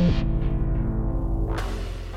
[0.00, 0.29] Thank you.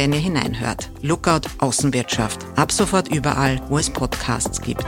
[0.00, 0.88] wenn ihr hineinhört.
[1.02, 2.46] Lookout Außenwirtschaft.
[2.56, 4.86] Ab sofort überall, wo es Podcasts gibt.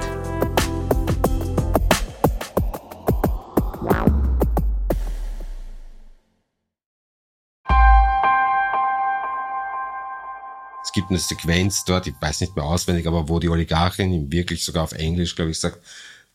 [10.82, 14.64] Es gibt eine Sequenz dort, ich weiß nicht mehr auswendig, aber wo die Oligarchin wirklich
[14.64, 15.78] sogar auf Englisch, glaube ich, sagt,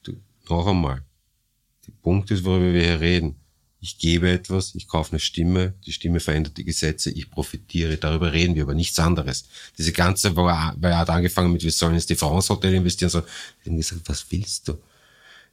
[0.03, 0.13] du,
[0.49, 1.01] noch einmal,
[1.87, 3.39] der Punkt ist, worüber wir hier reden
[3.79, 8.33] ich gebe etwas, ich kaufe eine Stimme, die Stimme verändert die Gesetze, ich profitiere, darüber
[8.33, 9.45] reden wir, aber nichts anderes.
[9.77, 13.19] Diese ganze, wo er, er hat angefangen mit, wir sollen ins France Hotel investieren, so,
[13.19, 14.77] ich habe gesagt, was willst du?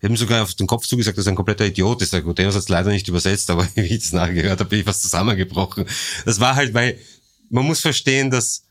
[0.01, 2.13] Ich habe sogar auf den Kopf zugesagt, dass er ein kompletter Idiot ist.
[2.13, 4.81] Der Guterres hat es leider nicht übersetzt, aber wie ich es nachher gehört habe, bin
[4.81, 5.87] ich fast zusammengebrochen.
[6.25, 6.99] Das war halt, weil
[7.49, 8.65] man muss verstehen, dass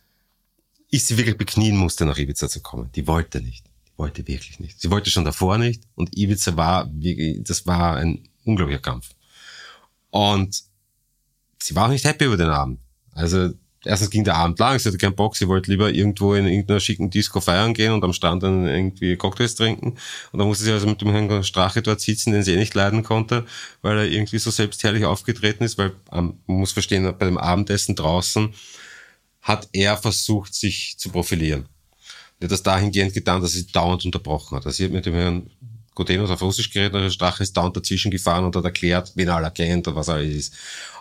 [0.89, 2.91] ich sie wirklich beknien musste, nach Ibiza zu kommen.
[2.95, 3.65] Die wollte nicht.
[3.65, 4.79] Die wollte wirklich nicht.
[4.79, 6.91] Sie wollte schon davor nicht und Ibiza war,
[7.39, 9.09] das war ein unglaublicher Kampf.
[10.13, 10.61] Und
[11.59, 12.79] sie war auch nicht happy über den Abend.
[13.13, 13.49] Also
[13.83, 16.79] erstens ging der Abend lang, sie hatte keinen Bock, sie wollte lieber irgendwo in irgendeiner
[16.79, 19.97] schicken Disco feiern gehen und am Strand dann irgendwie Cocktails trinken.
[20.31, 22.75] Und dann musste sie also mit dem Herrn Strache dort sitzen, den sie eh nicht
[22.75, 23.43] leiden konnte,
[23.81, 27.95] weil er irgendwie so selbstherrlich aufgetreten ist, weil ähm, man muss verstehen, bei dem Abendessen
[27.95, 28.53] draußen
[29.41, 31.65] hat er versucht, sich zu profilieren.
[32.39, 34.67] Er hat das dahingehend getan, dass sie dauernd unterbrochen hat.
[34.67, 35.49] Also sie hat mit dem Herrn
[35.95, 39.51] Gotenos auf Russisch geredet, der Strache ist dauernd dazwischen gefahren und hat erklärt, wen er
[39.51, 40.53] kennt und was alles ist.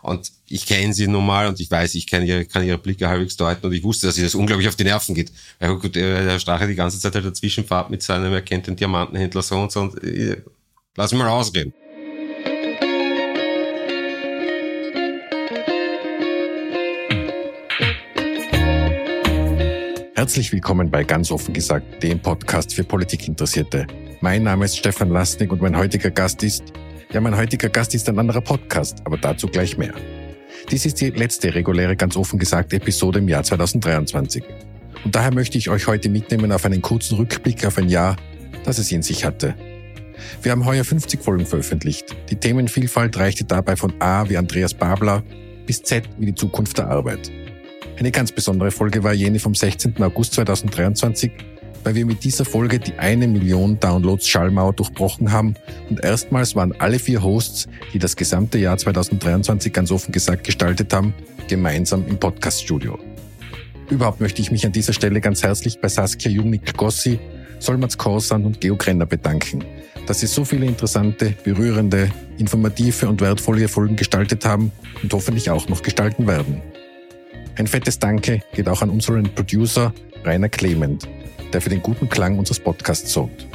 [0.03, 3.09] Und ich kenne sie nun mal und ich weiß, ich kann ihre, kann ihre Blicke
[3.09, 5.33] halbwegs deuten und ich wusste, dass sie das unglaublich auf die Nerven geht.
[5.59, 8.77] Weil gut, der Strache die ganze Zeit halt dazwischen fährt mit seinem, er kennt den
[8.77, 10.43] Diamantenhändler so und so und äh,
[10.97, 11.73] lass mich mal ausreden.
[20.23, 23.89] Herzlich willkommen bei Ganz offen gesagt, dem Podcast für Politikinteressierte.
[24.21, 26.73] Mein Name ist Stefan Lasnik und mein heutiger Gast ist,
[27.13, 29.93] ja, mein heutiger Gast ist ein anderer Podcast, aber dazu gleich mehr.
[30.71, 34.45] Dies ist die letzte reguläre, ganz offen gesagt, Episode im Jahr 2023.
[35.05, 38.15] Und daher möchte ich euch heute mitnehmen auf einen kurzen Rückblick auf ein Jahr,
[38.65, 39.57] das es in sich hatte.
[40.41, 42.15] Wir haben heuer 50 Folgen veröffentlicht.
[42.31, 45.25] Die Themenvielfalt reichte dabei von A wie Andreas Babler
[45.67, 47.42] bis Z wie die Zukunft der Arbeit.
[48.03, 50.03] Eine ganz besondere Folge war jene vom 16.
[50.03, 51.31] August 2023,
[51.85, 55.55] weil wir mit dieser Folge die eine Million Downloads Schallmauer durchbrochen haben
[55.89, 60.93] und erstmals waren alle vier Hosts, die das gesamte Jahr 2023 ganz offen gesagt gestaltet
[60.93, 61.15] haben,
[61.47, 62.99] gemeinsam im Podcaststudio.
[63.89, 67.21] Überhaupt möchte ich mich an dieser Stelle ganz herzlich bei Saskia Jungnik-Gossi,
[67.61, 69.65] Solmaz Korsan und Geo Krenner bedanken,
[70.09, 74.73] dass sie so viele interessante, berührende, informative und wertvolle Folgen gestaltet haben
[75.05, 76.61] und hoffentlich auch noch gestalten werden.
[77.57, 79.93] Ein fettes Danke geht auch an unseren Producer
[80.25, 81.07] Rainer Clement,
[81.53, 83.47] der für den guten Klang unseres Podcasts sorgt.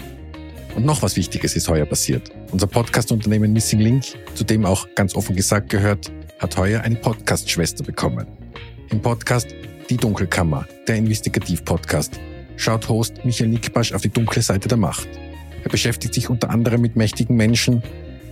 [0.75, 2.29] Und noch was Wichtiges ist heuer passiert.
[2.51, 4.03] Unser Podcast-Unternehmen Missing Link,
[4.35, 8.27] zu dem auch ganz offen gesagt gehört, hat heuer eine Podcast-Schwester bekommen.
[8.91, 9.47] Im Podcast
[9.89, 12.19] Die Dunkelkammer, der Investigativ-Podcast,
[12.55, 15.07] schaut Host Michael Nickbasch auf die dunkle Seite der Macht.
[15.63, 17.81] Er beschäftigt sich unter anderem mit mächtigen Menschen,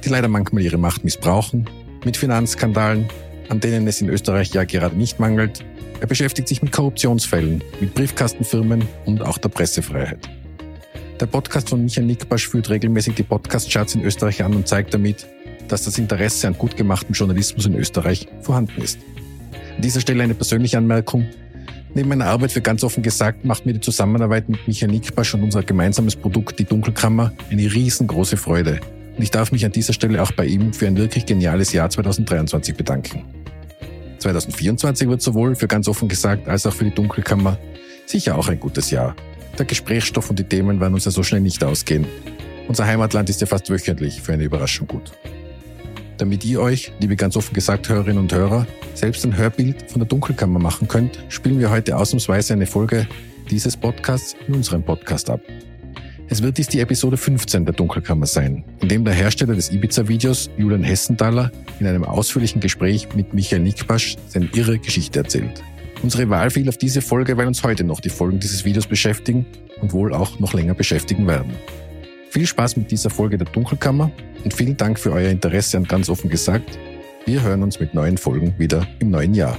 [0.04, 1.68] die leider manchmal ihre Macht missbrauchen,
[2.06, 3.10] mit Finanzskandalen,
[3.50, 5.64] an denen es in Österreich ja gerade nicht mangelt,
[6.02, 10.30] er beschäftigt sich mit Korruptionsfällen, mit Briefkastenfirmen und auch der Pressefreiheit.
[11.20, 15.26] Der Podcast von Michael Nickbasch führt regelmäßig die Podcast-Charts in Österreich an und zeigt damit,
[15.70, 19.00] dass das Interesse an gut gemachtem Journalismus in Österreich vorhanden ist.
[19.78, 21.26] An dieser Stelle eine persönliche Anmerkung.
[21.94, 25.44] Neben meiner Arbeit für ganz offen gesagt macht mir die Zusammenarbeit mit Michael Nickbasch und
[25.44, 28.82] unser gemeinsames Produkt, die Dunkelkammer, eine riesengroße Freude.
[29.16, 31.90] Und ich darf mich an dieser Stelle auch bei ihm für ein wirklich geniales Jahr
[31.90, 33.24] 2023 bedanken.
[34.20, 37.58] 2024 wird sowohl für ganz offen gesagt als auch für die Dunkelkammer
[38.06, 39.16] sicher auch ein gutes Jahr.
[39.58, 42.06] Der Gesprächsstoff und die Themen werden uns ja so schnell nicht ausgehen.
[42.68, 45.12] Unser Heimatland ist ja fast wöchentlich für eine Überraschung gut.
[46.18, 50.08] Damit ihr euch, liebe ganz offen gesagt Hörerinnen und Hörer, selbst ein Hörbild von der
[50.08, 53.08] Dunkelkammer machen könnt, spielen wir heute ausnahmsweise eine Folge
[53.50, 55.42] dieses Podcasts in unserem Podcast ab.
[56.28, 60.50] Es wird dies die Episode 15 der Dunkelkammer sein, in dem der Hersteller des Ibiza-Videos,
[60.58, 65.64] Julian Hessenthaler, in einem ausführlichen Gespräch mit Michael Nickbasch seine irre Geschichte erzählt.
[66.02, 69.46] Unsere Wahl fiel auf diese Folge, weil uns heute noch die Folgen dieses Videos beschäftigen
[69.82, 71.54] und wohl auch noch länger beschäftigen werden.
[72.32, 74.12] Viel Spaß mit dieser Folge der Dunkelkammer
[74.44, 76.78] und vielen Dank für euer Interesse an ganz offen gesagt.
[77.26, 79.58] Wir hören uns mit neuen Folgen wieder im neuen Jahr.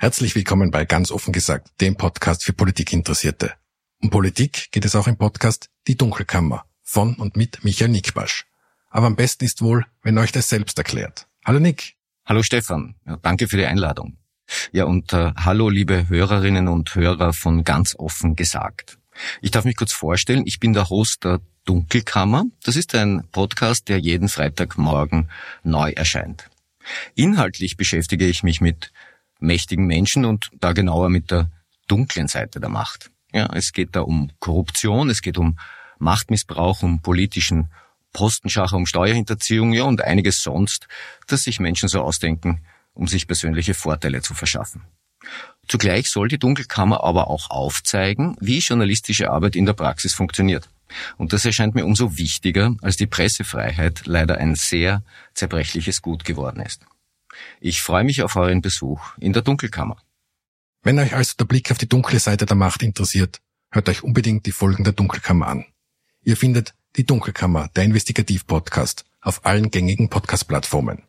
[0.00, 3.54] Herzlich willkommen bei Ganz offen gesagt, dem Podcast für Politikinteressierte.
[4.00, 8.46] Um Politik geht es auch im Podcast Die Dunkelkammer von und mit Michael Nickbasch.
[8.90, 11.26] Aber am besten ist wohl, wenn euch das selbst erklärt.
[11.44, 11.96] Hallo Nick.
[12.24, 12.94] Hallo Stefan.
[13.08, 14.18] Ja, danke für die Einladung.
[14.70, 18.98] Ja, und äh, hallo liebe Hörerinnen und Hörer von ganz offen gesagt.
[19.42, 22.44] Ich darf mich kurz vorstellen, ich bin der Host der Dunkelkammer.
[22.62, 25.28] Das ist ein Podcast, der jeden Freitagmorgen
[25.64, 26.48] neu erscheint.
[27.16, 28.92] Inhaltlich beschäftige ich mich mit
[29.38, 31.50] mächtigen Menschen und da genauer mit der
[31.86, 33.10] dunklen Seite der Macht.
[33.32, 35.58] Ja, es geht da um Korruption, es geht um
[35.98, 37.70] Machtmissbrauch, um politischen
[38.12, 40.88] Postenschacher, um Steuerhinterziehung, ja, und einiges sonst,
[41.26, 42.64] das sich Menschen so ausdenken,
[42.94, 44.82] um sich persönliche Vorteile zu verschaffen.
[45.68, 50.68] Zugleich soll die Dunkelkammer aber auch aufzeigen, wie journalistische Arbeit in der Praxis funktioniert.
[51.18, 55.02] Und das erscheint mir umso wichtiger, als die Pressefreiheit leider ein sehr
[55.34, 56.86] zerbrechliches Gut geworden ist.
[57.60, 59.96] Ich freue mich auf euren Besuch in der Dunkelkammer.
[60.82, 63.40] Wenn euch also der Blick auf die dunkle Seite der Macht interessiert,
[63.70, 65.66] hört euch unbedingt die Folgen der Dunkelkammer an.
[66.22, 71.02] Ihr findet die Dunkelkammer, der Investigativ-Podcast, auf allen gängigen Podcast-Plattformen.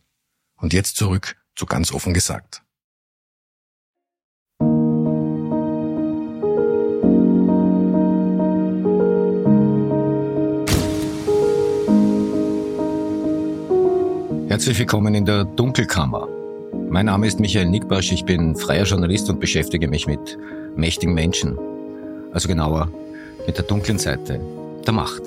[0.56, 2.62] Und jetzt zurück zu ganz offen gesagt.
[14.50, 16.26] Herzlich willkommen in der Dunkelkammer.
[16.88, 20.36] Mein Name ist Michael Nickbasch, ich bin freier Journalist und beschäftige mich mit
[20.74, 21.56] mächtigen Menschen.
[22.32, 22.90] Also genauer
[23.46, 24.40] mit der dunklen Seite
[24.84, 25.22] der Macht.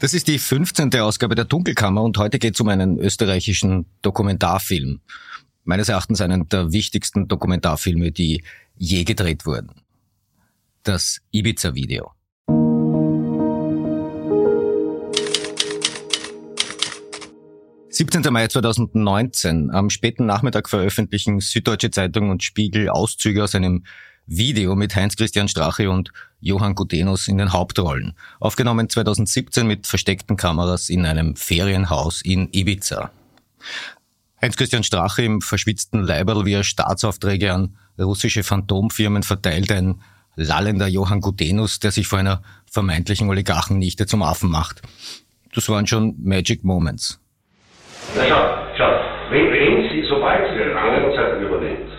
[0.00, 0.94] Das ist die 15.
[0.96, 5.00] Ausgabe der Dunkelkammer und heute geht es um einen österreichischen Dokumentarfilm.
[5.68, 8.44] Meines Erachtens einen der wichtigsten Dokumentarfilme, die
[8.76, 9.82] je gedreht wurden.
[10.84, 12.12] Das Ibiza-Video.
[17.90, 18.30] »17.
[18.30, 19.72] Mai 2019.
[19.72, 23.82] Am späten Nachmittag veröffentlichen Süddeutsche Zeitung und Spiegel Auszüge aus einem
[24.26, 28.16] Video mit Heinz-Christian Strache und Johann Gutenus in den Hauptrollen.
[28.38, 33.10] Aufgenommen 2017 mit versteckten Kameras in einem Ferienhaus in Ibiza.
[34.42, 40.02] Heinz-Christian Strache im verschwitzten Leiberl, wie er Staatsaufträge an russische Phantomfirmen verteilt, ein
[40.36, 44.82] lallender Johann Gutenus, der sich vor einer vermeintlichen Oligarchennichte zum Affen macht.
[45.54, 47.18] Das waren schon Magic Moments.
[48.14, 48.44] Na schau,
[48.76, 48.90] schau,
[49.30, 51.90] wenn, wenn Sie, sobald Sie die Rangzeitung übernimmt,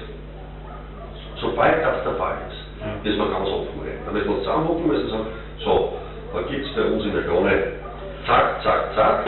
[1.42, 4.06] sobald das der Fall ist, müssen wir ganz offen reden.
[4.06, 5.28] Da müssen wir uns zusammenhocken müssen und sagen,
[5.66, 5.98] so,
[6.34, 7.87] da gibt es bei uns in der Krone,
[8.27, 9.25] zack, zack, zack,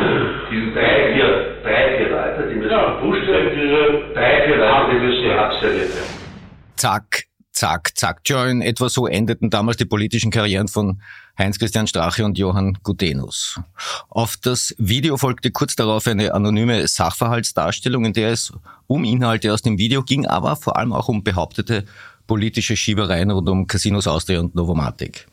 [0.52, 5.00] diese drei, vier, drei, vier Leute, die müssen ja, gepusht werden, drei, vier Leute, die
[5.00, 6.14] müssen abserviert werden.
[6.76, 8.20] Zack, zack, zack.
[8.28, 11.02] Ja, in etwa so endeten damals die politischen Karrieren von
[11.38, 13.62] Heinz-Christian Strache und Johann Gutenus.
[14.10, 18.52] Auf das Video folgte kurz darauf eine anonyme Sachverhaltsdarstellung, in der es
[18.88, 21.86] um Inhalte aus dem Video ging, aber vor allem auch um behauptete
[22.28, 25.26] politische Schiebereien rund um Casinos Austria und Novomatic.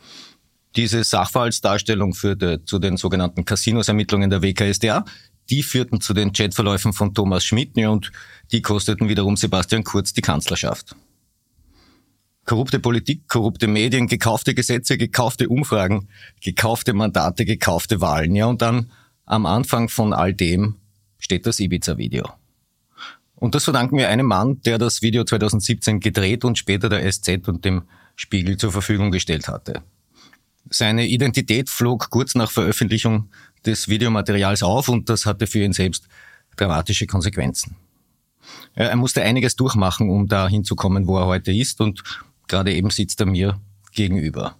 [0.76, 5.06] Diese Sachverhaltsdarstellung führte zu den sogenannten Casinos-Ermittlungen der WKSDA.
[5.48, 8.12] Die führten zu den Chatverläufen von Thomas Schmidt und
[8.52, 10.94] die kosteten wiederum Sebastian Kurz die Kanzlerschaft.
[12.44, 16.08] Korrupte Politik, korrupte Medien, gekaufte Gesetze, gekaufte Umfragen,
[16.42, 18.34] gekaufte Mandate, gekaufte Wahlen.
[18.36, 18.90] Ja, und dann
[19.24, 20.76] am Anfang von all dem
[21.18, 22.28] steht das Ibiza-Video.
[23.34, 27.48] Und das verdanken wir einem Mann, der das Video 2017 gedreht und später der SZ
[27.48, 27.82] und dem
[28.14, 29.82] Spiegel zur Verfügung gestellt hatte.
[30.70, 33.30] Seine Identität flog kurz nach Veröffentlichung
[33.64, 36.08] des Videomaterials auf und das hatte für ihn selbst
[36.56, 37.76] dramatische Konsequenzen.
[38.74, 42.02] Er musste einiges durchmachen, um da hinzukommen, wo er heute ist und
[42.48, 43.60] Gerade eben sitzt er mir
[43.92, 44.56] gegenüber.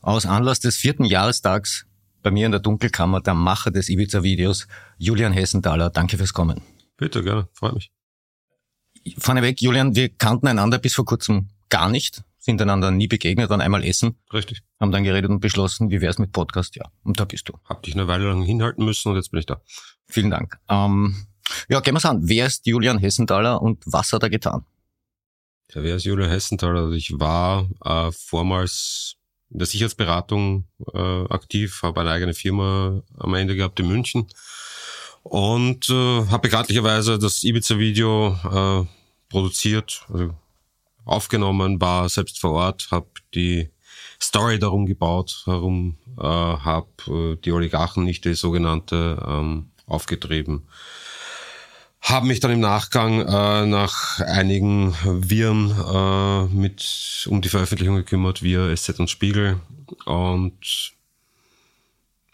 [0.00, 1.86] Aus Anlass des vierten Jahrestags
[2.22, 5.90] bei mir in der Dunkelkammer der Macher des Ibiza-Videos, Julian Hessenthaler.
[5.90, 6.62] Danke fürs Kommen.
[6.96, 7.48] Bitte, gerne.
[7.52, 7.90] Freut mich.
[9.18, 13.60] Vorneweg, Julian, wir kannten einander bis vor kurzem gar nicht, sind einander nie begegnet, waren
[13.60, 14.16] einmal essen.
[14.32, 14.62] Richtig.
[14.80, 16.76] Haben dann geredet und beschlossen, wie wär's mit Podcast?
[16.76, 17.58] Ja, und da bist du.
[17.66, 19.60] Hab dich eine Weile lang hinhalten müssen und jetzt bin ich da.
[20.06, 20.58] Vielen Dank.
[20.70, 21.26] Ähm,
[21.68, 22.20] ja, gehen wir's an.
[22.22, 24.64] Wer ist Julian Hessenthaler und was hat er getan?
[25.74, 26.80] Ja, wer ist Julian Hessenthaler?
[26.80, 29.16] Also ich war äh, vormals
[29.50, 30.64] in der Sicherheitsberatung
[30.94, 34.26] äh, aktiv, habe eine eigene Firma am Ende gehabt in München
[35.22, 38.86] und äh, habe bekanntlicherweise das Ibiza-Video äh,
[39.28, 40.34] produziert, also
[41.08, 43.70] aufgenommen, war selbst vor Ort, habe die
[44.20, 50.68] Story darum gebaut, herum äh, habe äh, die Oligarchen nicht die sogenannte ähm, aufgetrieben.
[52.00, 58.42] Habe mich dann im Nachgang äh, nach einigen Viren äh, mit um die Veröffentlichung gekümmert,
[58.42, 59.60] via SZ und Spiegel
[60.04, 60.94] und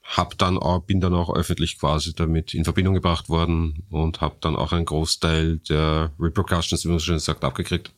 [0.04, 4.36] hab dann auch, bin dann auch öffentlich quasi damit in Verbindung gebracht worden und habe
[4.40, 7.90] dann auch einen Großteil der Repercussions, wie man so schön sagt, abgekriegt.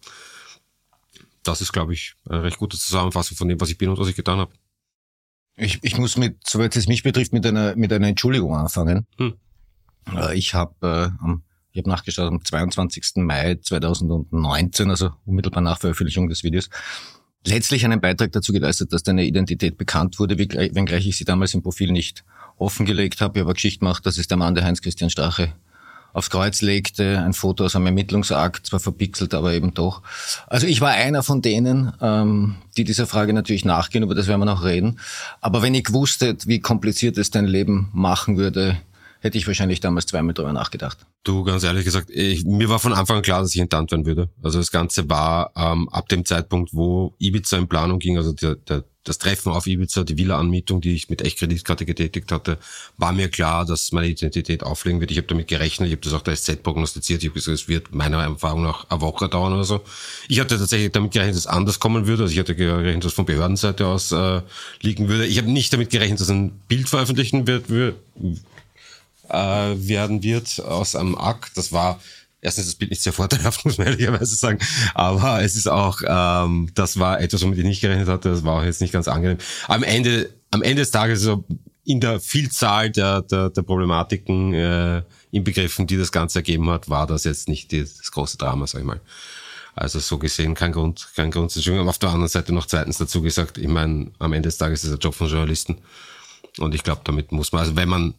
[1.47, 4.09] Das ist, glaube ich, eine recht gute Zusammenfassung von dem, was ich bin und was
[4.09, 4.53] ich getan habe.
[5.57, 9.07] Ich, ich muss mit, soweit es mich betrifft, mit einer, mit einer Entschuldigung anfangen.
[9.19, 9.35] Hm.
[10.15, 11.35] Äh, ich habe äh,
[11.73, 13.17] ich hab nachgeschaut, am 22.
[13.17, 16.69] Mai 2019, also unmittelbar nach Veröffentlichung des Videos,
[17.45, 21.62] letztlich einen Beitrag dazu geleistet, dass deine Identität bekannt wurde, wenngleich ich sie damals im
[21.62, 22.25] Profil nicht
[22.57, 23.38] offengelegt habe.
[23.38, 25.53] Ich habe Geschichte gemacht, das ist der Mann, der Heinz-Christian Strache
[26.16, 30.00] aufs Kreuz legte, ein Foto aus einem Ermittlungsakt, zwar verpixelt, aber eben doch.
[30.46, 34.40] Also ich war einer von denen, ähm, die dieser Frage natürlich nachgehen, über das werden
[34.40, 34.99] wir noch reden.
[35.42, 38.78] Aber wenn ich gewusst hätte, wie kompliziert es dein Leben machen würde,
[39.20, 41.04] hätte ich wahrscheinlich damals zweimal drüber nachgedacht.
[41.23, 44.06] Du, ganz ehrlich gesagt, ich, mir war von Anfang an klar, dass ich enttarnt werden
[44.06, 44.30] würde.
[44.42, 48.54] Also das Ganze war ähm, ab dem Zeitpunkt, wo Ibiza in Planung ging, also der,
[48.54, 52.58] der, das Treffen auf Ibiza, die Villa-Anmietung, die ich mit Echtkreditkarte getätigt hatte,
[52.96, 55.10] war mir klar, dass meine Identität auflegen wird.
[55.10, 57.22] Ich habe damit gerechnet, ich habe das auch der SZ prognostiziert.
[57.22, 59.80] Ich habe gesagt, es wird meiner Erfahrung nach eine Woche dauern oder so.
[60.28, 62.25] Ich hatte tatsächlich damit gerechnet, dass es anders kommen würde.
[62.25, 64.42] Also ich hatte gerechnet, dass es von Behördenseite aus äh,
[64.80, 65.26] liegen würde.
[65.26, 67.92] Ich habe nicht damit gerechnet, dass ein Bild veröffentlichen wird, äh,
[69.28, 71.56] werden wird aus einem Akt.
[71.56, 72.00] Das war
[72.40, 74.59] erstens das Bild nicht sehr vorteilhaft, muss man ehrlicherweise sagen.
[74.95, 78.31] Aber es ist auch, ähm, das war etwas, womit ich nicht gerechnet hatte.
[78.31, 79.38] Das war auch jetzt nicht ganz angenehm.
[79.69, 81.45] Am Ende, am Ende des Tages, so
[81.85, 87.07] in der Vielzahl der, der, der Problematiken äh, inbegriffen, die das Ganze ergeben hat, war
[87.07, 89.00] das jetzt nicht die, das große Drama, sag ich mal.
[89.76, 92.97] Also so gesehen kein Grund, kein Grund zu Aber auf der anderen Seite noch zweitens
[92.99, 95.76] dazu gesagt, ich meine, am Ende des Tages ist es der Job von Journalisten.
[96.59, 98.14] Und ich glaube, damit muss man, also wenn man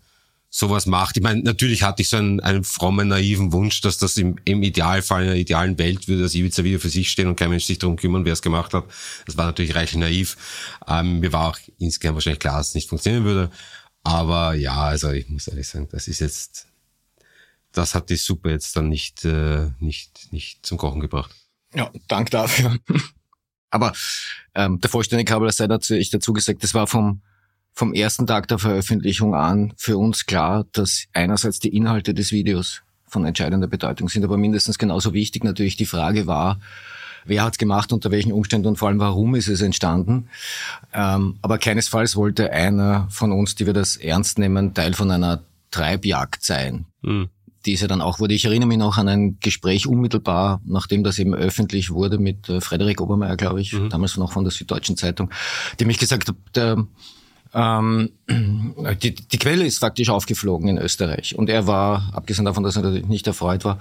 [0.50, 1.18] sowas macht.
[1.18, 4.64] Ich meine, natürlich hatte ich so einen, einen frommen, naiven Wunsch, dass das im, im
[4.64, 7.66] Idealfall, in einer idealen Welt würde das Ibiza wieder für sich stehen und kein Mensch
[7.66, 8.86] sich darum kümmern, wer es gemacht hat.
[9.26, 10.38] Das war natürlich reichlich naiv.
[10.88, 13.52] Ähm, mir war auch insgesamt wahrscheinlich klar, dass es nicht funktionieren würde.
[14.04, 16.68] Aber ja, also ich muss ehrlich sagen, das ist jetzt,
[17.74, 21.36] das hat die Suppe jetzt dann nicht, äh, nicht, nicht zum Kochen gebracht.
[21.74, 22.78] Ja, Dank dafür.
[23.70, 23.92] Aber
[24.56, 27.22] ähm, der vollständige Kabel sei dazu ich dazu gesagt, das war vom
[27.78, 32.82] vom ersten Tag der Veröffentlichung an für uns klar, dass einerseits die Inhalte des Videos
[33.06, 36.60] von entscheidender Bedeutung sind, aber mindestens genauso wichtig natürlich die Frage war,
[37.26, 40.28] wer hat es gemacht, unter welchen Umständen und vor allem warum ist es entstanden.
[40.92, 45.44] Ähm, aber keinesfalls wollte einer von uns, die wir das ernst nehmen, Teil von einer
[45.70, 46.86] Treibjagd sein.
[47.04, 47.30] Mhm.
[47.68, 48.34] Die es ja dann auch wurde.
[48.34, 52.60] Ich erinnere mich noch an ein Gespräch unmittelbar, nachdem das eben öffentlich wurde mit äh,
[52.60, 53.92] Frederik Obermeier, glaube ich, mhm.
[53.92, 55.30] damals noch von der Süddeutschen Zeitung,
[55.80, 56.88] die mich gesagt hat, der
[57.54, 58.10] ähm,
[59.02, 61.36] die, die Quelle ist faktisch aufgeflogen in Österreich.
[61.36, 63.80] Und er war, abgesehen davon, dass er natürlich nicht erfreut war,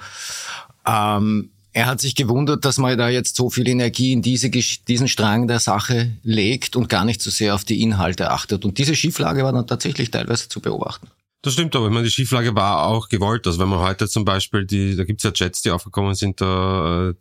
[0.86, 5.08] ähm, er hat sich gewundert, dass man da jetzt so viel Energie in diese, diesen
[5.08, 8.64] Strang der Sache legt und gar nicht so sehr auf die Inhalte achtet.
[8.64, 11.08] Und diese Schieflage war dann tatsächlich teilweise zu beobachten.
[11.42, 13.46] Das stimmt, aber ich meine, die Schieflage war auch gewollt.
[13.46, 17.12] Also wenn man heute zum Beispiel die, da gibt's ja Chats, die aufgekommen sind, da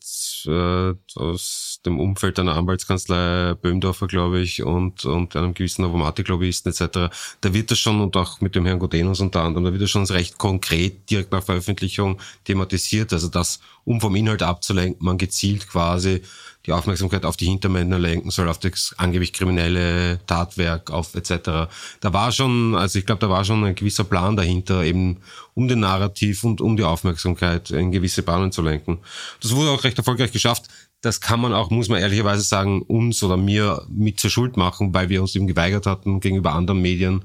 [0.48, 7.14] äh, aus dem Umfeld einer Anwaltskanzlei Böhmdorfer, glaube ich, und, und einem gewissen Novomatic-Lobbyisten etc.
[7.42, 9.90] Da wird das schon, und auch mit dem Herrn Godenus unter anderem, da wird das
[9.90, 13.14] schon recht konkret direkt nach Veröffentlichung thematisiert.
[13.14, 16.22] Also das, um vom Inhalt abzulenken, man gezielt quasi
[16.66, 21.70] die Aufmerksamkeit auf die Hintermänner lenken soll, auf das angeblich kriminelle Tatwerk, auf etc.
[22.00, 25.18] Da war schon, also ich glaube, da war schon ein gewisser Plan dahinter, eben
[25.54, 29.00] um den Narrativ und um die Aufmerksamkeit in gewisse Bahnen zu lenken.
[29.42, 30.66] Das wurde auch recht erfolgreich geschafft.
[31.06, 34.92] Das kann man auch, muss man ehrlicherweise sagen, uns oder mir mit zur Schuld machen,
[34.92, 37.22] weil wir uns eben geweigert hatten, gegenüber anderen Medien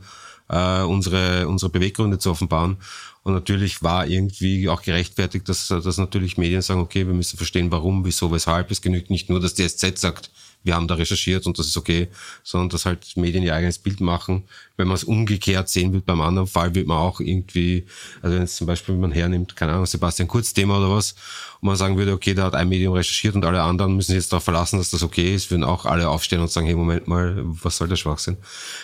[0.51, 2.77] äh, unsere, unsere Beweggründe zu offenbaren.
[3.23, 7.71] Und natürlich war irgendwie auch gerechtfertigt, dass, dass natürlich Medien sagen, okay, wir müssen verstehen,
[7.71, 8.71] warum, wieso, weshalb.
[8.71, 10.31] Es genügt nicht nur, dass die SZ sagt,
[10.63, 12.09] wir haben da recherchiert und das ist okay,
[12.43, 14.45] sondern dass halt Medien ihr eigenes Bild machen.
[14.77, 17.87] Wenn man es umgekehrt sehen will, beim anderen Fall wird man auch irgendwie,
[18.21, 21.15] also wenn es zum Beispiel man hernimmt, keine Ahnung, Sebastian Kurz-Thema oder was,
[21.61, 24.33] und man sagen würde, okay, da hat ein Medium recherchiert und alle anderen müssen jetzt
[24.33, 27.37] darauf verlassen, dass das okay ist, würden auch alle aufstehen und sagen, hey, Moment mal,
[27.45, 28.37] was soll der Schwachsinn?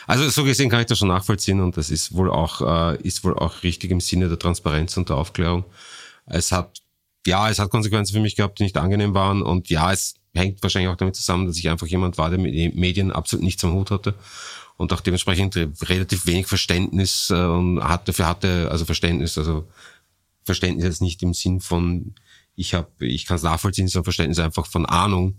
[0.06, 3.24] Also so gesehen kann ich das schon nachvollziehen und das ist wohl auch, äh, ist
[3.24, 5.64] wohl auch richtig im Sinne der Transparenz und der Aufklärung.
[6.26, 6.80] Es hat,
[7.26, 10.62] ja, es hat Konsequenzen für mich gehabt, die nicht angenehm waren und ja, es hängt
[10.62, 13.64] wahrscheinlich auch damit zusammen, dass ich einfach jemand war, der mit den Medien absolut nichts
[13.64, 14.14] am Hut hatte
[14.76, 19.66] und auch dementsprechend relativ wenig Verständnis äh, hat, dafür hatte, also Verständnis, also
[20.44, 22.14] Verständnis jetzt nicht im Sinn von,
[22.54, 25.36] ich habe, ich kann es nachvollziehen, sondern Verständnis einfach von Ahnung,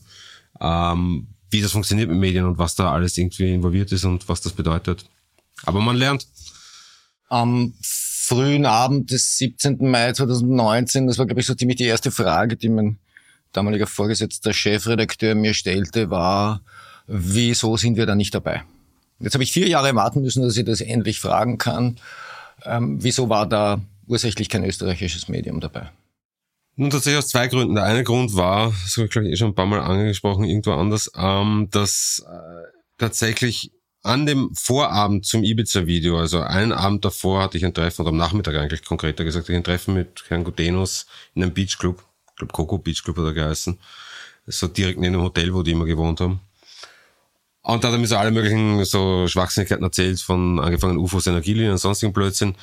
[0.60, 4.42] ähm, wie das funktioniert mit Medien und was da alles irgendwie involviert ist und was
[4.42, 5.06] das bedeutet.
[5.63, 6.27] Aber man lernt.
[7.30, 9.77] Am frühen Abend des 17.
[9.89, 13.00] Mai 2019, das war, glaube ich, so ziemlich die erste Frage, die mein
[13.58, 16.62] damaliger Vorgesetzter Chefredakteur mir stellte, war,
[17.08, 18.64] wieso sind wir da nicht dabei?
[19.20, 21.98] Jetzt habe ich vier Jahre warten müssen, dass ich das endlich fragen kann.
[22.64, 25.90] Ähm, wieso war da ursächlich kein österreichisches Medium dabei?
[26.76, 27.76] Nun tatsächlich aus zwei Gründen.
[27.76, 30.44] Der eine Grund war, das habe ich glaube ich eh schon ein paar Mal angesprochen,
[30.44, 32.68] irgendwo anders, ähm, dass äh,
[33.00, 33.72] tatsächlich
[34.04, 38.18] an dem Vorabend zum Ibiza-Video, also einen Abend davor hatte ich ein Treffen, oder am
[38.18, 42.06] Nachmittag eigentlich konkreter gesagt, ich ein Treffen mit Herrn Gudenus in einem Beachclub,
[42.38, 43.77] glaube Coco Beach Club hat er geheißen,
[44.46, 46.39] so direkt neben dem Hotel, wo die immer gewohnt haben.
[47.62, 51.74] Und da hat er mir so alle möglichen so Schwachsinnigkeiten erzählt, von angefangen UFOs, Energielinien
[51.74, 52.56] und sonstigen Blödsinn.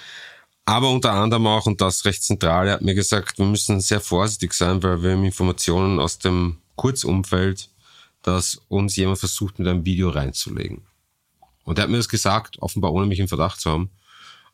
[0.65, 4.01] Aber unter anderem auch, und das recht zentral, er hat mir gesagt, wir müssen sehr
[4.01, 7.69] vorsichtig sein, weil wir haben Informationen aus dem Kurzumfeld,
[8.23, 10.87] dass uns jemand versucht, mit einem Video reinzulegen.
[11.65, 13.91] Und er hat mir das gesagt, offenbar ohne mich im Verdacht zu haben.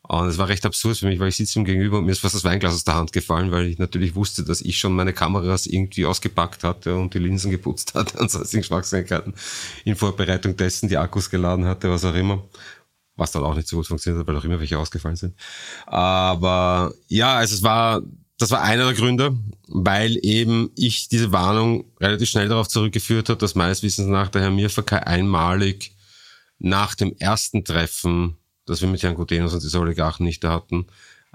[0.03, 2.19] Und es war recht absurd für mich, weil ich sitze ihm gegenüber und mir ist
[2.19, 5.13] fast das Weinglas aus der Hand gefallen, weil ich natürlich wusste, dass ich schon meine
[5.13, 9.33] Kameras irgendwie ausgepackt hatte und die Linsen geputzt hatte und sonstigen Schwachsinnigkeiten
[9.85, 12.43] in Vorbereitung dessen, die Akkus geladen hatte, was auch immer
[13.21, 15.35] was dann auch nicht so gut funktioniert hat, weil auch immer welche ausgefallen sind.
[15.85, 18.01] Aber ja, also es war,
[18.37, 23.37] das war einer der Gründe, weil eben ich diese Warnung relativ schnell darauf zurückgeführt habe,
[23.37, 25.95] dass meines Wissens nach der Herr Mirfakai einmalig
[26.57, 28.37] nach dem ersten Treffen,
[28.71, 30.87] das wir mit Herrn Gutenus und dieser Oligarchen nicht hatten,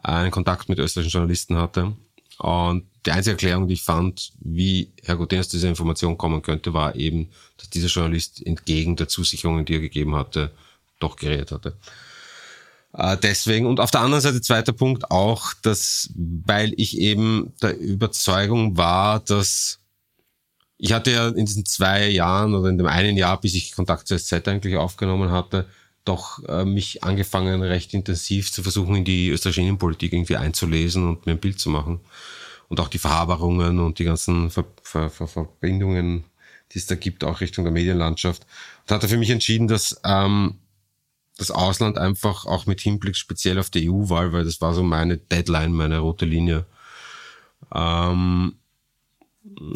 [0.03, 1.93] einen Kontakt mit österreichischen Journalisten hatte.
[2.39, 6.97] Und die einzige Erklärung, die ich fand, wie Herr Gutenus diese Information kommen könnte, war
[6.97, 10.51] eben, dass dieser Journalist entgegen der Zusicherungen, die er gegeben hatte,
[10.99, 11.77] doch geredet hatte.
[12.95, 17.79] Äh, deswegen, und auf der anderen Seite zweiter Punkt auch, dass, weil ich eben der
[17.79, 19.79] Überzeugung war, dass
[20.79, 24.09] ich hatte ja in diesen zwei Jahren oder in dem einen Jahr, bis ich Kontakt
[24.09, 25.67] zur SZ eigentlich aufgenommen hatte,
[26.07, 31.27] doch äh, mich angefangen, recht intensiv zu versuchen, in die österreichische Innenpolitik irgendwie einzulesen und
[31.27, 32.01] mir ein Bild zu machen.
[32.69, 36.25] Und auch die Verhaberungen und die ganzen Ver Ver Ver Verbindungen,
[36.73, 38.47] die es da gibt, auch Richtung der Medienlandschaft.
[38.83, 40.57] Und hatte für mich entschieden, dass ähm,
[41.37, 45.19] das Ausland einfach auch mit Hinblick speziell auf die EU-Wahl, weil das war so meine
[45.19, 46.65] Deadline, meine rote Linie.
[47.75, 48.57] Ähm,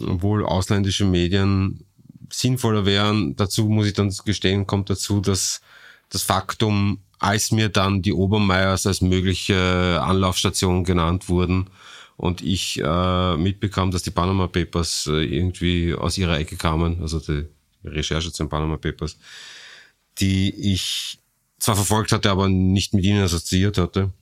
[0.06, 1.84] obwohl ausländische Medien
[2.30, 5.60] sinnvoller wären, dazu muss ich dann gestehen, kommt dazu, dass
[6.10, 11.70] das Faktum, als mir dann die Obermeiers als mögliche Anlaufstation genannt wurden
[12.16, 17.18] und ich äh, mitbekam, dass die Panama Papers äh, irgendwie aus ihrer Ecke kamen, also
[17.18, 17.46] die
[17.84, 19.16] Recherche zu den Panama Papers,
[20.18, 21.18] die ich
[21.58, 24.12] zwar verfolgt hatte, aber nicht mit ihnen assoziiert hatte.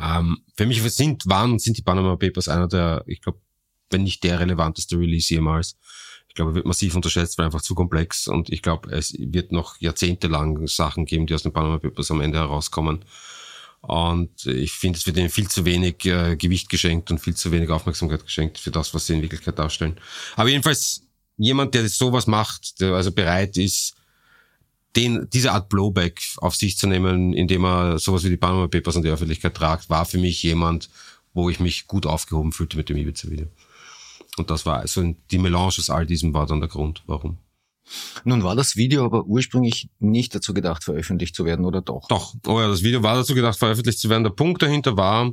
[0.00, 3.38] Ähm, für mich sind, waren und sind die Panama Papers einer der, ich glaube,
[3.90, 5.76] wenn nicht der relevanteste Release jemals.
[6.34, 9.80] Ich glaube, wird massiv unterschätzt, weil einfach zu komplex und ich glaube, es wird noch
[9.80, 13.04] jahrzehntelang Sachen geben, die aus den Panama Papers am Ende herauskommen.
[13.82, 17.52] Und ich finde, es wird ihnen viel zu wenig äh, Gewicht geschenkt und viel zu
[17.52, 19.96] wenig Aufmerksamkeit geschenkt für das, was sie in Wirklichkeit darstellen.
[20.34, 21.02] Aber jedenfalls
[21.36, 23.94] jemand, der sowas macht, der also bereit ist,
[24.96, 28.96] den, diese Art Blowback auf sich zu nehmen, indem er sowas wie die Panama Papers
[28.96, 30.90] an die Öffentlichkeit tragt, war für mich jemand,
[31.32, 33.46] wo ich mich gut aufgehoben fühlte mit dem Ibiza-Video.
[34.36, 37.38] Und das war also die Melange aus all diesem war dann der Grund, warum.
[38.24, 42.08] Nun war das Video aber ursprünglich nicht dazu gedacht, veröffentlicht zu werden, oder doch?
[42.08, 42.34] Doch.
[42.46, 44.24] Oh ja, das Video war dazu gedacht, veröffentlicht zu werden.
[44.24, 45.32] Der Punkt dahinter war,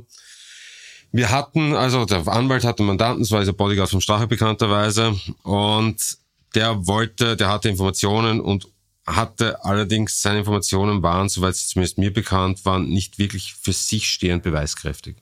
[1.12, 6.18] wir hatten, also der Anwalt hatte Mandanten, das war dieser Bodyguard vom Strache bekannterweise, und
[6.54, 8.68] der wollte, der hatte Informationen und
[9.06, 14.08] hatte allerdings seine Informationen waren, soweit sie zumindest mir bekannt waren, nicht wirklich für sich
[14.08, 15.16] stehend beweiskräftig.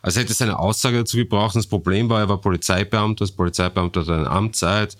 [0.00, 1.54] Also hätte seine Aussage dazu gebraucht.
[1.54, 4.96] Das Problem war, er war Polizeibeamter, das Polizeibeamter hat eine Amtszeit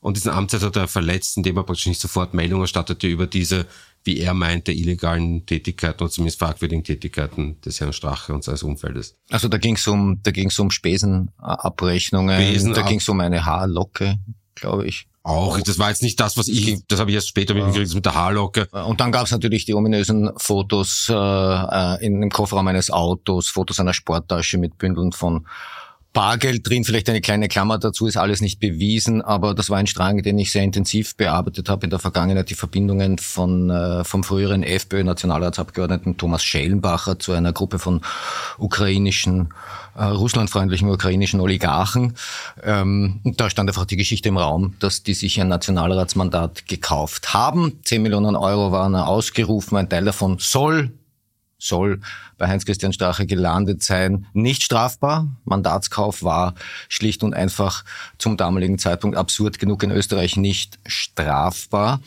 [0.00, 3.66] und diesen Amtszeit hat er verletzt, indem er praktisch nicht sofort Meldung erstattete über diese,
[4.04, 9.16] wie er meinte, illegalen Tätigkeiten oder zumindest fragwürdigen Tätigkeiten des Herrn Strache und seines Umfeldes.
[9.30, 13.20] Also da ging es um, da ging es um Spesenabrechnungen, Spesen da ging es um
[13.20, 14.16] eine Haarlocke,
[14.54, 15.06] glaube ich.
[15.22, 18.06] Auch, das war jetzt nicht das, was ich, das habe ich erst später mitgekriegt, mit
[18.06, 18.68] der Haarlocke.
[18.86, 23.50] Und dann gab es natürlich die ominösen Fotos äh, äh in dem Kofferraum eines Autos,
[23.50, 25.46] Fotos einer Sporttasche mit Bündeln von
[26.12, 29.86] Bargeld drin, vielleicht eine kleine Klammer dazu, ist alles nicht bewiesen, aber das war ein
[29.86, 34.24] Strang, den ich sehr intensiv bearbeitet habe in der Vergangenheit, die Verbindungen von äh, vom
[34.24, 38.00] früheren FPÖ-Nationalratsabgeordneten Thomas Schellenbacher zu einer Gruppe von
[38.58, 39.54] ukrainischen,
[39.96, 42.14] äh, russlandfreundlichen ukrainischen Oligarchen.
[42.64, 47.78] Ähm, da stand einfach die Geschichte im Raum, dass die sich ein Nationalratsmandat gekauft haben.
[47.84, 50.90] Zehn Millionen Euro waren ausgerufen, ein Teil davon soll
[51.60, 52.00] soll
[52.38, 55.28] bei Heinz-Christian Strache gelandet sein, nicht strafbar.
[55.44, 56.54] Mandatskauf war
[56.88, 57.84] schlicht und einfach
[58.18, 62.00] zum damaligen Zeitpunkt absurd genug in Österreich nicht strafbar.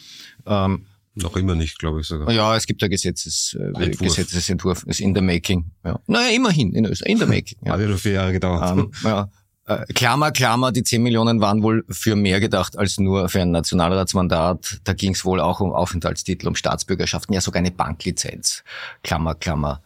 [0.46, 0.86] Ähm,
[1.16, 2.32] noch immer nicht, glaube ich sogar.
[2.32, 5.72] Ja, es gibt ja Gesetzes, äh, Gesetzesentwurf, ist in the making.
[5.86, 6.00] Ja.
[6.08, 7.60] Naja, immerhin in Österreich, in the making.
[7.64, 7.74] Ja.
[7.74, 8.72] Hat ja nur vier Jahre gedauert.
[8.72, 9.30] Ähm, ja.
[9.66, 13.52] Äh, Klammer, Klammer, die 10 Millionen waren wohl für mehr gedacht als nur für ein
[13.52, 14.82] Nationalratsmandat.
[14.84, 18.64] Da ging es wohl auch um Aufenthaltstitel, um Staatsbürgerschaften, ja sogar eine Banklizenz.
[19.04, 19.82] Klammer, Klammer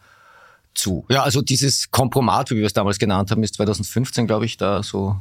[0.74, 1.04] zu.
[1.08, 4.82] Ja, also dieses Kompromat, wie wir es damals genannt haben, ist 2015, glaube ich, da
[4.82, 5.16] so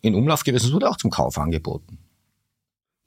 [0.00, 0.66] in Umlauf gewesen.
[0.66, 1.98] Es wurde auch zum Kauf angeboten.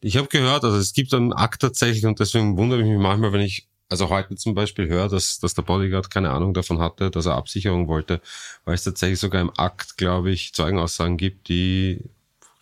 [0.02, 3.34] Ich habe gehört, also es gibt einen Akt tatsächlich und deswegen wundere ich mich manchmal,
[3.34, 7.12] wenn ich also heute zum Beispiel höre, dass, dass der Bodyguard keine Ahnung davon hatte,
[7.12, 8.22] dass er Absicherung wollte,
[8.66, 12.02] weil es tatsächlich sogar im Akt, glaube ich, Zeugenaussagen gibt, die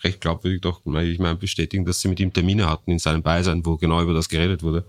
[0.03, 3.65] recht glaubwürdig doch, ich meine, bestätigen, dass sie mit ihm Termine hatten in seinem Beisein,
[3.65, 4.85] wo genau über das geredet wurde.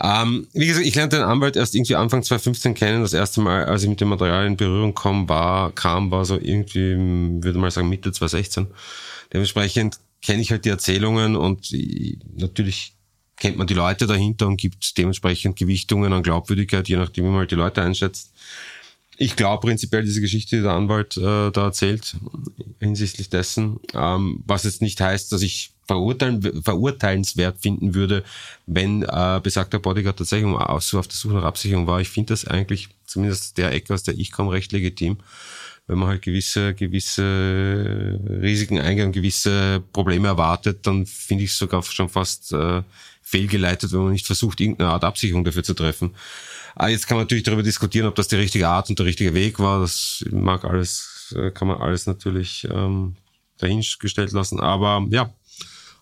[0.00, 3.02] Ähm, wie gesagt, ich lernte den Anwalt erst irgendwie Anfang 2015 kennen.
[3.02, 6.38] Das erste Mal, als ich mit dem Material in Berührung kam, war, kam, war so
[6.38, 6.96] irgendwie,
[7.42, 8.66] würde mal sagen, Mitte 2016.
[9.32, 11.72] Dementsprechend kenne ich halt die Erzählungen und
[12.34, 12.95] natürlich
[13.36, 17.40] kennt man die Leute dahinter und gibt dementsprechend Gewichtungen an Glaubwürdigkeit, je nachdem, wie man
[17.40, 18.32] halt die Leute einschätzt.
[19.18, 22.16] Ich glaube prinzipiell diese Geschichte, die der Anwalt äh, da erzählt,
[22.80, 28.24] hinsichtlich dessen, ähm, was jetzt nicht heißt, dass ich verurteilen, verurteilenswert finden würde,
[28.66, 32.00] wenn äh, besagter Bodyguard tatsächlich auf der Suche nach Absicherung war.
[32.00, 35.18] Ich finde das eigentlich, zumindest der Ecke, aus der ich komme, recht legitim
[35.86, 41.58] wenn man halt gewisse, gewisse Risiken eingeht und gewisse Probleme erwartet, dann finde ich es
[41.58, 42.82] sogar schon fast äh,
[43.26, 46.14] fehlgeleitet, wenn man nicht versucht, irgendeine Art Absicherung dafür zu treffen.
[46.76, 49.34] Aber jetzt kann man natürlich darüber diskutieren, ob das die richtige Art und der richtige
[49.34, 49.80] Weg war.
[49.80, 53.16] Das mag alles, äh, kann man alles natürlich ähm,
[53.58, 54.60] dahingestellt lassen.
[54.60, 55.34] Aber ja,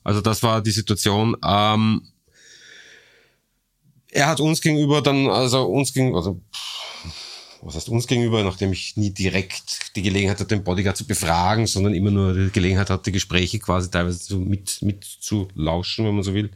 [0.02, 1.34] also das war die Situation.
[1.42, 2.02] Ähm,
[4.10, 6.42] er hat uns gegenüber dann, also uns gegenüber, also
[7.64, 11.66] was heißt uns gegenüber, nachdem ich nie direkt die Gelegenheit hatte, den Bodyguard zu befragen,
[11.66, 16.14] sondern immer nur die Gelegenheit hatte, Gespräche quasi teilweise so mit, mit zu lauschen, wenn
[16.14, 16.50] man so will,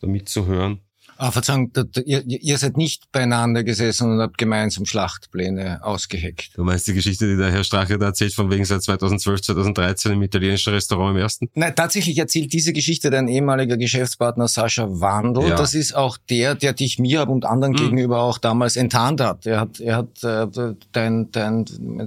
[0.00, 0.80] oder mitzuhören.
[1.20, 1.72] Ah, Verzeihung,
[2.04, 6.50] ihr, ihr seid nicht beieinander gesessen und habt gemeinsam Schlachtpläne ausgeheckt.
[6.54, 10.12] Du meinst die Geschichte, die der Herr Strache da erzählt, von wegen seit 2012, 2013
[10.12, 11.50] im italienischen Restaurant im ersten?
[11.54, 15.48] Nein, tatsächlich erzählt diese Geschichte dein ehemaliger Geschäftspartner Sascha Wandel.
[15.48, 15.56] Ja.
[15.56, 17.82] Das ist auch der, der dich mir und anderen hm.
[17.82, 19.44] gegenüber auch damals enttarnt hat.
[19.44, 21.64] Er hat, er hat äh, dein, dein,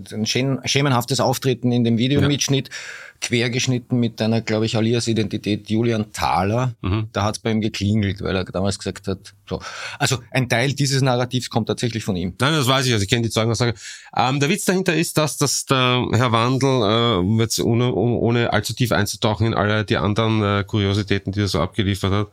[0.10, 2.74] dein schemenhaftes Auftreten in dem Videomitschnitt ja
[3.22, 6.74] quergeschnitten mit deiner, glaube ich, Alias-Identität Julian Thaler.
[6.82, 7.08] Mhm.
[7.14, 9.62] Da hat es bei ihm geklingelt, weil er damals gesagt hat, so.
[10.00, 12.34] Also ein Teil dieses Narrativs kommt tatsächlich von ihm.
[12.40, 13.74] Nein, das weiß ich, also ich kenne die Zeugenaussage.
[14.16, 18.74] Ähm, der Witz dahinter ist, dass, dass der Herr Wandel, äh, jetzt ohne, ohne allzu
[18.74, 22.28] tief einzutauchen in alle die anderen äh, Kuriositäten, die er so abgeliefert hat,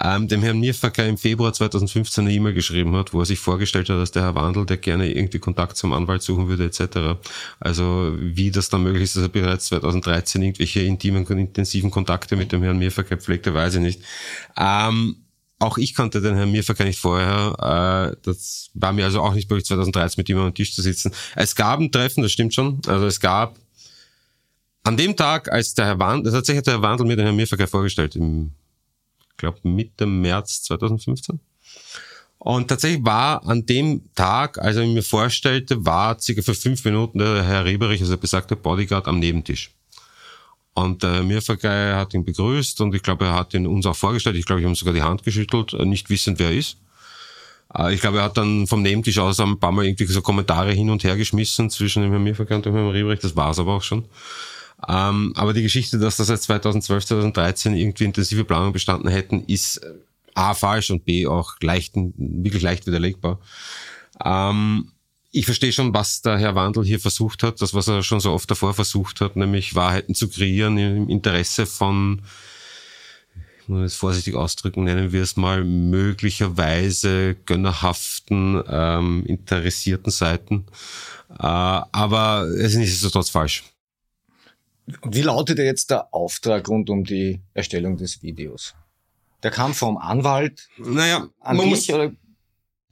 [0.00, 3.88] ähm, dem Herrn Mirfacker im Februar 2015 eine E-Mail geschrieben hat, wo er sich vorgestellt
[3.88, 7.18] hat, dass der Herr Wandel, der gerne irgendwie Kontakt zum Anwalt suchen würde, etc.
[7.58, 12.36] Also wie das dann möglich ist, dass er bereits 2013 irgendwelche intimen und intensiven Kontakte
[12.36, 14.02] mit dem Herrn Mirfacker pflegte, weiß ich nicht.
[14.56, 15.24] Ähm,
[15.58, 18.12] auch ich kannte den Herrn Mirfacker nicht vorher.
[18.12, 21.12] Äh, das war mir also auch nicht möglich, 2013 mit ihm am Tisch zu sitzen.
[21.36, 22.80] Es gab ein Treffen, das stimmt schon.
[22.86, 23.58] Also es gab
[24.82, 27.36] an dem Tag, als der Herr Wandel, tatsächlich hat der Herr Wandel mir den Herrn
[27.36, 28.52] Mirfacker vorgestellt, im
[29.36, 31.40] glaube Mitte März 2015.
[32.38, 37.18] Und tatsächlich war an dem Tag, als er mir vorstellte, war circa für fünf Minuten
[37.18, 39.72] der Herr Reberich, also besagte Bodyguard, am Nebentisch.
[40.74, 44.36] Und äh, Mirfagei hat ihn begrüßt und ich glaube, er hat ihn uns auch vorgestellt.
[44.36, 46.76] Ich glaube, ich habe ihm sogar die Hand geschüttelt, äh, nicht wissend, wer er ist.
[47.76, 50.72] Äh, ich glaube, er hat dann vom Nebentisch aus ein paar Mal irgendwie so Kommentare
[50.72, 53.20] hin und her geschmissen zwischen dem Herrn Mirfagei und dem Herrn Reberich.
[53.20, 54.04] Das war's aber auch schon.
[54.88, 59.80] Ähm, aber die Geschichte, dass das seit 2012, 2013 irgendwie intensive Planungen bestanden hätten, ist
[60.34, 63.40] A falsch und B auch leicht, wirklich leicht widerlegbar.
[64.24, 64.92] Ähm,
[65.32, 68.32] ich verstehe schon, was der Herr Wandel hier versucht hat, das, was er schon so
[68.32, 72.22] oft davor versucht hat, nämlich Wahrheiten zu kreieren im Interesse von,
[73.62, 80.66] ich muss es vorsichtig ausdrücken, nennen wir es mal, möglicherweise gönnerhaften, ähm, interessierten Seiten.
[81.30, 83.64] Äh, aber es ist nichtsdestotrotz falsch.
[85.04, 88.74] Wie lautete jetzt der Auftrag rund um die Erstellung des Videos?
[89.44, 92.12] Der kam vom Anwalt naja, an man dich, muss oder?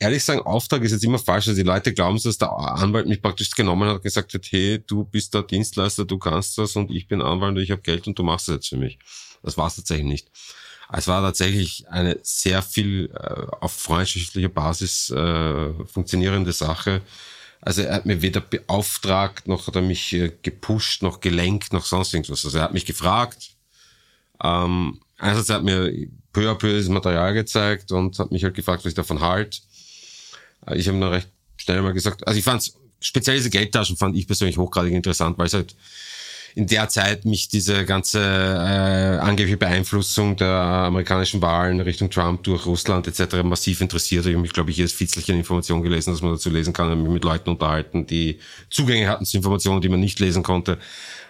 [0.00, 1.48] Ehrlich sagen, Auftrag ist jetzt immer falsch.
[1.48, 4.82] Also die Leute glauben, dass der Anwalt mich praktisch genommen hat und gesagt hat, hey,
[4.87, 8.06] du bist der Dienstleister, du kannst das und ich bin Anwalt und ich habe Geld
[8.06, 8.98] und du machst das jetzt für mich.
[9.42, 10.28] Das war es tatsächlich nicht.
[10.92, 17.02] Es war tatsächlich eine sehr viel äh, auf freundschaftlicher Basis äh, funktionierende Sache
[17.61, 21.84] also er hat mir weder beauftragt, noch hat er mich äh, gepusht, noch gelenkt, noch
[21.84, 22.44] sonst irgendwas.
[22.44, 23.50] Also er hat mich gefragt.
[24.42, 25.92] Ähm, einerseits hat mir
[26.32, 29.58] peu à peu das Material gezeigt und hat mich halt gefragt, was ich davon halte.
[30.74, 34.26] Ich habe noch recht schnell mal gesagt, also ich fand speziell diese Geldtaschen fand ich
[34.26, 35.74] persönlich hochgradig interessant, weil es halt
[36.54, 42.66] in der Zeit mich diese ganze äh, angebliche Beeinflussung der amerikanischen Wahlen Richtung Trump durch
[42.66, 43.42] Russland etc.
[43.44, 44.26] massiv interessiert.
[44.26, 46.90] Ich habe mich, glaube ich, jedes Fitzelchen Informationen gelesen, dass man dazu lesen kann.
[46.90, 50.78] Habe mich mit Leuten unterhalten, die Zugänge hatten zu Informationen, die man nicht lesen konnte.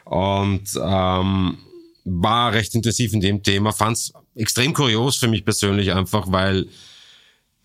[0.04, 1.58] Und ähm,
[2.04, 3.72] war recht intensiv in dem Thema.
[3.72, 6.68] Fand es extrem kurios für mich persönlich einfach, weil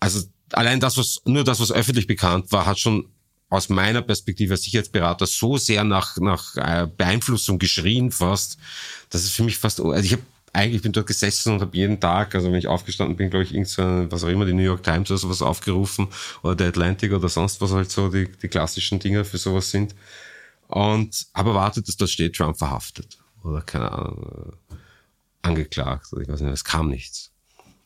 [0.00, 0.20] also
[0.54, 3.08] allein das, was nur das, was öffentlich bekannt war, hat schon
[3.50, 8.58] aus meiner Perspektive als Sicherheitsberater so sehr nach, nach äh, Beeinflussung geschrien fast,
[9.10, 12.00] dass es für mich fast, also ich habe eigentlich bin dort gesessen und habe jeden
[12.00, 14.62] Tag, also wenn ich aufgestanden bin, glaube ich, irgend so, was auch immer, die New
[14.62, 16.08] York Times oder sowas aufgerufen
[16.42, 19.94] oder der Atlantic oder sonst was halt so die, die klassischen Dinge für sowas sind.
[20.68, 24.74] Und habe erwartet, dass da steht Trump verhaftet oder keine Ahnung, äh,
[25.42, 27.33] angeklagt oder ich weiß nicht, es kam nichts.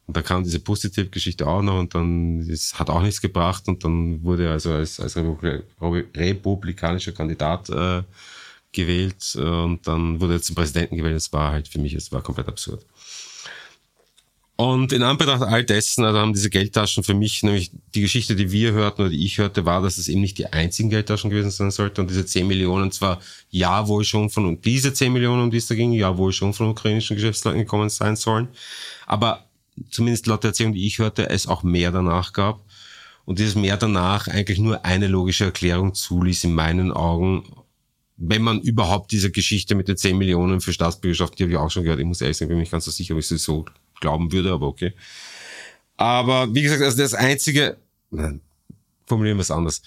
[0.08, 3.84] Und da kam diese Positivgeschichte auch noch und dann, es hat auch nichts gebracht und
[3.84, 8.02] dann wurde er also als, als republikanischer Kandidat äh,
[8.72, 11.14] gewählt und dann wurde er zum Präsidenten gewählt.
[11.14, 12.86] Das war halt für mich, es war komplett absurd.
[14.56, 18.50] Und in Anbetracht all dessen, also haben diese Geldtaschen für mich, nämlich die Geschichte, die
[18.50, 21.50] wir hörten oder die ich hörte, war, dass es eben nicht die einzigen Geldtaschen gewesen
[21.50, 22.00] sein sollte.
[22.00, 25.58] Und diese 10 Millionen zwar ja wohl schon von, und diese 10 Millionen, um die
[25.58, 28.48] es da ging, ja wohl schon von ukrainischen Geschäftsleuten gekommen sein sollen.
[29.06, 29.47] Aber
[29.90, 32.64] zumindest laut der Erzählung, die ich hörte, es auch mehr danach gab.
[33.24, 37.44] Und dieses mehr danach eigentlich nur eine logische Erklärung zuließ in meinen Augen,
[38.16, 41.70] wenn man überhaupt diese Geschichte mit den 10 Millionen für Staatsbürgerschaft, die habe ich auch
[41.70, 43.38] schon gehört, ich muss ehrlich sagen, bin mir nicht ganz so sicher, ob ich sie
[43.38, 43.64] so
[44.00, 44.92] glauben würde, aber okay.
[45.96, 47.76] Aber wie gesagt, also das einzige,
[48.10, 48.40] nein,
[49.06, 49.82] formulieren wir es anders.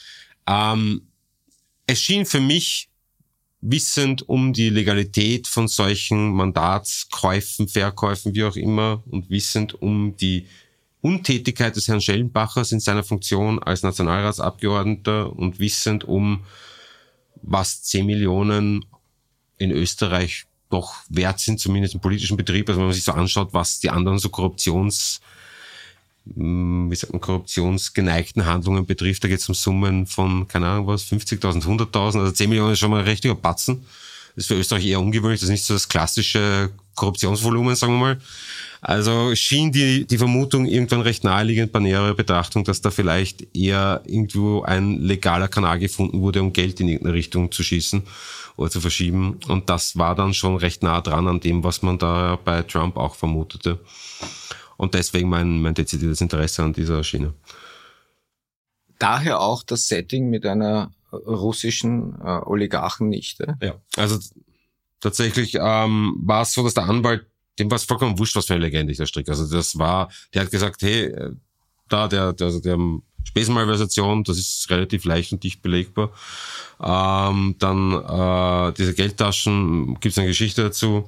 [0.48, 1.08] Ähm,
[1.88, 2.91] es schien für mich
[3.62, 10.48] wissend um die Legalität von solchen Mandatskäufen, Verkäufen, wie auch immer, und wissend um die
[11.02, 16.46] Untätigkeit des Herrn Schellenbachers in seiner Funktion als Nationalratsabgeordneter und wissend um,
[17.42, 18.86] was 10 Millionen
[19.58, 22.70] in Österreich doch wert sind, zumindest im politischen Betrieb.
[22.70, 25.22] Also wenn man sich so anschaut, was die anderen so Korruptions
[26.26, 29.24] wie sagt man, korruptionsgeneigten Handlungen betrifft.
[29.24, 32.80] Da geht es um Summen von, keine Ahnung was, 50.000, 100.000, also 10 Millionen ist
[32.80, 33.84] schon mal ein richtiger Batzen.
[34.36, 38.00] Das ist für Österreich eher ungewöhnlich, das ist nicht so das klassische Korruptionsvolumen, sagen wir
[38.00, 38.22] mal.
[38.82, 44.02] Also schien die, die Vermutung irgendwann recht naheliegend bei näherer Betrachtung, dass da vielleicht eher
[44.06, 48.04] irgendwo ein legaler Kanal gefunden wurde, um Geld in irgendeine Richtung zu schießen
[48.58, 49.38] oder zu verschieben.
[49.48, 52.98] Und das war dann schon recht nah dran an dem, was man da bei Trump
[52.98, 53.80] auch vermutete.
[54.82, 57.36] Und deswegen mein, mein dezidiertes Interesse an dieser Schiene.
[58.98, 63.58] Daher auch das Setting mit einer russischen äh, Oligarchennichte.
[63.62, 64.18] Ja, also
[65.00, 67.28] tatsächlich ähm, war es so, dass der Anwalt,
[67.60, 69.30] dem war es vollkommen wurscht, was für eine Legende ich da stricke.
[69.30, 71.32] Also das war, der hat gesagt, hey, äh,
[71.88, 72.80] da der, der, also der
[73.24, 76.10] Spesenmalversation, das ist relativ leicht und dicht belegbar.
[76.82, 81.08] Ähm, dann äh, diese Geldtaschen, gibt es eine Geschichte dazu.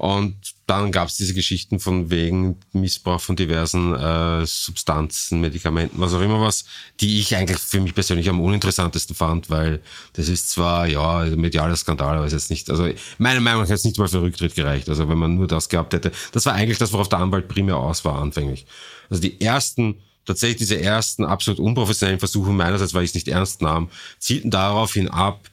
[0.00, 6.14] Und dann gab es diese Geschichten von wegen Missbrauch von diversen äh, Substanzen, Medikamenten, was
[6.14, 6.64] auch immer was,
[7.00, 9.82] die ich eigentlich für mich persönlich am uninteressantesten fand, weil
[10.14, 13.68] das ist zwar, ja, medialer Skandal, aber es ist jetzt nicht, also meiner Meinung nach
[13.68, 14.88] hat es nicht mal für Rücktritt gereicht.
[14.88, 17.76] Also wenn man nur das gehabt hätte, das war eigentlich das, worauf der Anwalt primär
[17.76, 18.64] aus war anfänglich.
[19.10, 23.60] Also die ersten tatsächlich diese ersten absolut unprofessionellen Versuche meinerseits, weil ich es nicht ernst
[23.60, 25.50] nahm, zielten daraufhin ab,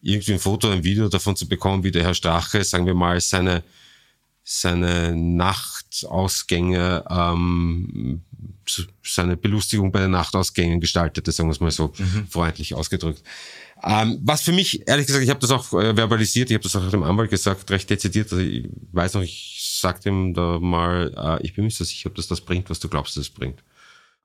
[0.00, 3.20] irgendwie ein Foto, ein Video davon zu bekommen, wie der Herr Strache, sagen wir mal,
[3.20, 3.62] seine
[4.60, 8.20] seine Nachtausgänge, ähm,
[9.02, 12.26] seine Belustigung bei den Nachtausgängen gestaltete, sagen wir es mal so mhm.
[12.28, 13.22] freundlich ausgedrückt.
[13.82, 16.76] Ähm, was für mich, ehrlich gesagt, ich habe das auch äh, verbalisiert, ich habe das
[16.76, 18.30] auch dem Anwalt gesagt, recht dezidiert.
[18.30, 22.10] Also ich weiß noch, ich sagte ihm da mal, äh, ich bin mir so sicher,
[22.10, 23.62] ob das das bringt, was du glaubst, dass es bringt.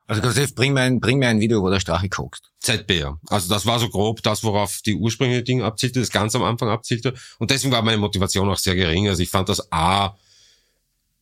[0.08, 2.50] Also Josef, bring mir ein, bring mir ein Video, wo der Strache kokst.
[2.62, 3.18] ZB, ja.
[3.28, 6.70] Also das war so grob das, worauf die ursprüngliche Dinge abzielte, das ganz am Anfang
[6.70, 7.14] abzielte.
[7.40, 9.10] Und deswegen war meine Motivation auch sehr gering.
[9.10, 10.18] Also ich fand das A,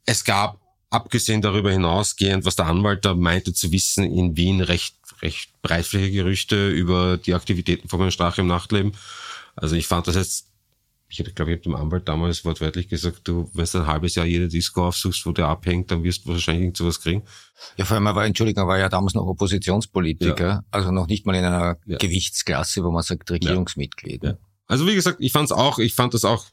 [0.06, 4.96] es gab, abgesehen darüber hinausgehend, was der Anwalt da meinte zu wissen, in Wien recht,
[5.24, 8.92] recht breitflächige Gerüchte über die Aktivitäten von Herrn Strache im Nachtleben.
[9.56, 10.48] Also ich fand das jetzt
[11.20, 14.26] ich glaube ich, habe dem Anwalt damals wortwörtlich gesagt, du, wenn du ein halbes Jahr
[14.26, 17.24] jede Disco aufsuchst, wo der abhängt, dann wirst du wahrscheinlich irgend sowas kriegen.
[17.78, 20.64] Ja, vor allem, er war, Entschuldigung, er war ja damals noch Oppositionspolitiker, ja.
[20.72, 21.98] also noch nicht mal in einer ja.
[21.98, 24.24] Gewichtsklasse, wo man sagt Regierungsmitglied.
[24.24, 24.38] Ja.
[24.68, 26.46] Also wie gesagt, ich fand es auch, ich fand das auch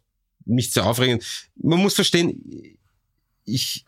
[0.45, 1.25] nicht sehr aufregend.
[1.57, 2.79] Man muss verstehen,
[3.45, 3.85] ich,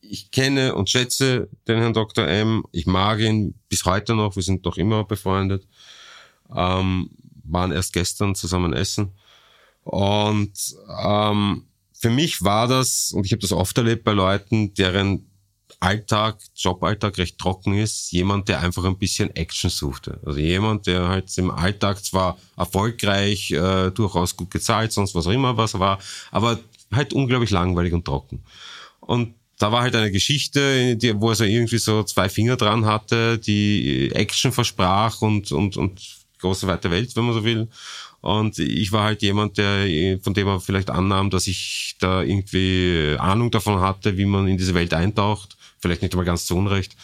[0.00, 2.26] ich kenne und schätze den Herrn Dr.
[2.26, 2.64] M.
[2.72, 4.36] Ich mag ihn bis heute noch.
[4.36, 5.66] Wir sind doch immer befreundet.
[6.54, 7.10] Ähm,
[7.44, 9.12] waren erst gestern zusammen essen.
[9.84, 10.52] Und
[11.02, 15.30] ähm, für mich war das, und ich habe das oft erlebt bei Leuten, deren
[15.80, 20.18] Alltag, Joballtag recht trocken ist, jemand, der einfach ein bisschen Action suchte.
[20.24, 25.32] Also jemand, der halt im Alltag zwar erfolgreich, äh, durchaus gut gezahlt, sonst was auch
[25.32, 25.98] immer was war,
[26.30, 26.58] aber
[26.90, 28.42] halt unglaublich langweilig und trocken.
[29.00, 32.86] Und da war halt eine Geschichte, die, wo er so irgendwie so zwei Finger dran
[32.86, 36.00] hatte, die Action versprach und, und, und
[36.40, 37.68] große weite Welt, wenn man so will.
[38.24, 43.16] Und ich war halt jemand, der, von dem er vielleicht annahm, dass ich da irgendwie
[43.18, 45.58] Ahnung davon hatte, wie man in diese Welt eintaucht.
[45.78, 46.96] Vielleicht nicht einmal ganz zu Unrecht.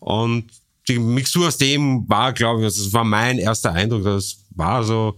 [0.00, 0.50] Und
[0.88, 5.16] die Mixtur aus dem war, glaube ich, das war mein erster Eindruck, das war so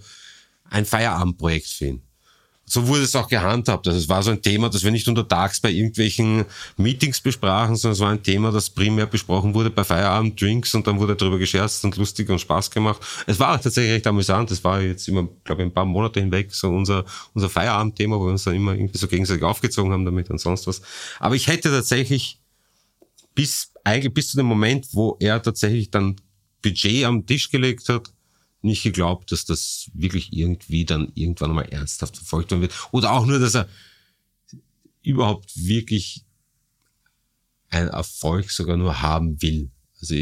[0.69, 2.08] ein Feierabendprojekt für ihn
[2.69, 3.87] so wurde es auch gehandhabt.
[3.87, 6.45] Also es war so ein Thema, das wir nicht untertags bei irgendwelchen
[6.77, 10.99] Meetings besprachen, sondern es war ein Thema, das primär besprochen wurde bei Feierabend-Drinks und dann
[10.99, 13.01] wurde darüber gescherzt und lustig und Spaß gemacht.
[13.27, 14.51] Es war tatsächlich recht amüsant.
[14.51, 18.27] Es war jetzt immer, glaube ich, ein paar Monate hinweg so unser, unser Feierabendthema, wo
[18.27, 20.83] wir uns dann immer irgendwie so gegenseitig aufgezogen haben damit und sonst was.
[21.19, 22.39] Aber ich hätte tatsächlich
[23.35, 26.17] bis, eigentlich bis zu dem Moment, wo er tatsächlich dann
[26.63, 28.11] Budget am Tisch gelegt hat,
[28.61, 32.75] nicht geglaubt, dass das wirklich irgendwie dann irgendwann mal ernsthaft verfolgt werden wird.
[32.91, 33.69] Oder auch nur, dass er
[35.03, 36.25] überhaupt wirklich
[37.71, 39.71] einen Erfolg sogar nur haben will.
[40.01, 40.15] Also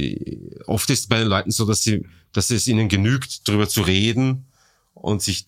[0.67, 3.83] oft ist es bei den Leuten so, dass sie, dass es ihnen genügt, darüber zu
[3.83, 4.47] reden
[4.95, 5.47] und sich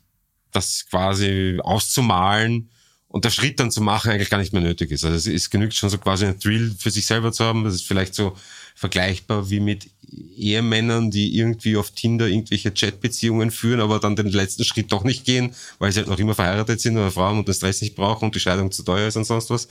[0.53, 2.70] das quasi auszumalen
[3.09, 5.05] und der Schritt dann zu machen eigentlich gar nicht mehr nötig ist.
[5.05, 7.64] Also es, es genügt schon so quasi ein Thrill für sich selber zu haben.
[7.64, 8.37] Das ist vielleicht so
[8.74, 9.90] vergleichbar wie mit
[10.37, 15.25] Ehemännern, die irgendwie auf Tinder irgendwelche Chatbeziehungen führen, aber dann den letzten Schritt doch nicht
[15.25, 18.27] gehen, weil sie halt noch immer verheiratet sind oder Frauen und den Stress nicht brauchen
[18.27, 19.68] und die Scheidung zu teuer ist und sonst was.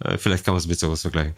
[0.00, 1.34] Äh, vielleicht kann man es mit sowas vergleichen.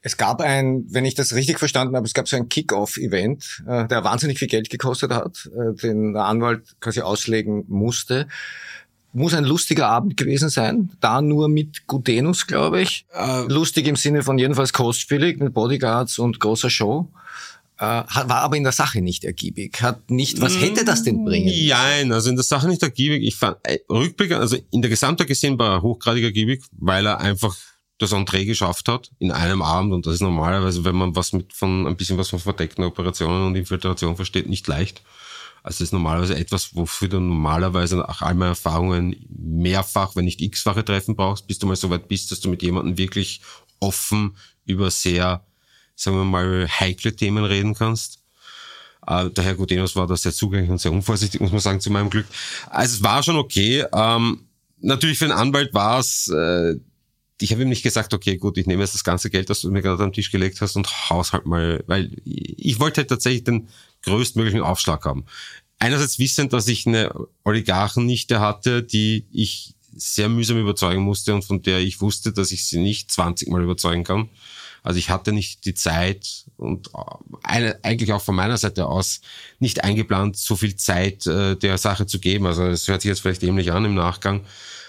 [0.00, 3.88] Es gab ein, wenn ich das richtig verstanden habe, es gab so ein Kick-Off-Event, äh,
[3.88, 8.28] der wahnsinnig viel Geld gekostet hat, äh, den der Anwalt quasi auslegen musste
[9.12, 10.90] muss ein lustiger Abend gewesen sein.
[11.00, 13.06] Da nur mit Gudenus, glaube ich.
[13.12, 17.08] Äh, Lustig im Sinne von jedenfalls kostspielig mit Bodyguards und großer Show.
[17.78, 19.80] Äh, war aber in der Sache nicht ergiebig.
[19.80, 21.52] Hat nicht, was hätte das denn bringen?
[21.68, 23.22] Nein, also in der Sache nicht ergiebig.
[23.22, 27.20] Ich fand, äh, Rückblick, also in der Gesamtheit gesehen war er hochgradig ergiebig, weil er
[27.20, 27.56] einfach
[27.98, 31.52] das Entree geschafft hat in einem Abend und das ist normalerweise, wenn man was mit
[31.52, 35.02] von ein bisschen was von verdeckten Operationen und Infiltration versteht, nicht leicht.
[35.68, 40.40] Also das ist normalerweise etwas, wofür du normalerweise nach all meinen Erfahrungen mehrfach, wenn nicht
[40.40, 43.42] x-fache Treffen brauchst, bis du mal so weit bist, dass du mit jemandem wirklich
[43.78, 45.44] offen über sehr,
[45.94, 48.20] sagen wir mal, heikle Themen reden kannst.
[49.06, 51.90] Äh, der Herr Gudenus war da sehr zugänglich und sehr unvorsichtig, muss man sagen, zu
[51.90, 52.26] meinem Glück.
[52.70, 53.84] Also es war schon okay.
[53.92, 54.48] Ähm,
[54.80, 56.76] natürlich für einen Anwalt war es, äh,
[57.42, 59.70] ich habe ihm nicht gesagt, okay, gut, ich nehme jetzt das ganze Geld, das du
[59.70, 63.44] mir gerade am Tisch gelegt hast und haus halt mal, weil ich wollte halt tatsächlich
[63.44, 63.68] den
[64.04, 65.24] größtmöglichen Aufschlag haben.
[65.78, 67.12] Einerseits wissend, dass ich eine
[67.44, 72.66] Oligarchennichte hatte, die ich sehr mühsam überzeugen musste und von der ich wusste, dass ich
[72.66, 74.28] sie nicht 20 Mal überzeugen kann.
[74.82, 77.00] Also ich hatte nicht die Zeit und äh,
[77.42, 79.20] eine, eigentlich auch von meiner Seite aus
[79.58, 82.46] nicht eingeplant, so viel Zeit äh, der Sache zu geben.
[82.46, 84.44] Also es hört sich jetzt vielleicht ähnlich an im Nachgang.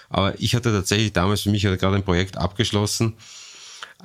[0.08, 3.14] Aber ich hatte tatsächlich damals für mich gerade ein Projekt abgeschlossen,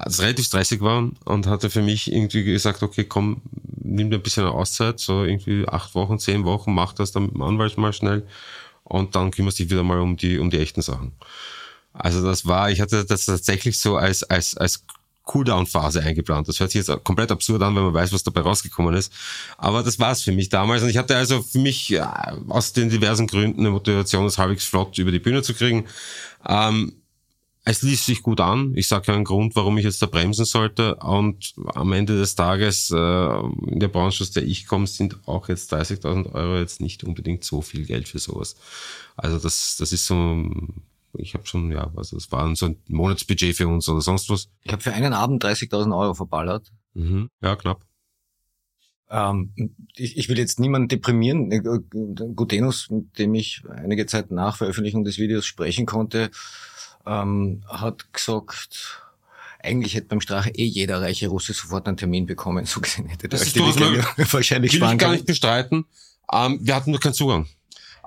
[0.03, 3.41] das relativ stressig war und hatte für mich irgendwie gesagt, okay, komm,
[3.81, 7.33] nimm dir ein bisschen Auszeit, so irgendwie acht Wochen, zehn Wochen, mach das dann mit
[7.33, 8.27] dem Anwalt mal schnell
[8.83, 11.13] und dann kümmerst dich wieder mal um die, um die echten Sachen.
[11.93, 14.83] Also das war, ich hatte das tatsächlich so als, als, als
[15.23, 16.47] Cooldown-Phase eingeplant.
[16.47, 19.11] Das hört sich jetzt komplett absurd an, wenn man weiß, was dabei rausgekommen ist.
[19.57, 20.83] Aber das war's für mich damals.
[20.83, 24.65] Und ich hatte also für mich ja, aus den diversen Gründen eine Motivation, das halbwegs
[24.65, 25.85] flott über die Bühne zu kriegen.
[26.47, 26.93] Ähm,
[27.67, 28.73] es ließ sich gut an.
[28.75, 30.95] Ich sage keinen Grund, warum ich jetzt da bremsen sollte.
[30.97, 35.49] Und am Ende des Tages, äh, in der Branche, aus der ich komme, sind auch
[35.49, 38.55] jetzt 30.000 Euro jetzt nicht unbedingt so viel Geld für sowas.
[39.17, 40.45] Also das, das ist so,
[41.17, 44.47] ich habe schon, ja, also das war so ein Monatsbudget für uns oder sonst was.
[44.61, 46.71] Ich habe für einen Abend 30.000 Euro verballert.
[46.93, 47.29] Mhm.
[47.41, 47.83] Ja, knapp.
[49.09, 49.53] Ähm,
[49.95, 51.49] ich, ich will jetzt niemanden deprimieren.
[52.35, 56.29] Gutenus, mit dem ich einige Zeit nach Veröffentlichung des Videos sprechen konnte,
[57.05, 59.01] ähm, hat gesagt,
[59.65, 62.65] eigentlich hätte beim Strache eh jeder reiche Russe sofort einen Termin bekommen.
[62.75, 64.05] So gesehen hätte das ist durchaus möglich.
[64.33, 65.85] wahrscheinlich Will ich gar nicht bestreiten.
[66.31, 67.47] Ähm, wir hatten nur keinen Zugang.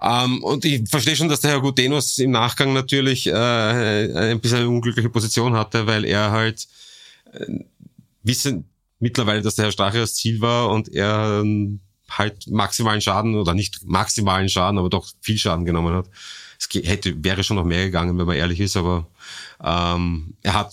[0.01, 4.59] Ähm, und ich verstehe schon, dass der Herr Gudenus im Nachgang natürlich äh, ein bisschen
[4.59, 6.69] eine unglückliche Position hatte, weil er halt
[7.33, 7.47] äh,
[8.23, 8.69] wissen
[9.01, 11.79] mittlerweile, dass der Herr Strache das Ziel war und er äh,
[12.11, 16.09] halt maximalen Schaden oder nicht maximalen Schaden, aber doch viel Schaden genommen hat
[16.59, 19.07] es hätte, wäre schon noch mehr gegangen, wenn man ehrlich ist, aber
[19.63, 20.73] ähm, er hat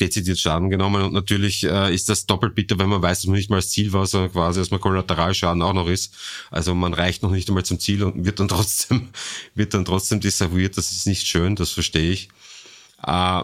[0.00, 3.36] dezidiert Schaden genommen und natürlich äh, ist das doppelt bitter, wenn man weiß, dass man
[3.36, 6.14] nicht mal das Ziel war, sondern quasi, dass man Kollateralschaden auch noch ist.
[6.50, 9.08] Also man reicht noch nicht einmal zum Ziel und wird dann trotzdem,
[9.54, 10.76] wird dann trotzdem desavouiert.
[10.76, 12.28] Das ist nicht schön, das verstehe ich.
[13.02, 13.42] Äh,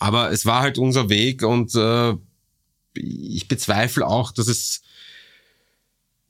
[0.00, 2.14] aber es war halt unser Weg und äh,
[2.94, 4.82] ich bezweifle auch, dass es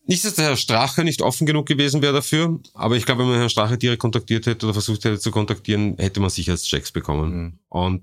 [0.08, 3.28] nicht, dass der Herr Strache nicht offen genug gewesen wäre dafür, aber ich glaube, wenn
[3.28, 7.30] man Herrn Strache direkt kontaktiert hätte oder versucht hätte zu kontaktieren, hätte man Sicherheitschecks bekommen.
[7.30, 7.58] Mhm.
[7.68, 8.02] Und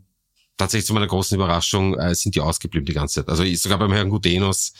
[0.55, 3.29] tatsächlich zu meiner großen Überraschung äh, sind die ausgeblieben die ganze Zeit.
[3.29, 4.73] Also ich, sogar beim Herrn Gudenos,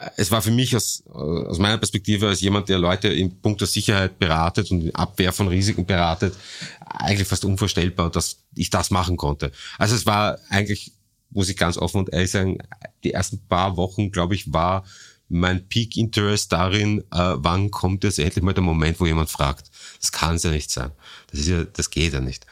[0.00, 3.40] äh, es war für mich aus, äh, aus meiner Perspektive als jemand, der Leute in
[3.40, 6.34] puncto Sicherheit beratet und Abwehr von Risiken beratet,
[6.80, 9.52] eigentlich fast unvorstellbar, dass ich das machen konnte.
[9.78, 10.90] Also es war eigentlich,
[11.30, 12.58] muss ich ganz offen und ehrlich sagen,
[13.04, 14.84] die ersten paar Wochen, glaube ich, war
[15.28, 19.70] mein Peak Interest darin, äh, wann kommt jetzt endlich mal der Moment, wo jemand fragt.
[20.00, 20.92] Das kann es ja nicht sein.
[21.30, 22.46] Das ist ja, das geht ja nicht.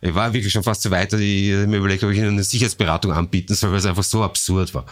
[0.00, 2.44] Ich war wirklich schon fast so weit, dass ich mir überlegt, ob ich ihnen eine
[2.44, 4.86] Sicherheitsberatung anbieten soll, weil es einfach so absurd war.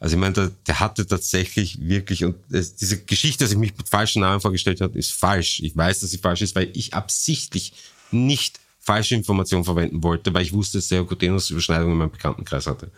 [0.00, 3.76] Also ich meine, der, der hatte tatsächlich wirklich, und es, diese Geschichte, dass ich mich
[3.76, 5.60] mit falschen Namen vorgestellt habe, ist falsch.
[5.60, 7.72] Ich weiß, dass sie falsch ist, weil ich absichtlich
[8.10, 12.66] nicht falsche Informationen verwenden wollte, weil ich wusste, dass der Gutenos Überschneidungen in meinem Bekanntenkreis
[12.66, 12.90] hatte.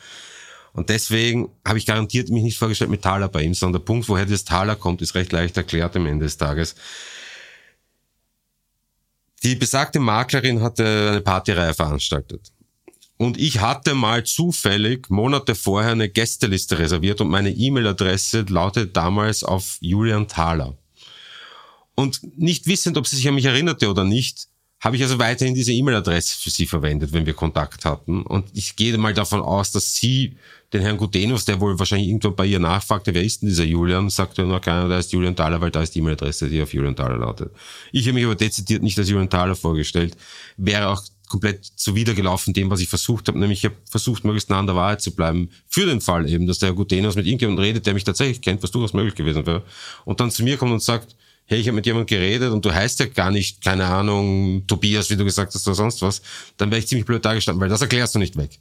[0.73, 4.09] Und deswegen habe ich garantiert mich nicht vorgestellt mit Taler bei ihm, sondern der Punkt,
[4.09, 6.75] woher das Taler kommt, ist recht leicht erklärt am Ende des Tages.
[9.43, 12.53] Die besagte Maklerin hatte eine Partyreihe veranstaltet.
[13.17, 19.45] Und ich hatte mal zufällig Monate vorher eine Gästeliste reserviert und meine E-Mail-Adresse lautete damals
[19.45, 20.77] auf Julian Thaler.
[21.95, 24.49] Und nicht wissend, ob sie sich an mich erinnerte oder nicht,
[24.81, 28.23] habe ich also weiterhin diese E-Mail-Adresse für sie verwendet, wenn wir Kontakt hatten.
[28.23, 30.39] Und ich gehe mal davon aus, dass sie
[30.73, 34.09] den Herrn Gutenus, der wohl wahrscheinlich irgendwann bei ihr nachfragte, wer ist denn dieser Julian,
[34.09, 36.95] sagte nur keiner, da ist Julian Thaler, weil da ist die E-Mail-Adresse, die auf Julian
[36.95, 37.53] Thaler lautet.
[37.93, 40.17] Ich habe mich aber dezidiert nicht als Julian Thaler vorgestellt,
[40.57, 44.59] wäre auch komplett zuwidergelaufen dem, was ich versucht habe, nämlich ich habe versucht, möglichst nah
[44.59, 47.65] an der Wahrheit zu bleiben, für den Fall eben, dass der Herr Gutenus mit irgendjemandem
[47.65, 49.63] redet, der mich tatsächlich kennt, was durchaus möglich gewesen wäre,
[50.05, 51.15] und dann zu mir kommt und sagt,
[51.47, 55.11] hey, ich habe mit jemandem geredet und du heißt ja gar nicht, keine Ahnung, Tobias,
[55.11, 56.23] wie du gesagt hast, oder sonst was,
[56.57, 58.61] dann wäre ich ziemlich blöd dargestanden, weil das erklärst du nicht weg.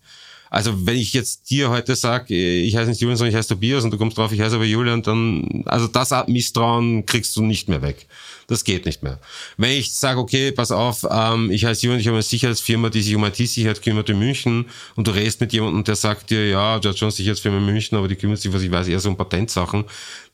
[0.49, 3.83] Also wenn ich jetzt dir heute sage, ich heiße nicht Julian, sondern ich heiße Tobias
[3.83, 7.69] und du kommst drauf, ich heiße aber Julian, dann, also das Misstrauen kriegst du nicht
[7.69, 8.07] mehr weg.
[8.47, 9.19] Das geht nicht mehr.
[9.57, 13.03] Wenn ich sage, okay, pass auf, ähm, ich heiße Julian, ich habe eine Sicherheitsfirma, die
[13.03, 16.79] sich um IT-Sicherheit kümmert in München und du redest mit jemandem, der sagt dir, ja,
[16.79, 19.09] du hast schon Sicherheitsfirma in München, aber die kümmert sich, was ich weiß, eher so
[19.09, 19.85] um Patentsachen,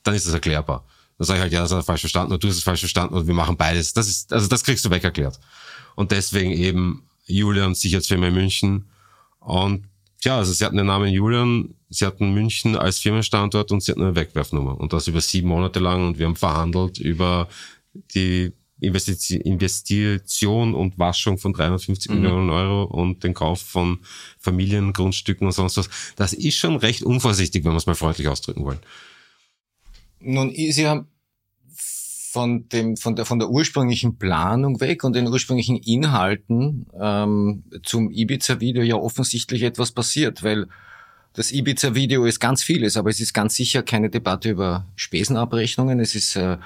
[0.04, 0.86] dann ist das erklärbar.
[1.18, 2.82] Dann sage ich halt, ja, das hat er falsch verstanden oder du hast es falsch
[2.82, 3.94] verstanden oder wir machen beides.
[3.94, 5.40] Das ist, also das kriegst du weg erklärt.
[5.96, 8.86] Und deswegen eben Julian, Sicherheitsfirma in München
[9.40, 9.88] und
[10.26, 14.02] ja, also sie hatten den Namen Julian, sie hatten München als Firmenstandort und sie hatten
[14.02, 14.80] eine Wegwerfnummer.
[14.80, 17.48] Und das über sieben Monate lang und wir haben verhandelt über
[18.14, 18.52] die
[18.82, 22.22] Investition und Waschung von 350 mhm.
[22.22, 24.00] Millionen Euro und den Kauf von
[24.40, 25.90] Familiengrundstücken und sonst was.
[26.16, 28.80] Das ist schon recht unvorsichtig, wenn wir es mal freundlich ausdrücken wollen.
[30.20, 31.08] Nun, Sie haben
[32.36, 38.12] von dem von der von der ursprünglichen Planung weg und den ursprünglichen Inhalten ähm, zum
[38.12, 40.68] Ibiza-Video ja offensichtlich etwas passiert, weil
[41.32, 46.02] das Ibiza-Video ist ganz vieles, aber es ist ganz sicher keine Debatte über Spesenabrechnungen.
[46.02, 46.58] Es ist äh,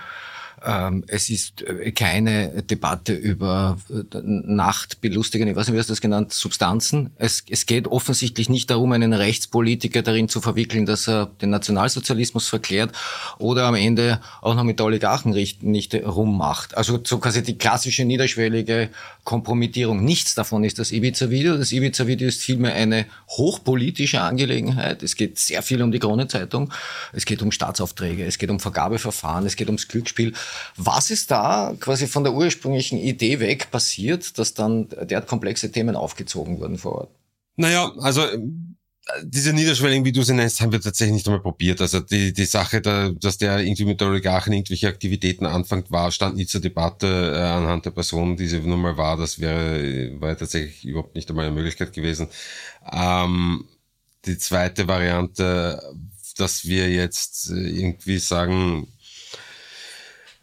[1.07, 6.01] es ist äh, keine Debatte über äh, Nachtbelustigen, ich weiß nicht, wie hast du das
[6.01, 7.12] genannt, Substanzen.
[7.18, 12.47] Es, es geht offensichtlich nicht darum, einen Rechtspolitiker darin zu verwickeln, dass er den Nationalsozialismus
[12.47, 12.91] verklärt
[13.38, 16.76] oder am Ende auch noch mit der Oligarchen nicht rummacht.
[16.78, 18.89] Also so quasi die klassische niederschwellige
[19.24, 20.03] Kompromittierung.
[20.03, 21.57] Nichts davon ist das Ibiza-Video.
[21.57, 25.03] Das Ibiza-Video ist vielmehr eine hochpolitische Angelegenheit.
[25.03, 26.74] Es geht sehr viel um die Krone-Zeitung.
[27.14, 28.26] Es geht um Staatsaufträge.
[28.26, 29.45] Es geht um Vergabeverfahren.
[29.45, 30.34] Es geht ums Glücksspiel.
[30.78, 35.95] Was ist da quasi von der ursprünglichen Idee weg passiert, dass dann derart komplexe Themen
[35.95, 37.10] aufgezogen wurden vor Ort?
[37.56, 38.24] Naja, also
[39.24, 41.82] diese Niederschwelligen, wie du sie nennst, haben wir tatsächlich nicht einmal probiert.
[41.82, 46.12] Also die, die Sache, da, dass der irgendwie mit der Oligarchen irgendwelche Aktivitäten anfängt, war,
[46.12, 49.18] stand nie zur Debatte äh, anhand der Person, die sie nun mal war.
[49.18, 52.28] Das wäre, war tatsächlich überhaupt nicht einmal eine Möglichkeit gewesen.
[52.91, 53.66] Ähm,
[54.26, 55.82] die zweite Variante,
[56.38, 58.88] dass wir jetzt äh, irgendwie sagen,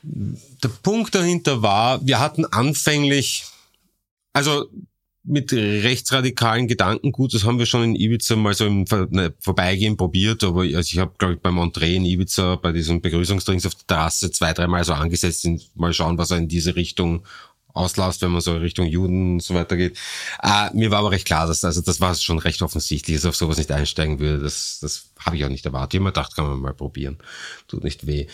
[0.08, 3.44] der Punkt dahinter war, wir hatten anfänglich,
[4.32, 4.66] also
[5.24, 10.44] mit rechtsradikalen Gedankengut, das haben wir schon in Ibiza mal so im ne, Vorbeigehen probiert,
[10.44, 13.86] aber also ich habe, glaube ich, beim Entree in Ibiza bei diesem Begrüßungsdrinks auf der
[13.88, 17.24] Terrasse zwei, dreimal so angesetzt, sind, mal schauen, was er in diese Richtung
[17.76, 19.98] auslässt, wenn man so Richtung Juden und so weiter geht.
[20.42, 23.28] Äh, mir war aber recht klar, dass also das war schon recht offensichtlich, dass ich
[23.28, 24.42] auf sowas nicht einsteigen würde.
[24.44, 25.94] Das, das habe ich auch nicht erwartet.
[25.94, 27.18] Ich habe mir gedacht, kann man mal probieren.
[27.68, 28.28] Tut nicht weh.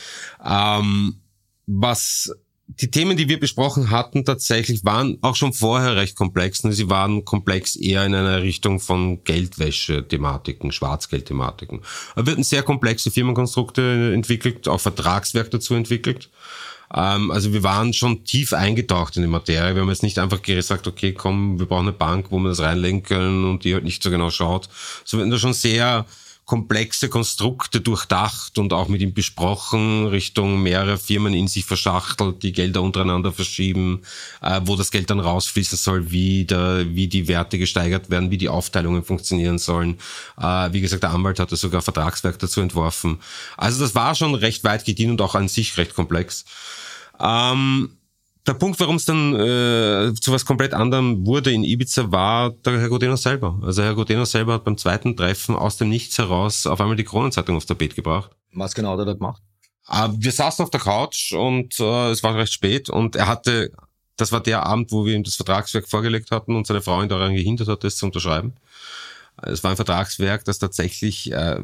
[0.45, 1.22] Ähm,
[1.67, 2.33] was
[2.67, 6.59] die Themen, die wir besprochen hatten, tatsächlich waren auch schon vorher recht komplex.
[6.59, 11.83] Sie waren komplex eher in einer Richtung von Geldwäsche-Thematiken, Schwarzgeld-Thematiken.
[12.17, 16.31] Da wird ein sehr komplexe Firmenkonstrukte entwickelt, auch Vertragswerk dazu entwickelt.
[16.95, 19.75] Ähm, also wir waren schon tief eingetaucht in die Materie.
[19.75, 22.61] Wir haben jetzt nicht einfach gesagt, okay, komm, wir brauchen eine Bank, wo wir das
[22.61, 24.69] reinlegen können und die halt nicht so genau schaut.
[25.05, 26.07] So wir haben da schon sehr
[26.45, 32.53] komplexe Konstrukte durchdacht und auch mit ihm besprochen, Richtung mehrere Firmen in sich verschachtelt, die
[32.53, 34.03] Gelder untereinander verschieben,
[34.43, 38.39] äh, wo das Geld dann rausfließen soll, wie, der, wie die Werte gesteigert werden, wie
[38.39, 39.99] die Aufteilungen funktionieren sollen.
[40.37, 43.21] Äh, wie gesagt, der Anwalt hatte sogar Vertragswerk dazu entworfen.
[43.57, 46.45] Also das war schon recht weit gedient und auch an sich recht komplex.
[47.21, 47.97] Ähm,
[48.47, 52.81] der Punkt, warum es dann äh, zu was komplett anderem wurde in Ibiza, war der
[52.81, 53.59] Herr Godeno selber.
[53.63, 57.05] Also Herr Godeno selber hat beim zweiten Treffen aus dem Nichts heraus auf einmal die
[57.05, 58.31] Kronenzeitung aufs Tapet gebracht.
[58.53, 59.43] Was genau hat er da gemacht?
[59.89, 63.71] Äh, wir saßen auf der Couch und äh, es war recht spät und er hatte,
[64.17, 67.09] das war der Abend, wo wir ihm das Vertragswerk vorgelegt hatten und seine Frau ihn
[67.09, 68.55] daran gehindert hat, das zu unterschreiben.
[69.41, 71.61] Es war ein Vertragswerk, das tatsächlich, äh,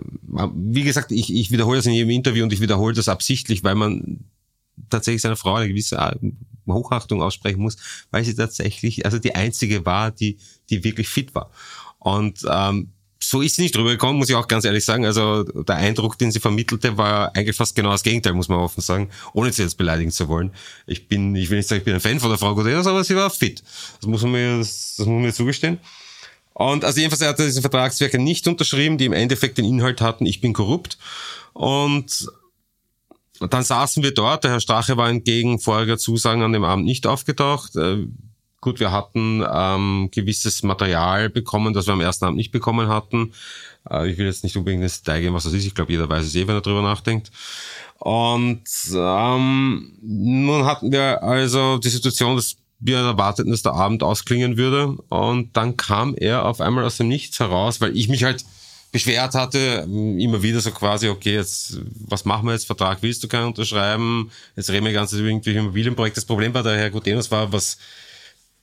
[0.54, 3.74] wie gesagt, ich, ich wiederhole das in jedem Interview und ich wiederhole das absichtlich, weil
[3.74, 4.24] man
[4.90, 6.18] tatsächlich seiner Frau eine gewisse
[6.66, 7.76] Hochachtung aussprechen muss,
[8.10, 10.38] weil sie tatsächlich also die einzige war, die,
[10.70, 11.50] die wirklich fit war.
[11.98, 15.04] Und ähm, so ist sie nicht rübergekommen, muss ich auch ganz ehrlich sagen.
[15.04, 18.80] Also der Eindruck, den sie vermittelte, war eigentlich fast genau das Gegenteil, muss man offen
[18.80, 20.52] sagen, ohne sie jetzt beleidigen zu wollen.
[20.86, 23.02] Ich bin, ich will nicht sagen, ich bin ein Fan von der Frau Godenos, aber
[23.02, 23.62] sie war fit.
[24.00, 25.78] Das muss man mir, das, muss man mir zugestehen.
[26.54, 30.26] Und also jedenfalls, er hat diese Vertragswerke nicht unterschrieben, die im Endeffekt den Inhalt hatten,
[30.26, 30.98] ich bin korrupt.
[31.52, 32.28] Und
[33.40, 36.84] und dann saßen wir dort, der Herr Strache war entgegen voriger Zusagen an dem Abend
[36.84, 37.76] nicht aufgetaucht.
[37.76, 38.06] Äh,
[38.60, 43.32] gut, wir hatten ähm, gewisses Material bekommen, das wir am ersten Abend nicht bekommen hatten.
[43.88, 45.66] Äh, ich will jetzt nicht unbedingt ins Detail gehen, was das ist.
[45.66, 47.30] Ich glaube, jeder weiß es eh, wenn er drüber nachdenkt.
[47.98, 48.62] Und
[48.94, 54.96] ähm, nun hatten wir also die Situation, dass wir erwarteten, dass der Abend ausklingen würde.
[55.08, 58.44] Und dann kam er auf einmal aus dem Nichts heraus, weil ich mich halt
[58.90, 62.66] beschwert hatte, immer wieder so quasi, okay, jetzt, was machen wir jetzt?
[62.66, 64.30] Vertrag willst du keinen unterschreiben?
[64.56, 66.20] Jetzt reden wir ganz über irgendwelche Immobilienprojekte.
[66.20, 67.78] Das Problem bei der Herr Gutenos war, was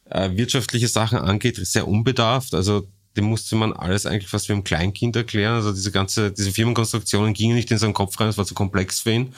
[0.09, 2.53] äh, wirtschaftliche Sachen angeht, sehr unbedarft.
[2.53, 5.55] Also dem musste man alles eigentlich fast wie ein Kleinkind erklären.
[5.55, 9.01] Also diese ganze, diese Firmenkonstruktionen gingen nicht in seinen Kopf rein, es war zu komplex
[9.01, 9.33] für ihn.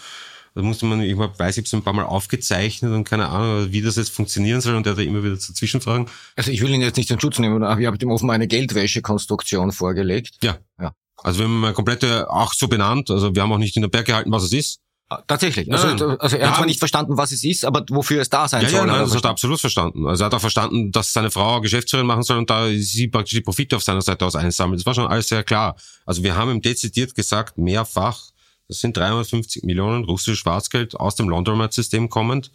[0.57, 3.71] Da musste man, ich weiß, ich habe es ein paar Mal aufgezeichnet und keine Ahnung,
[3.71, 6.07] wie das jetzt funktionieren soll und er hat da immer wieder zu Zwischenfragen.
[6.35, 8.47] Also ich will ihn jetzt nicht in Schutz nehmen, aber ich habe ihm offenbar eine
[8.47, 10.39] Geldwäschekonstruktion vorgelegt.
[10.41, 10.57] Ja.
[10.81, 10.93] ja.
[11.21, 13.89] Also wir haben eine komplette, auch so benannt, also wir haben auch nicht in der
[13.89, 14.79] Berg gehalten, was es ist.
[15.09, 15.71] Ah, tatsächlich.
[15.71, 15.87] Also,
[16.17, 16.49] also er ja.
[16.49, 18.79] hat zwar nicht verstanden, was es ist, aber wofür es da sein ja, soll.
[18.79, 20.07] Ja, nein, das hat er absolut verstanden.
[20.07, 23.35] Also er hat auch verstanden, dass seine Frau Geschäftsführerin machen soll und da sie praktisch
[23.35, 24.79] die Profite auf seiner Seite aus einsammelt.
[24.79, 25.75] Das war schon alles sehr klar.
[26.07, 28.31] Also wir haben ihm dezidiert gesagt, mehrfach,
[28.67, 32.51] das sind 350 Millionen russisches Schwarzgeld aus dem Laundromat-System kommend.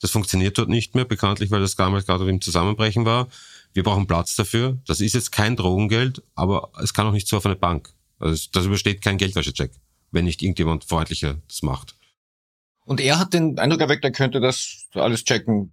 [0.00, 3.28] Das funktioniert dort nicht mehr, bekanntlich, weil das damals gerade im Zusammenbrechen war.
[3.72, 4.78] Wir brauchen Platz dafür.
[4.86, 7.90] Das ist jetzt kein Drogengeld, aber es kann auch nicht so auf eine Bank.
[8.18, 9.72] Also das übersteht kein Geldwäschecheck,
[10.10, 11.96] wenn nicht irgendjemand freundlicher das macht.
[12.84, 15.72] Und er hat den Eindruck erweckt, er könnte das alles checken,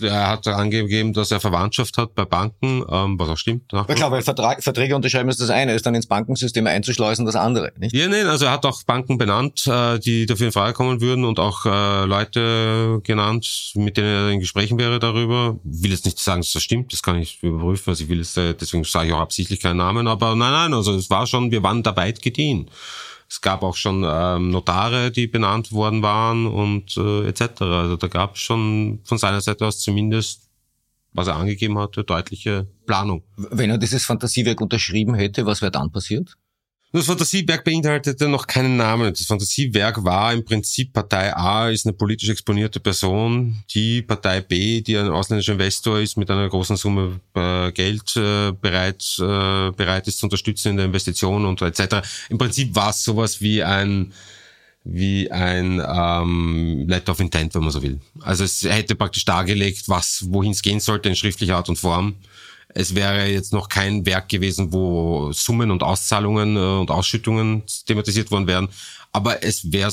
[0.00, 3.72] er hat angegeben, dass er Verwandtschaft hat bei Banken, ähm, was auch stimmt.
[3.72, 7.36] Ja klar, weil Vertrag, Verträge unterschreiben ist das eine, ist dann ins Bankensystem einzuschleusen das
[7.36, 7.94] andere, nicht?
[7.94, 11.24] Ja, nein, also er hat auch Banken benannt, äh, die dafür in Frage kommen würden
[11.24, 15.58] und auch äh, Leute genannt, mit denen er in Gesprächen wäre darüber.
[15.64, 18.18] Ich will jetzt nicht sagen, dass das stimmt, das kann ich überprüfen, also ich will
[18.18, 21.26] jetzt, äh, deswegen sage ich auch absichtlich keinen Namen, aber nein, nein, also es war
[21.26, 22.70] schon, wir waren da weit gediehen.
[23.28, 27.62] Es gab auch schon ähm, Notare, die benannt worden waren und äh, etc.
[27.62, 30.48] Also da gab es schon von seiner Seite aus zumindest,
[31.12, 33.24] was er angegeben hatte, deutliche Planung.
[33.36, 36.36] Wenn er dieses Fantasiewerk unterschrieben hätte, was wäre dann passiert?
[36.92, 39.12] Das Fantasiewerk beinhaltete noch keinen Namen.
[39.12, 44.80] Das Fantasiewerk war im Prinzip Partei A ist eine politisch exponierte Person, die Partei B,
[44.80, 50.06] die ein ausländischer Investor ist, mit einer großen Summe äh, Geld äh, bereit, äh, bereit
[50.06, 52.06] ist zu unterstützen in der Investition und etc.
[52.30, 54.12] Im Prinzip war es sowas wie ein
[54.88, 57.98] wie ein ähm, Letter of Intent, wenn man so will.
[58.20, 62.14] Also es hätte praktisch dargelegt, was wohin es gehen sollte in schriftlicher Art und Form
[62.76, 68.30] es wäre jetzt noch kein Werk gewesen, wo Summen und Auszahlungen äh, und Ausschüttungen thematisiert
[68.30, 68.68] worden wären.
[69.12, 69.90] Aber es wäre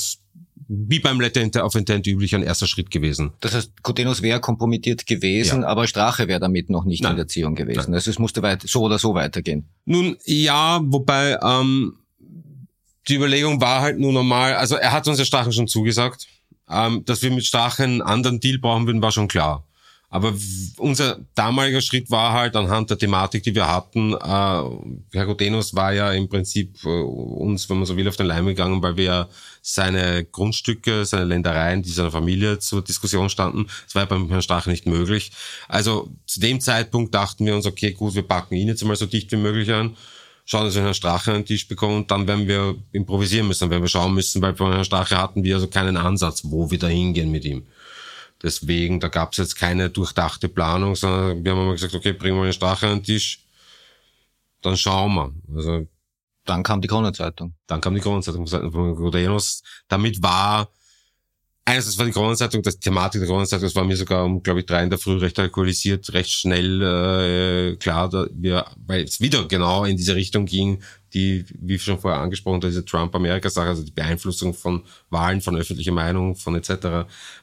[0.67, 3.31] wie beim Letter of Intent üblich ein erster Schritt gewesen.
[3.39, 5.67] Das heißt, Cotenus wäre kompromittiert gewesen, ja.
[5.67, 7.11] aber Strache wäre damit noch nicht Nein.
[7.11, 7.83] in der Ziehung gewesen.
[7.85, 7.95] Nein.
[7.95, 9.65] Also es musste weit, so oder so weitergehen.
[9.85, 11.95] Nun ja, wobei ähm,
[13.07, 16.27] die Überlegung war halt nur normal, also er hat uns der Strache schon zugesagt,
[16.69, 19.65] ähm, dass wir mit Strache einen anderen Deal brauchen würden, war schon klar.
[20.13, 20.31] Aber
[20.77, 24.17] unser damaliger Schritt war halt anhand der Thematik, die wir hatten, äh,
[25.17, 28.45] Herr Godenos war ja im Prinzip äh, uns, wenn man so will, auf den Leim
[28.45, 29.27] gegangen, weil wir
[29.63, 33.65] seine Grundstücke, seine Ländereien, die seiner Familie zur Diskussion standen.
[33.85, 35.31] Das war ja beim Herrn Strache nicht möglich.
[35.67, 39.07] Also zu dem Zeitpunkt dachten wir uns, okay, gut, wir packen ihn jetzt mal so
[39.07, 39.97] dicht wie möglich an.
[40.45, 43.61] schauen, dass wir Herrn Strache an den Tisch bekommen und dann werden wir improvisieren müssen,
[43.61, 46.69] dann werden wir schauen müssen, weil von Herrn Strache hatten wir also keinen Ansatz, wo
[46.69, 47.65] wir da hingehen mit ihm.
[48.43, 52.35] Deswegen, da gab es jetzt keine durchdachte Planung, sondern wir haben immer gesagt, okay, bringen
[52.37, 53.39] wir Herrn Strache an den Tisch,
[54.61, 55.33] dann schauen wir.
[55.55, 55.87] Also
[56.45, 57.55] dann kam die Kronenzeitung.
[57.67, 59.63] Dann kam die Kronenzeitung von Gudenos.
[59.87, 60.69] Damit war
[61.65, 64.65] Einerseits war die Kronenzeitung, das Thematik der Kronenzeitung, das war mir sogar um, glaube ich,
[64.65, 69.47] drei in der Früh recht alkoholisiert, recht schnell äh, klar, da wir, weil es wieder
[69.47, 70.83] genau in diese Richtung ging,
[71.13, 76.35] die, wie schon vorher angesprochen, diese Trump-Amerika-Sache, also die Beeinflussung von Wahlen, von öffentlicher Meinung,
[76.35, 76.83] von etc.,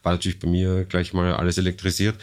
[0.02, 2.16] war natürlich bei mir gleich mal alles elektrisiert.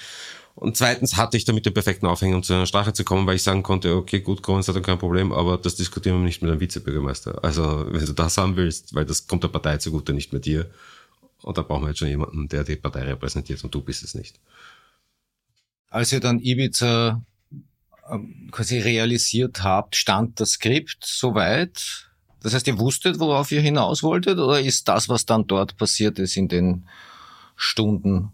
[0.54, 3.38] Und zweitens hatte ich damit den perfekten Aufhänger, um zu einer Strache zu kommen, weil
[3.38, 6.60] ich sagen konnte, okay, gut, Kronenzeitung kein Problem, aber das diskutieren wir nicht mit einem
[6.60, 7.44] Vizebürgermeister.
[7.44, 10.70] Also, wenn du das haben willst, weil das kommt der Partei zugute, nicht mit dir
[11.44, 14.16] und da brauchen wir jetzt schon jemanden, der die Partei repräsentiert und du bist es
[14.16, 14.40] nicht.
[15.90, 17.22] Als ihr dann Ibiza
[18.10, 22.08] ähm, quasi realisiert habt, stand das Skript soweit?
[22.42, 26.20] Das heißt, ihr wusstet, worauf ihr hinaus wolltet, oder ist das, was dann dort passiert
[26.20, 26.88] ist, in den
[27.56, 28.32] Stunden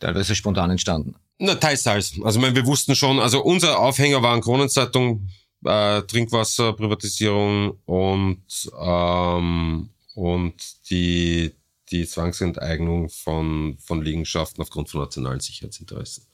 [0.00, 1.16] teilweise spontan entstanden?
[1.38, 2.14] Na, teils, teils.
[2.22, 5.28] Also, ich meine, wir wussten schon, also unser Aufhänger war eine Kronenzeitung,
[5.64, 8.42] äh, Trinkwasser, Privatisierung und,
[8.80, 10.54] ähm, und
[10.90, 11.52] die,
[11.90, 16.26] die Zwangsenteignung von, von Liegenschaften aufgrund von nationalen Sicherheitsinteressen.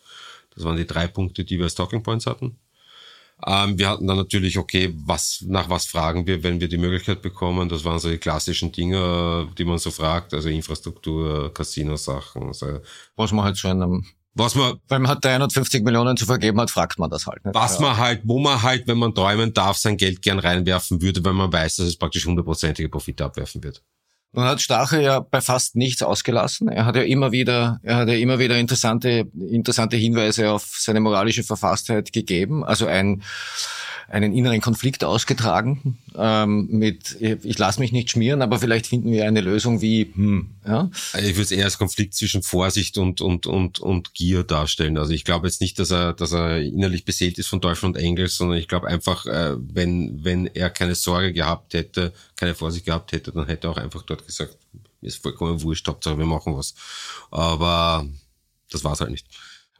[0.54, 2.58] Das waren die drei Punkte, die wir als Talking Points hatten.
[3.46, 7.22] Ähm, wir hatten dann natürlich, okay, was, nach was fragen wir, wenn wir die Möglichkeit
[7.22, 7.68] bekommen?
[7.68, 12.48] Das waren so die klassischen Dinge, die man so fragt, also Infrastruktur, Casino-Sachen.
[12.48, 12.80] Also
[13.16, 16.70] was man halt in einem was man, weil man hat 350 Millionen zu vergeben hat,
[16.70, 17.44] fragt man das halt.
[17.44, 17.54] Nicht?
[17.54, 17.80] Was ja.
[17.82, 21.32] man halt, wo man halt, wenn man träumen darf, sein Geld gern reinwerfen würde, weil
[21.32, 23.82] man weiß, dass es praktisch hundertprozentige Profite abwerfen wird.
[24.32, 26.68] Nun hat Strache ja bei fast nichts ausgelassen.
[26.68, 31.00] Er hat ja immer wieder, er hat ja immer wieder interessante, interessante Hinweise auf seine
[31.00, 32.64] moralische Verfasstheit gegeben.
[32.64, 33.22] Also ein,
[34.10, 39.24] einen inneren Konflikt ausgetragen ähm, mit, ich lasse mich nicht schmieren, aber vielleicht finden wir
[39.24, 40.90] eine Lösung wie, hm, ja.
[41.12, 44.98] Also ich würde es eher als Konflikt zwischen Vorsicht und, und, und, und Gier darstellen.
[44.98, 47.96] Also ich glaube jetzt nicht, dass er, dass er innerlich beseelt ist von Teufel und
[47.96, 52.86] Engels, sondern ich glaube einfach, äh, wenn, wenn er keine Sorge gehabt hätte, keine Vorsicht
[52.86, 54.56] gehabt hätte, dann hätte er auch einfach dort gesagt,
[55.02, 56.74] ist vollkommen wurscht, Hauptsache wir machen was.
[57.30, 58.06] Aber
[58.70, 59.26] das war's halt nicht.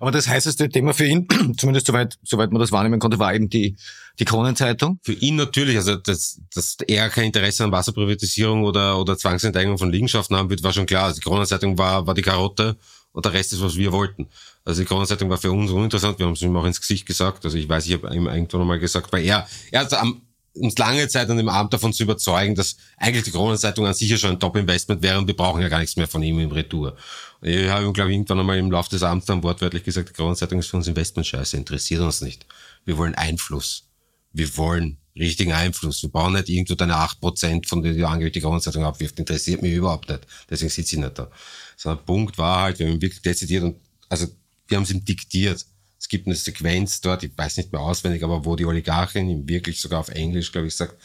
[0.01, 1.29] Aber das heißeste Thema für ihn,
[1.59, 3.77] zumindest soweit, soweit man das wahrnehmen konnte, war eben die,
[4.19, 4.99] die Kronenzeitung.
[5.03, 9.93] Für ihn natürlich, also dass, dass er kein Interesse an Wasserprivatisierung oder, oder Zwangsenteignung von
[9.93, 11.05] Liegenschaften haben wird, war schon klar.
[11.05, 12.79] Also die Kronenzeitung war, war die Karotte
[13.13, 14.29] und der Rest ist, was wir wollten.
[14.65, 17.45] Also die Kronenzeitung war für uns uninteressant, wir haben es ihm auch ins Gesicht gesagt.
[17.45, 20.23] Also ich weiß, ich habe ihm irgendwann mal gesagt, weil er, er hat am
[20.61, 24.11] uns lange Zeit an dem Abend davon zu überzeugen, dass eigentlich die Kronenzeitung an sich
[24.11, 26.51] ja schon ein Top-Investment wäre und wir brauchen ja gar nichts mehr von ihm im
[26.51, 26.97] Retour.
[27.43, 30.13] Ich habe ihm, glaube ich, irgendwann einmal im Laufe des Abends dann wortwörtlich gesagt, die
[30.13, 32.47] Kronenzeitung ist für uns Investment-Scheiße, interessiert uns nicht.
[32.85, 33.85] Wir wollen Einfluss.
[34.33, 36.03] Wir wollen richtigen Einfluss.
[36.03, 39.19] Wir brauchen nicht irgendwo deine acht Prozent, von denen du angeblich die Kronenzeitung abwirft.
[39.19, 40.27] Interessiert mich überhaupt nicht.
[40.49, 41.31] Deswegen sitze ich nicht da.
[41.77, 43.77] Sondern Punkt war halt, wir haben wirklich dezidiert und,
[44.09, 44.27] also,
[44.69, 45.67] wir haben es ihm diktiert
[46.01, 49.47] es gibt eine Sequenz dort, ich weiß nicht mehr auswendig, aber wo die Oligarchin ihm
[49.47, 50.97] wirklich sogar auf Englisch, glaube ich, sagt,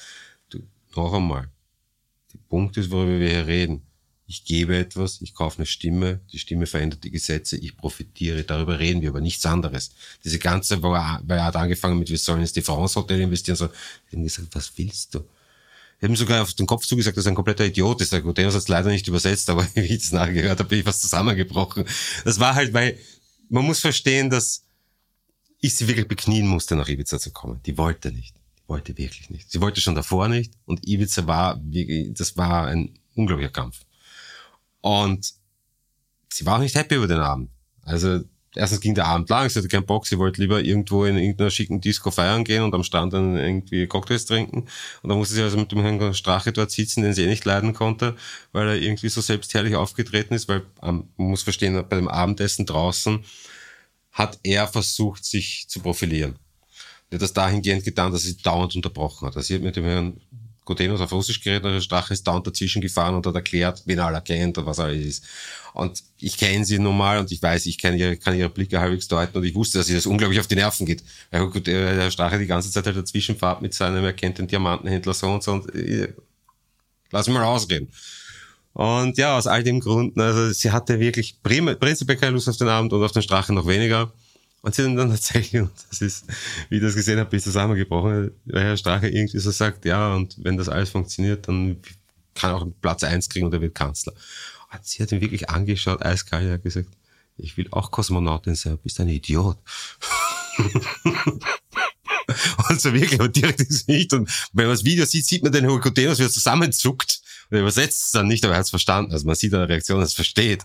[0.50, 0.64] du,
[0.96, 1.50] noch einmal,
[2.34, 3.82] der Punkt ist, worüber wir hier reden.
[4.26, 8.80] Ich gebe etwas, ich kaufe eine Stimme, die Stimme verändert die Gesetze, ich profitiere, darüber
[8.80, 9.92] reden wir, aber nichts anderes.
[10.24, 13.58] Diese ganze, wo er, weil er hat angefangen mit, wir sollen ins France Hotel investieren,
[13.58, 15.20] so, ich habe gesagt, was willst du?
[16.00, 18.12] Ich habe sogar auf den Kopf zugesagt, dass er ein kompletter Idiot ist.
[18.12, 20.86] Der Guterres hat es leider nicht übersetzt, aber wie ich es nachgehört habe, bin ich
[20.86, 21.86] fast zusammengebrochen.
[22.24, 22.98] Das war halt, weil
[23.50, 24.65] man muss verstehen, dass
[25.60, 27.62] ich sie wirklich beknien musste, nach Ibiza zu kommen.
[27.66, 28.36] Die wollte nicht.
[28.36, 29.52] Die wollte wirklich nicht.
[29.52, 30.54] Sie wollte schon davor nicht.
[30.66, 33.82] Und Ibiza war, wirklich, das war ein unglaublicher Kampf.
[34.82, 35.34] Und
[36.30, 37.50] sie war auch nicht happy über den Abend.
[37.82, 38.22] Also,
[38.56, 41.50] erstens ging der Abend lang, sie hatte keinen Bock, sie wollte lieber irgendwo in irgendeiner
[41.50, 44.68] schicken Disco feiern gehen und am Strand dann irgendwie Cocktails trinken.
[45.02, 47.46] Und dann musste sie also mit dem Herrn Strache dort sitzen, den sie eh nicht
[47.46, 48.16] leiden konnte,
[48.52, 52.66] weil er irgendwie so selbstherrlich aufgetreten ist, weil ähm, man muss verstehen, bei dem Abendessen
[52.66, 53.24] draußen
[54.16, 56.40] hat er versucht, sich zu profilieren.
[57.10, 59.36] Er hat das dahingehend getan, dass er sie dauernd unterbrochen hat.
[59.36, 60.22] Also sie hat mit dem Herrn
[60.64, 64.22] Gotenos auf Russisch geredet, der Strache ist dauernd dazwischen gefahren und hat erklärt, wen er
[64.22, 65.26] kennt und was alles ist.
[65.74, 68.80] Und ich kenne sie nun mal und ich weiß, ich kann ihre, kann ihre Blicke
[68.80, 71.04] halbwegs deuten und ich wusste, dass sie das unglaublich auf die Nerven geht.
[71.30, 74.48] Weil gut, der Strache die ganze Zeit halt dazwischen fahrt mit seinem, er kennt den
[74.48, 76.14] Diamantenhändler so und so und äh,
[77.12, 77.92] lass mich mal ausreden.
[78.76, 82.68] Und ja, aus all dem Gründen, also sie hatte wirklich prinzipiell keine Lust auf den
[82.68, 84.12] Abend und auf den Strache noch weniger.
[84.64, 86.26] Und sie hat dann tatsächlich, und das ist,
[86.68, 90.36] wie ich das gesehen habe, bis zusammengebrochen, weil Herr Strache irgendwie so sagt, ja, und
[90.44, 91.78] wenn das alles funktioniert, dann
[92.34, 94.12] kann er auch Platz eins kriegen und er wird Kanzler.
[94.74, 96.90] Und sie hat ihn wirklich angeschaut, eiskalt, hat gesagt,
[97.38, 99.58] ich will auch Kosmonautin sein, bist ein Idiot.
[102.70, 104.12] und so wirklich, aber direkt ins Gesicht.
[104.12, 107.22] Und wenn man das Video sieht, sieht man den Hokotenos, wie er zusammenzuckt.
[107.50, 109.12] Und er übersetzt es dann nicht, aber er hat es verstanden.
[109.12, 110.64] Also man sieht an der Reaktion, es versteht.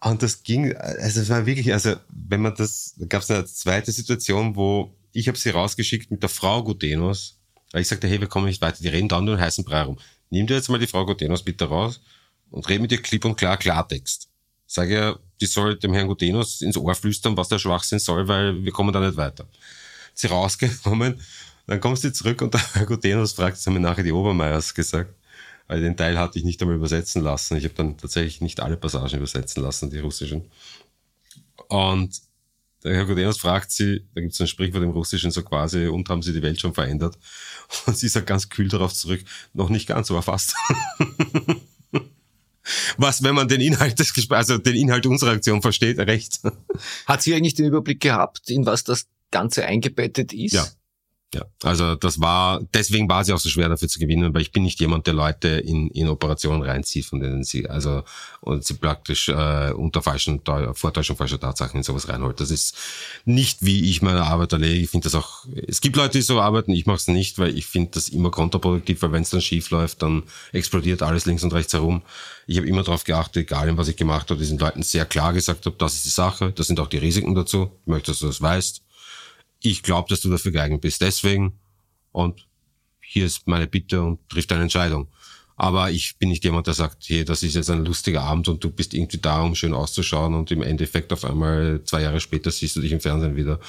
[0.00, 3.44] Und das ging, also es war wirklich, also wenn man das, da gab es eine
[3.44, 7.38] zweite Situation, wo ich habe sie rausgeschickt mit der Frau Gutenos,
[7.72, 9.82] weil ich sagte, hey, wir kommen nicht weiter, die reden da nur einen heißen Brei
[9.82, 9.98] rum.
[10.30, 12.00] Nimm dir jetzt mal die Frau Gutenos bitte raus
[12.50, 14.28] und red mit ihr klipp und klar Klartext.
[14.66, 18.64] Sag ja, die soll dem Herrn Gutenos ins Ohr flüstern, was der Schwachsinn soll, weil
[18.64, 19.48] wir kommen da nicht weiter.
[20.14, 21.20] Sie rausgekommen,
[21.66, 24.74] dann kommst du zurück und der Herr Gutenos fragt, das haben mir nachher die Obermeiers
[24.74, 25.14] gesagt,
[25.70, 27.56] weil den Teil hatte ich nicht einmal übersetzen lassen.
[27.56, 30.50] Ich habe dann tatsächlich nicht alle Passagen übersetzen lassen, die russischen.
[31.68, 32.10] Und
[32.82, 36.08] der Herr Gudenos fragt sie, da gibt es ein Sprichwort im Russischen so quasi, und
[36.08, 37.16] haben sie die Welt schon verändert?
[37.86, 39.20] Und sie sagt ganz kühl darauf zurück,
[39.52, 40.56] noch nicht ganz, aber fast.
[42.96, 46.40] Was, wenn man den Inhalt des Gesprächs, also den Inhalt unserer Aktion versteht, recht.
[47.06, 50.54] Hat sie eigentlich den Überblick gehabt, in was das Ganze eingebettet ist?
[50.54, 50.66] Ja.
[51.32, 54.50] Ja, also das war, deswegen war sie auch so schwer dafür zu gewinnen, weil ich
[54.50, 58.02] bin nicht jemand, der Leute in, in Operationen reinzieht, von denen sie, also,
[58.40, 60.40] und sie praktisch äh, unter falschen,
[60.74, 62.40] Vortäuschung falscher Tatsachen in sowas reinholt.
[62.40, 62.76] Das ist
[63.26, 64.80] nicht, wie ich meine Arbeit erlege.
[64.80, 67.56] Ich finde das auch, es gibt Leute, die so arbeiten, ich mache es nicht, weil
[67.56, 71.44] ich finde das immer kontraproduktiv, weil wenn es dann schief läuft, dann explodiert alles links
[71.44, 72.02] und rechts herum.
[72.48, 75.32] Ich habe immer darauf geachtet, egal in was ich gemacht habe, diesen Leuten sehr klar
[75.32, 77.70] gesagt habe, das ist die Sache, das sind auch die Risiken dazu.
[77.82, 78.82] Ich möchte, dass du das weißt
[79.62, 81.00] ich glaube, dass du dafür geeignet bist.
[81.00, 81.58] Deswegen
[82.12, 82.46] und
[83.00, 85.08] hier ist meine Bitte und trifft eine Entscheidung.
[85.56, 88.64] Aber ich bin nicht jemand, der sagt, hey, das ist jetzt ein lustiger Abend und
[88.64, 92.50] du bist irgendwie da, um schön auszuschauen und im Endeffekt auf einmal zwei Jahre später
[92.50, 93.60] siehst du dich im Fernsehen wieder.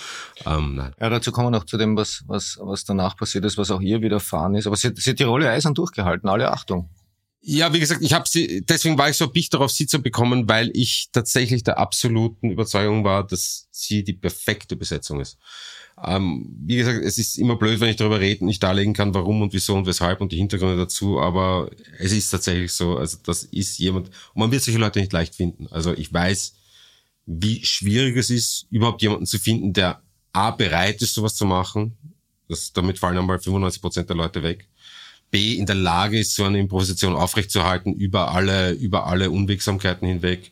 [0.45, 0.93] Ähm, nein.
[1.01, 3.81] Ja, dazu kommen wir noch zu dem, was, was, was danach passiert ist, was auch
[3.81, 4.67] ihr widerfahren ist.
[4.67, 6.89] Aber sie, sie hat die Rolle eisern durchgehalten, alle Achtung.
[7.43, 10.47] Ja, wie gesagt, ich habe sie, deswegen war ich so dicht darauf, sie zu bekommen,
[10.47, 15.39] weil ich tatsächlich der absoluten Überzeugung war, dass sie die perfekte Besetzung ist.
[16.03, 19.41] Ähm, wie gesagt, es ist immer blöd, wenn ich darüber reden, nicht darlegen kann, warum
[19.41, 23.43] und wieso und weshalb und die Hintergründe dazu, aber es ist tatsächlich so, also das
[23.43, 25.67] ist jemand, und man wird solche Leute nicht leicht finden.
[25.67, 26.53] Also ich weiß,
[27.25, 30.01] wie schwierig es ist, überhaupt jemanden zu finden, der
[30.33, 31.97] A, bereit ist, sowas zu machen.
[32.47, 34.67] Das, damit fallen einmal 95 Prozent der Leute weg.
[35.31, 40.51] B, in der Lage ist, so eine Improvisation aufrechtzuerhalten über alle, über alle Unwegsamkeiten hinweg.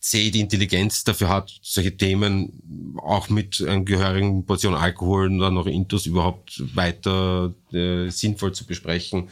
[0.00, 5.66] C die Intelligenz dafür hat, solche Themen auch mit einer gehörigen Portion Alkohol dann noch
[5.66, 9.28] Intus überhaupt weiter äh, sinnvoll zu besprechen.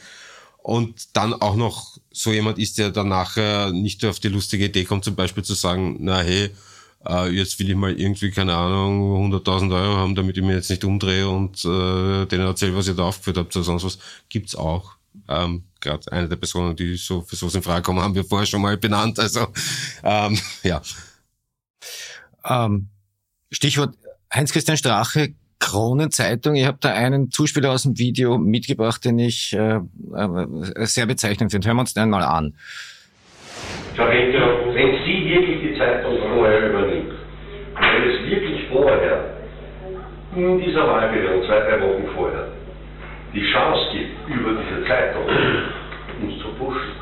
[0.63, 4.85] Und dann auch noch so jemand ist, der dann nachher nicht auf die lustige Idee
[4.85, 6.51] kommt, zum Beispiel zu sagen, na hey,
[7.09, 10.71] äh, jetzt will ich mal irgendwie, keine Ahnung, 100.000 Euro haben, damit ich mir jetzt
[10.71, 13.99] nicht umdrehe und äh, denen erzähle, was ihr da aufgeführt habt oder sonst was.
[14.29, 14.97] Gibt's auch.
[15.29, 18.47] Ähm, Gerade eine der Personen, die so für sowas in Frage kommen, haben wir vorher
[18.47, 19.19] schon mal benannt.
[19.19, 19.47] Also
[20.03, 20.83] ähm, ja.
[22.45, 22.89] Ähm,
[23.51, 23.95] Stichwort
[24.35, 26.55] Heinz-Christian Strache, Kronenzeitung.
[26.57, 29.81] Ich habe da einen Zuspieler aus dem Video mitgebracht, den ich äh,
[30.15, 31.69] äh, sehr bezeichnend finde.
[31.69, 32.55] Hören wir uns den mal an.
[33.95, 37.15] Verräter, wenn Sie wirklich die Zeitung vorher übernimmt,
[37.75, 39.37] wenn es wirklich vorher,
[40.35, 42.49] in dieser Wahlperiode, zwei, drei Wochen vorher,
[43.33, 45.25] die Chance gibt, über diese Zeitung
[46.23, 46.93] uns zu pushen,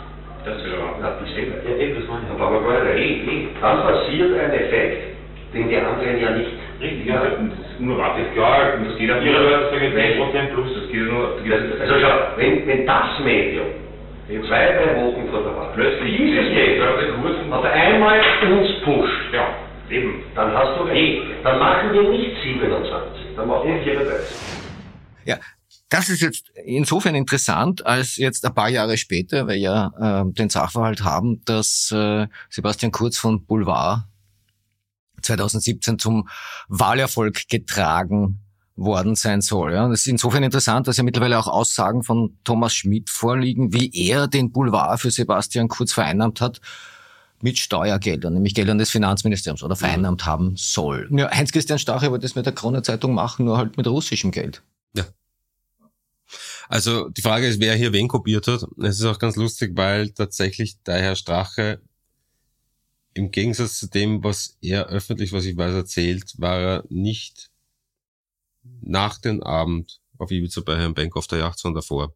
[0.45, 1.57] das ist ja das selber.
[1.65, 2.41] Ja, eben, das meine ich.
[2.41, 5.17] Aber Dann passiert ein Effekt,
[5.55, 6.51] den die anderen ja nicht.
[6.81, 10.91] Richtig, ja, das ist nur warte, klar, das geht auf ihrer Seite 10% plus, das
[10.91, 11.39] geht nur.
[11.49, 13.67] Das, also schau, wenn, wenn das Medium
[14.29, 19.49] zwei, drei Wochen vor der Wahl plötzlich dieses Medium auf einmal uns pusht, ja,
[19.91, 20.23] eben.
[20.35, 21.23] dann hast du recht.
[21.43, 24.37] Dann machen wir nicht 27, dann machen wir 34.
[25.25, 25.39] Ja,
[25.89, 30.51] das ist jetzt insofern interessant, als jetzt ein paar Jahre später wir ja äh, den
[30.51, 34.05] Sachverhalt haben, dass äh, Sebastian Kurz von Boulevard
[35.23, 36.29] 2017 zum
[36.69, 38.41] Wahlerfolg getragen
[38.77, 39.73] worden sein soll.
[39.73, 39.89] Ja.
[39.89, 44.27] Das ist insofern interessant, dass ja mittlerweile auch Aussagen von Thomas Schmidt vorliegen, wie er
[44.27, 46.61] den Boulevard für Sebastian Kurz vereinnahmt hat
[47.45, 51.11] mit Steuergeldern, nämlich Geldern des Finanzministeriums oder vereinnahmt haben soll.
[51.13, 54.63] Ja, Heinz-Christian Stache wollte das mit der Krone-Zeitung machen, nur halt mit russischem Geld.
[54.97, 55.05] Ja.
[56.69, 58.65] Also die Frage ist, wer hier wen kopiert hat.
[58.79, 61.83] Es ist auch ganz lustig, weil tatsächlich der Herr Strache
[63.13, 67.51] im Gegensatz zu dem, was er öffentlich, was ich weiß, erzählt, war er nicht
[68.81, 72.15] nach dem Abend auf Ibiza bei Herrn Bank auf der Yacht, sondern davor.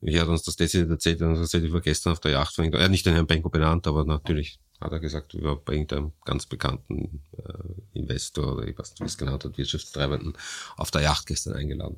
[0.00, 2.56] Ich hat uns das dezidiert erzählt, er hat uns erzählt, war gestern auf der Yacht.
[2.58, 5.72] Er hat nicht den Herrn Benko benannt, aber natürlich hat er gesagt, wir waren bei
[5.72, 10.34] irgendeinem ganz bekannten äh, Investor oder ich weiß nicht, wie es genannt hat, Wirtschaftstreibenden
[10.76, 11.96] auf der Yacht gestern eingeladen.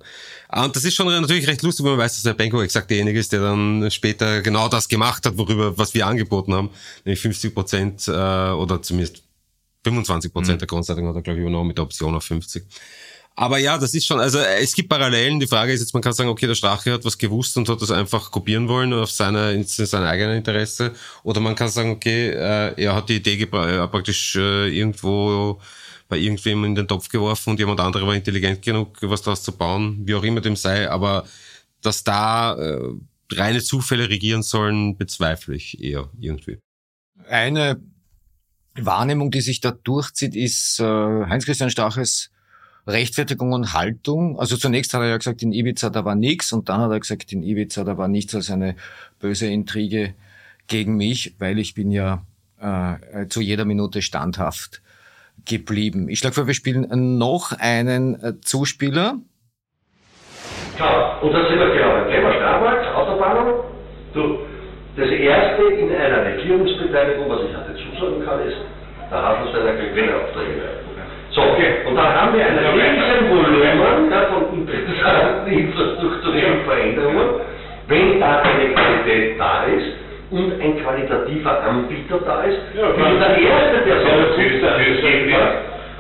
[0.49, 2.89] Ah, und das ist schon natürlich recht lustig, wenn man weiß, dass der Benko exakt
[2.89, 6.71] derjenige ist, der dann später genau das gemacht hat, worüber, was wir angeboten haben,
[7.05, 9.25] nämlich 50 Prozent äh, oder zumindest
[9.85, 10.59] 25 Prozent mhm.
[10.61, 12.65] der Grundleitung hat er, glaube ich, übernommen mit der Option auf 50.
[13.41, 15.41] Aber ja, das ist schon, also es gibt Parallelen.
[15.41, 17.81] Die Frage ist jetzt, man kann sagen, okay, der Strache hat was gewusst und hat
[17.81, 20.93] das einfach kopieren wollen auf seine, in sein eigenes Interesse.
[21.23, 25.59] Oder man kann sagen, okay, äh, er hat die Idee äh, praktisch äh, irgendwo
[26.11, 29.53] bei irgendwem in den Topf geworfen und jemand anderer war intelligent genug, was daraus zu
[29.53, 30.91] bauen, wie auch immer dem sei.
[30.91, 31.25] Aber
[31.81, 32.93] dass da äh,
[33.33, 36.59] reine Zufälle regieren sollen, bezweifle ich eher irgendwie.
[37.27, 37.81] Eine
[38.75, 42.31] Wahrnehmung, die sich da durchzieht, ist äh, Heinz-Christian Straches
[42.87, 44.39] Rechtfertigung und Haltung.
[44.39, 47.01] Also zunächst hat er ja gesagt, in Ibiza da war nichts und dann hat er
[47.01, 48.77] gesagt, in Ibiza da war nichts als eine
[49.21, 50.15] böse Intrige
[50.67, 52.23] gegen mich, weil ich bin ja
[52.61, 54.83] äh, zu jeder Minute standhaft
[55.47, 56.09] geblieben.
[56.09, 56.87] Ich schlage vor, wir spielen
[57.19, 59.19] noch einen äh, Zuspieler.
[60.77, 63.55] Klar, und dann sind wir genau beim Thema Starmarkt, Autobahnen.
[64.15, 64.39] Du,
[64.97, 68.57] das erste in einer Regierungsbeteiligung, was ich hatte zusagen kann, ist,
[69.11, 70.80] der Haselsteiner kriegt keine Aufträge
[71.33, 71.87] so, okay.
[71.87, 77.41] und da haben wir ein riesen Volumen ja, von interessanten infrastrukturellen Veränderungen,
[77.87, 79.87] wenn da eine Qualität da ist
[80.31, 84.03] und ein qualitativer Anbieter da ist, ja, bin der Erste, der
[85.31, 85.51] ja,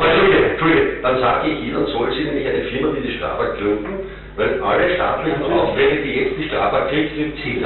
[0.00, 4.00] Entschuldige, Entschuldige, dann sage ich dann soll sie nämlich eine Firma wie die Strabag gründen,
[4.36, 7.62] weil alle staatlichen Aufträge, die jetzt die Strabag kriegt, sind Ziel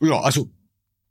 [0.00, 0.46] Ja, also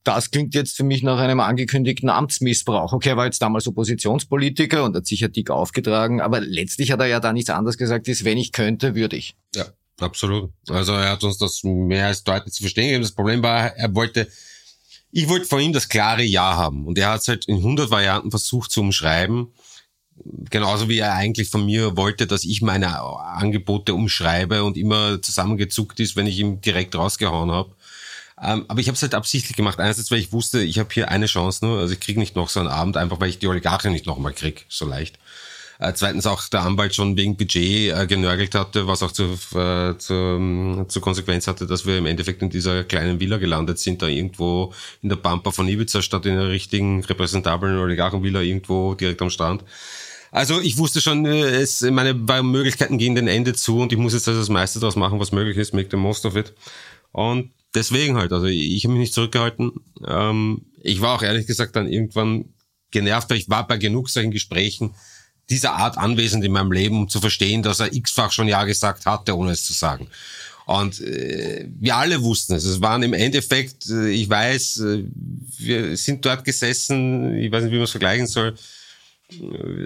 [0.04, 2.93] das klingt jetzt für mich nach einem angekündigten Amtsmissbrauch.
[2.93, 7.06] Okay, er war jetzt damals Oppositionspolitiker und hat sicher dick aufgetragen, aber letztlich hat er
[7.06, 9.36] ja da nichts anderes gesagt, ist, wenn ich könnte, würde ich.
[9.56, 9.66] Ja,
[9.99, 10.52] absolut.
[10.70, 13.04] Also er hat uns das mehr als deutlich zu verstehen gegeben.
[13.04, 14.28] Das Problem war, er wollte,
[15.12, 17.91] ich wollte von ihm das klare Ja haben und er hat es halt in 100
[17.91, 19.54] Varianten versucht zu umschreiben.
[20.49, 25.99] Genauso wie er eigentlich von mir wollte, dass ich meine Angebote umschreibe und immer zusammengezuckt
[25.99, 27.76] ist, wenn ich ihm direkt rausgehauen habe.
[28.44, 29.80] Ähm, aber ich habe es halt absichtlich gemacht.
[29.80, 31.80] Einerseits, weil ich wusste, ich habe hier eine Chance nur.
[31.80, 34.34] Also ich kriege nicht noch so einen Abend, einfach weil ich die Oligarchen nicht nochmal
[34.34, 35.20] krieg, so leicht.
[35.82, 39.24] Äh, zweitens auch der Anwalt schon wegen Budget äh, genörgelt hatte, was auch zu,
[39.56, 43.80] äh, zu, ähm, zur Konsequenz hatte, dass wir im Endeffekt in dieser kleinen Villa gelandet
[43.80, 48.94] sind, da irgendwo in der Pampa von Ibiza statt in einer richtigen repräsentablen Oligarchenvilla irgendwo
[48.94, 49.64] direkt am Strand.
[50.32, 54.14] Also ich wusste schon, äh, es, meine Möglichkeiten gehen den Ende zu und ich muss
[54.14, 56.54] jetzt also das meiste daraus machen, was möglich ist, make the most of it.
[57.12, 59.72] Und deswegen halt, also ich habe mich nicht zurückgehalten.
[60.07, 62.45] Ähm, ich war auch ehrlich gesagt dann irgendwann
[62.91, 64.93] genervt, weil ich war bei genug solchen Gesprächen
[65.49, 69.05] dieser Art anwesend in meinem Leben, um zu verstehen, dass er x-fach schon Ja gesagt
[69.05, 70.07] hatte, ohne es zu sagen.
[70.65, 72.63] Und äh, wir alle wussten es.
[72.63, 75.03] Es waren im Endeffekt, äh, ich weiß, äh,
[75.57, 78.55] wir sind dort gesessen, ich weiß nicht, wie man es vergleichen soll.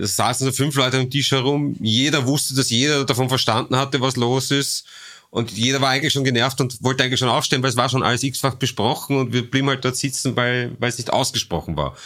[0.01, 1.75] Es saßen so fünf Leute am Tisch herum.
[1.79, 4.85] Jeder wusste, dass jeder davon verstanden hatte, was los ist.
[5.35, 8.03] Und jeder war eigentlich schon genervt und wollte eigentlich schon aufstehen, weil es war schon
[8.03, 11.97] alles x-fach besprochen und wir blieben halt dort sitzen, weil, weil es nicht ausgesprochen war.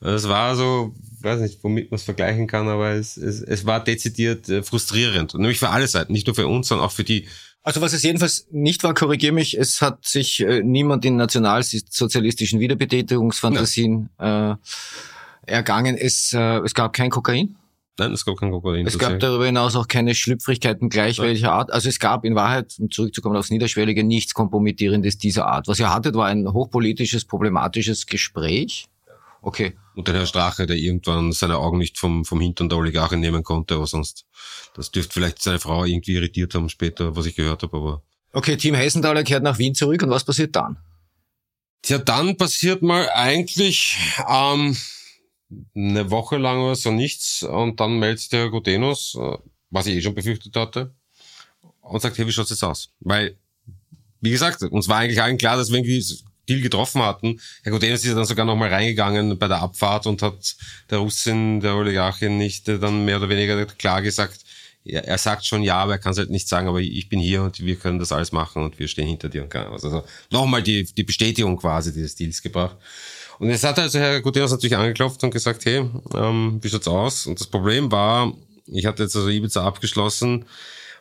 [0.00, 3.84] Das war so, weiß nicht, womit man es vergleichen kann, aber es, es, es war
[3.84, 5.34] dezidiert äh, frustrierend.
[5.34, 7.26] Und nämlich für alle Seiten, nicht nur für uns, sondern auch für die.
[7.62, 12.60] Also was es jedenfalls nicht war, korrigiere mich, es hat sich äh, niemand in nationalsozialistischen
[12.60, 14.54] Wiederbetätigungsfantasien äh,
[15.44, 15.98] ergangen.
[15.98, 17.56] Es, äh, es gab kein Kokain.
[18.00, 18.86] Nein, es gab kein Kokain.
[18.86, 21.24] Es gab darüber hinaus auch keine Schlüpfrigkeiten gleich ja.
[21.24, 21.70] welcher Art.
[21.70, 25.68] Also es gab in Wahrheit, um zurückzukommen aufs Niederschwellige, nichts Kompromittierendes dieser Art.
[25.68, 28.86] Was ihr hattet, war ein hochpolitisches, problematisches Gespräch.
[29.42, 29.74] Okay.
[29.94, 33.42] Und der Herr Strache, der irgendwann seine Augen nicht vom, vom Hintern der Oligarchen nehmen
[33.42, 34.24] konnte, aber sonst,
[34.74, 38.02] das dürfte vielleicht seine Frau irgendwie irritiert haben später, was ich gehört habe, aber.
[38.32, 40.78] Okay, Team Hessenthaler kehrt nach Wien zurück und was passiert dann?
[41.82, 44.74] Tja, dann passiert mal eigentlich, ähm,
[45.74, 49.36] eine Woche lang oder so nichts und dann meldet sich der Herr Gutenus, äh,
[49.70, 50.94] was ich eh schon befürchtet hatte,
[51.80, 52.90] und sagt, hey, wie schaut's jetzt aus?
[53.00, 53.36] Weil,
[54.20, 56.04] wie gesagt, uns war eigentlich allen klar, dass wir irgendwie
[56.48, 57.40] Deal getroffen hatten.
[57.62, 60.56] Herr Gutenus ist ja dann sogar nochmal reingegangen bei der Abfahrt und hat
[60.90, 64.44] der Russin, der Oligarchin nicht äh, dann mehr oder weniger klar gesagt,
[64.82, 67.42] er, sagt schon ja, aber er kann es halt nicht sagen, aber ich bin hier
[67.42, 69.84] und wir können das alles machen und wir stehen hinter dir und kann was.
[69.84, 72.76] Also nochmal die, die Bestätigung quasi dieses Deals gebracht.
[73.40, 77.26] Und jetzt hat also Herr Guterres natürlich angeklopft und gesagt, hey, ähm, wie schaut's aus?
[77.26, 78.34] Und das Problem war,
[78.66, 80.44] ich hatte jetzt also Ibiza abgeschlossen,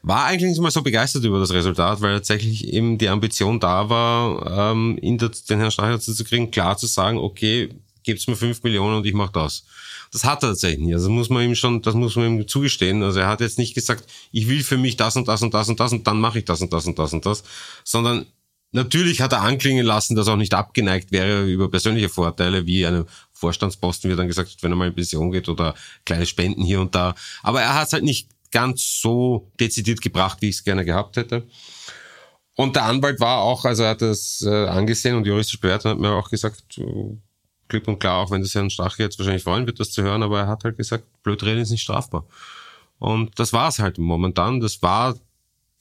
[0.04, 3.90] war eigentlich nicht mal so begeistert über das Resultat, weil tatsächlich eben die Ambition da
[3.90, 7.72] war, ähm, in der, den Herrn Streicher dazu zu kriegen, klar zu sagen, okay,
[8.04, 9.66] gibt's mir fünf Millionen und ich mach das.
[10.14, 10.94] Das hat er tatsächlich nicht.
[10.94, 13.04] Also muss man ihm schon, das muss man ihm zugestehen.
[13.04, 15.68] Also er hat jetzt nicht gesagt, ich will für mich das und das und das
[15.68, 17.44] und das und dann mache ich das und das und das und das,
[17.84, 18.28] sondern
[18.72, 22.86] Natürlich hat er anklingen lassen, dass er auch nicht abgeneigt wäre über persönliche Vorteile, wie
[22.86, 25.74] eine Vorstandsposten, wie er dann gesagt hat, wenn er mal in Pension geht oder
[26.06, 27.16] kleine Spenden hier und da.
[27.42, 31.18] Aber er hat es halt nicht ganz so dezidiert gebracht, wie ich es gerne gehabt
[31.18, 31.48] hätte.
[32.56, 35.92] Und der Anwalt war auch, also er hat das äh, angesehen und juristisch bewertet und
[35.92, 37.18] hat mir auch gesagt, äh,
[37.70, 40.24] klipp und klar, auch wenn das Herrn Strache jetzt wahrscheinlich freuen wird, das zu hören,
[40.24, 42.26] aber er hat halt gesagt, blöd reden ist nicht strafbar.
[42.98, 44.60] Und das war's halt momentan.
[44.60, 45.16] Das war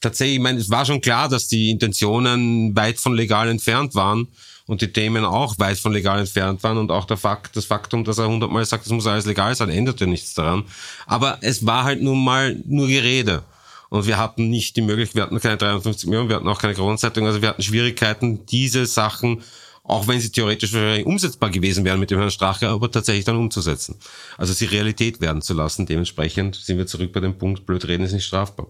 [0.00, 4.28] tatsächlich, ich meine, es war schon klar, dass die Intentionen weit von legal entfernt waren
[4.66, 8.04] und die Themen auch weit von legal entfernt waren und auch der Fakt, das Faktum,
[8.04, 10.64] dass er hundertmal sagt, es muss alles legal sein, änderte nichts daran.
[11.06, 13.42] Aber es war halt nun mal nur Gerede.
[13.90, 16.74] Und wir hatten nicht die Möglichkeit, wir hatten keine 53 Millionen, wir hatten auch keine
[16.74, 19.42] Kronzeitung, also wir hatten Schwierigkeiten, diese Sachen,
[19.82, 20.74] auch wenn sie theoretisch
[21.06, 23.96] umsetzbar gewesen wären mit dem Herrn Strache, aber tatsächlich dann umzusetzen.
[24.36, 25.86] Also sie Realität werden zu lassen.
[25.86, 28.66] Dementsprechend sind wir zurück bei dem Punkt, blöd reden ist nicht strafbar.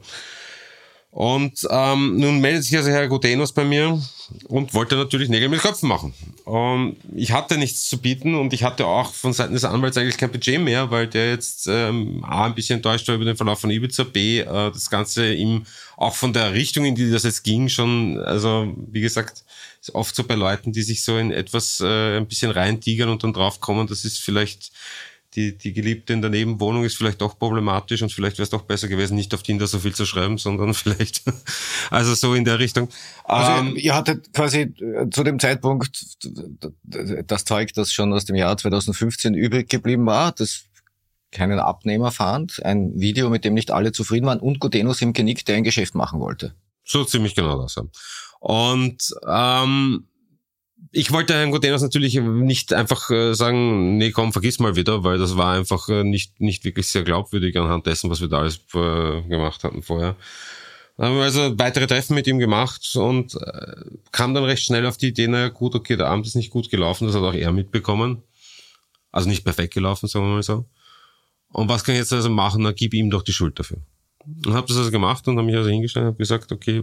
[1.19, 4.01] Und ähm, nun meldet sich also Herr Gutenos bei mir
[4.47, 6.15] und wollte natürlich Nägel mit Köpfen machen.
[6.45, 10.17] Und ich hatte nichts zu bieten und ich hatte auch von Seiten des Anwalts eigentlich
[10.17, 13.59] kein Budget mehr, weil der jetzt ähm, A, ein bisschen enttäuscht war über den Verlauf
[13.59, 15.67] von Ibiza, B, äh, das Ganze ihm
[15.97, 19.43] auch von der Richtung, in die das jetzt ging, schon, also wie gesagt,
[19.81, 23.25] ist oft so bei Leuten, die sich so in etwas äh, ein bisschen reintigern und
[23.25, 24.71] dann draufkommen, das ist vielleicht
[25.39, 28.63] die, die Geliebte in der Nebenwohnung ist vielleicht doch problematisch und vielleicht wäre es doch
[28.63, 31.23] besser gewesen, nicht auf Tinder so viel zu schreiben, sondern vielleicht,
[31.91, 32.89] also so in der Richtung.
[33.23, 36.19] Also ähm, ihr hattet quasi äh, zu dem Zeitpunkt
[36.83, 40.65] das Zeug, das schon aus dem Jahr 2015 übrig geblieben war, das
[41.31, 45.45] keinen Abnehmer fand, ein Video, mit dem nicht alle zufrieden waren und Gutenus im Genick,
[45.45, 46.55] der ein Geschäft machen wollte.
[46.85, 47.77] So ziemlich genau das.
[48.41, 50.08] Und ähm,
[50.91, 55.19] ich wollte Herrn Godenos natürlich nicht einfach äh, sagen, nee, komm, vergiss mal wieder, weil
[55.19, 58.61] das war einfach äh, nicht, nicht wirklich sehr glaubwürdig anhand dessen, was wir da alles
[58.75, 60.17] äh, gemacht hatten vorher.
[60.97, 63.39] Dann haben wir also weitere Treffen mit ihm gemacht und
[64.11, 66.71] kam dann recht schnell auf die Idee, naja gut, okay, der Abend ist nicht gut
[66.71, 68.25] gelaufen, das hat auch er mitbekommen.
[69.13, 70.65] Also nicht perfekt gelaufen, sagen wir mal so.
[71.53, 72.63] Und was kann ich jetzt also machen?
[72.63, 73.79] Na, gib ihm doch die Schuld dafür.
[74.45, 76.83] Und habe das also gemacht und habe mich also hingestellt und habe gesagt, okay,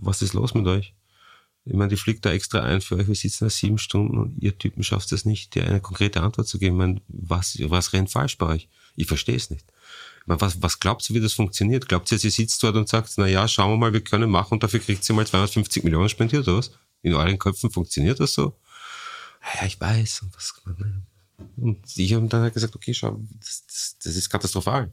[0.00, 0.94] was ist los mit euch?
[1.68, 3.08] Ich meine, die fliegt da extra ein für euch.
[3.08, 6.46] Wir sitzen da sieben Stunden und ihr Typen schafft es nicht, dir eine konkrete Antwort
[6.46, 6.76] zu geben.
[6.76, 8.68] Ich meine, was, was rennt falsch bei euch?
[8.94, 9.64] Ich verstehe es nicht.
[10.20, 11.88] Ich meine, was, was glaubt ihr, wie das funktioniert?
[11.88, 14.54] Glaubt ihr, sie sitzt dort und sagt, na ja, schauen wir mal, wir können machen
[14.54, 16.70] und dafür kriegt sie mal 250 Millionen spendiert oder was?
[17.02, 18.56] In euren Köpfen funktioniert das so?
[19.54, 20.22] Ja, ich weiß.
[20.22, 20.54] Und, was,
[21.56, 24.84] und ich habe dann halt gesagt, okay, schau, das, das, das ist katastrophal.
[24.84, 24.92] Und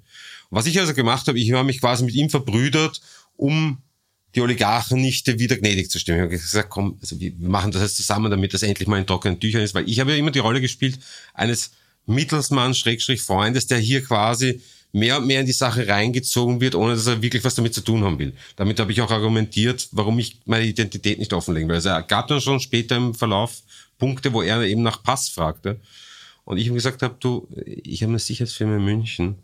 [0.58, 3.00] was ich also gemacht habe, ich habe mich quasi mit ihm verbrüdert,
[3.36, 3.83] um
[4.36, 6.20] die Oligarchen nicht wieder gnädig zu stimmen.
[6.20, 9.06] Ich habe gesagt, komm, also wir machen das jetzt zusammen, damit das endlich mal in
[9.06, 11.00] trockenen Tüchern ist, weil ich habe ja immer die Rolle gespielt
[11.34, 11.72] eines
[12.06, 14.62] Mittelsmann, Schrägstrich Freundes, der hier quasi
[14.92, 17.82] mehr und mehr in die Sache reingezogen wird, ohne dass er wirklich was damit zu
[17.82, 18.34] tun haben will.
[18.56, 21.76] Damit habe ich auch argumentiert, warum ich meine Identität nicht offenlegen will.
[21.76, 23.62] Also er gab dann schon später im Verlauf
[23.98, 25.80] Punkte, wo er eben nach Pass fragte.
[26.46, 29.36] Und ich ihm gesagt habe, du, ich habe eine Sicherheitsfirma in München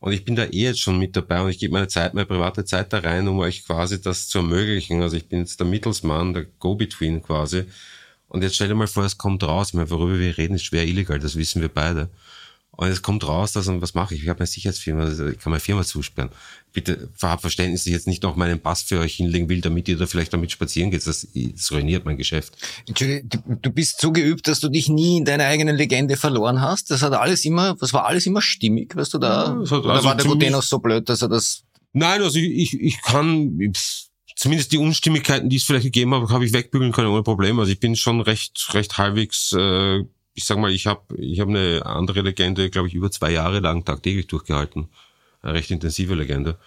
[0.00, 2.26] und ich bin da eh jetzt schon mit dabei und ich gebe meine Zeit, meine
[2.26, 5.02] private Zeit da rein, um euch quasi das zu ermöglichen.
[5.02, 7.64] Also ich bin jetzt der Mittelsmann, der Go-Between quasi.
[8.26, 9.68] Und jetzt stell dir mal vor, es kommt raus.
[9.68, 12.08] Ich meine, worüber wir reden, ist schwer illegal, das wissen wir beide.
[12.80, 14.22] Und es kommt raus, dass, und was mache ich?
[14.22, 16.30] Ich habe eine Sicherheitsfirma, also ich kann meine Firma zusperren.
[16.72, 19.86] Bitte habt Verständnis, dass ich jetzt nicht noch meinen Pass für euch hinlegen will, damit
[19.86, 21.06] ihr da vielleicht damit spazieren geht.
[21.06, 22.54] Das, das ruiniert mein Geschäft.
[22.88, 26.90] Entschuldigung, du bist so geübt, dass du dich nie in deiner eigenen Legende verloren hast.
[26.90, 30.04] Das hat alles immer, das war alles immer stimmig, was du da, ja, oder also
[30.06, 31.64] war der Gutenos so blöd, dass er das...
[31.92, 33.58] Nein, also ich, ich kann,
[34.36, 37.60] zumindest die Unstimmigkeiten, die es vielleicht gegeben hat, habe ich wegbügeln können ohne Probleme.
[37.60, 40.02] Also ich bin schon recht, recht halbwegs, äh,
[40.34, 43.60] ich sag mal, ich habe ich hab eine andere Legende, glaube ich, über zwei Jahre
[43.60, 44.88] lang tagtäglich durchgehalten.
[45.42, 46.58] Eine recht intensive Legende.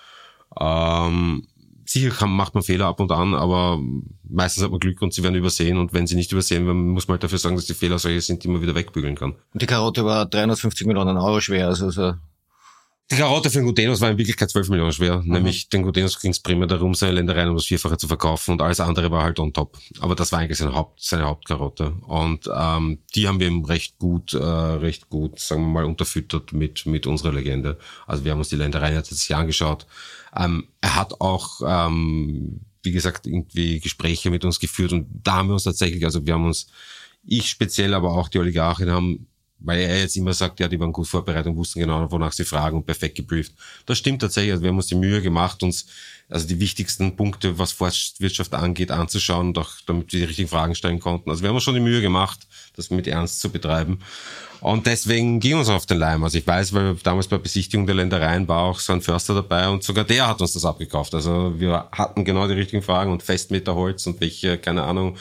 [0.60, 1.48] Ähm,
[1.86, 3.80] sicher kann, macht man Fehler ab und an, aber
[4.24, 7.08] meistens hat man Glück und sie werden übersehen und wenn sie nicht übersehen werden, muss
[7.08, 9.36] man halt dafür sagen, dass die Fehler solche sind, die man wieder wegbügeln kann.
[9.54, 12.14] Die Karotte war 350 Millionen Euro schwer, also so
[13.12, 15.22] die Karotte für den Gutenos war in Wirklichkeit 12 Millionen schwer.
[15.22, 15.34] Mhm.
[15.34, 18.62] Nämlich den Gutenos ging es prima darum, seine Ländereien um das Vierfache zu verkaufen und
[18.62, 19.78] alles andere war halt on top.
[20.00, 21.92] Aber das war eigentlich seine, Haupt, seine Hauptkarotte.
[22.08, 26.54] Und ähm, die haben wir ihm recht gut, äh, recht gut, sagen wir mal, unterfüttert
[26.54, 27.78] mit, mit unserer Legende.
[28.08, 29.86] Also wir haben uns die Ländereien jetzt hier angeschaut.
[30.36, 35.50] Ähm, er hat auch, ähm, wie gesagt, irgendwie Gespräche mit uns geführt und da haben
[35.50, 36.68] wir uns tatsächlich, also wir haben uns,
[37.26, 39.28] ich speziell, aber auch die Oligarchen haben
[39.64, 42.46] weil er jetzt immer sagt, ja, die waren gut vorbereitet und wussten genau, wonach sie
[42.46, 43.54] fragen und perfekt geprüft.
[43.86, 44.52] Das stimmt tatsächlich.
[44.52, 45.88] Also wir haben uns die Mühe gemacht, uns
[46.30, 50.76] also die wichtigsten Punkte, was Forstwirtschaft angeht, anzuschauen und auch damit wir die richtigen Fragen
[50.76, 51.30] stellen konnten.
[51.30, 52.40] Also wir haben uns schon die Mühe gemacht,
[52.76, 54.00] das mit Ernst zu betreiben.
[54.60, 56.24] Und deswegen ging uns auf den Leim.
[56.24, 59.68] Also ich weiß, weil damals bei Besichtigung der Ländereien war auch so ein Förster dabei
[59.68, 61.14] und sogar der hat uns das abgekauft.
[61.14, 65.18] Also wir hatten genau die richtigen Fragen und Festmeter Holz und welche, keine Ahnung,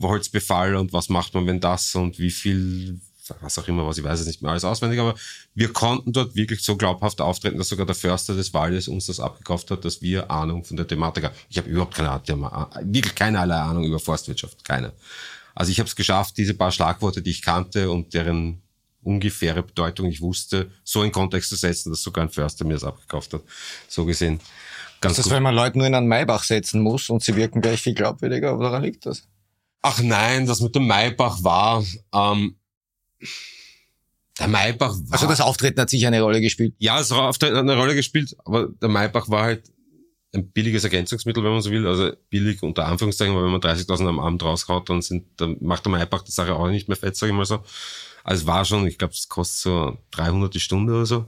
[0.00, 3.00] Holzbefall und was macht man, wenn das und wie viel
[3.40, 5.14] was auch immer was, ich weiß es nicht mehr alles auswendig, aber
[5.54, 9.20] wir konnten dort wirklich so glaubhaft auftreten, dass sogar der Förster des Waldes uns das
[9.20, 11.34] abgekauft hat, dass wir Ahnung von der Thematik haben.
[11.48, 14.92] Ich habe überhaupt keine Ahnung, wirklich keinerlei Ahnung über Forstwirtschaft, keine.
[15.54, 18.62] Also ich habe es geschafft, diese paar Schlagworte, die ich kannte und deren
[19.06, 20.06] ungefähre Bedeutung.
[20.06, 23.42] Ich wusste, so in Kontext zu setzen, dass sogar ein Förster mir das abgekauft hat.
[23.88, 24.40] So gesehen.
[25.00, 27.60] Ganz Ist das, wenn man Leute nur in einen Maybach setzen muss und sie wirken
[27.60, 28.58] gleich viel glaubwürdiger?
[28.58, 29.28] Woran liegt das?
[29.82, 32.56] Ach nein, das mit dem Maybach war, ähm,
[34.38, 36.74] der Maybach war, Also das Auftreten hat sicher eine Rolle gespielt.
[36.78, 39.64] ja, es hat eine Rolle gespielt, aber der Maybach war halt
[40.34, 44.08] ein billiges Ergänzungsmittel, wenn man so will, also billig unter Anführungszeichen, weil wenn man 30.000
[44.08, 47.16] am Abend raushaut, dann sind, dann macht der Maybach die Sache auch nicht mehr fett,
[47.16, 47.62] sage ich mal so.
[48.24, 51.26] Also es war schon, ich glaube, es kostet so 300 die Stunde oder so.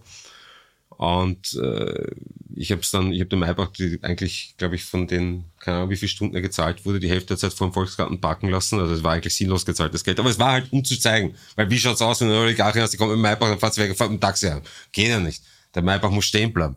[0.98, 2.10] Und äh,
[2.56, 5.76] ich habe es dann, ich habe dem Maybach die, eigentlich, glaube ich, von den, keine
[5.76, 8.48] Ahnung, wie viele Stunden er gezahlt wurde, die Hälfte der Zeit vor dem Volksgarten parken
[8.48, 8.80] lassen.
[8.80, 10.18] Also es war eigentlich sinnlos gezahltes Geld.
[10.18, 11.36] Aber es war halt, um zu zeigen.
[11.54, 13.60] Weil wie schaut's aus, wenn du eine Oligarchin hast, die kommt mit dem Maybach, dann
[13.60, 14.62] fährt sie weg, fährt mit dem Taxi an.
[14.90, 15.40] Geht ja nicht.
[15.72, 16.74] Der Maybach muss stehen bleiben.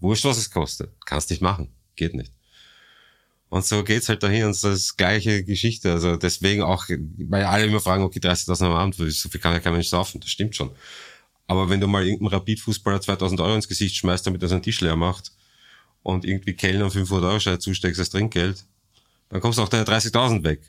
[0.00, 0.90] Wurscht, was es kostet.
[1.06, 1.68] Kannst nicht machen.
[1.94, 2.32] Geht nicht.
[3.50, 5.92] Und so geht's halt dahin und das ist gleiche Geschichte.
[5.92, 9.60] Also deswegen auch, weil alle immer fragen, okay, 30.000 am Abend, so viel kann ja
[9.60, 10.20] kein Mensch saufen.
[10.20, 10.70] Das stimmt schon.
[11.50, 14.80] Aber wenn du mal irgendeinem Rapid-Fußballer 2000 Euro ins Gesicht schmeißt, damit er seinen Tisch
[14.82, 15.32] leer macht
[16.04, 18.64] und irgendwie Kellner 500 Euro Schein zusteckst als Trinkgeld,
[19.30, 20.60] dann kommst du auch deine 30.000 weg.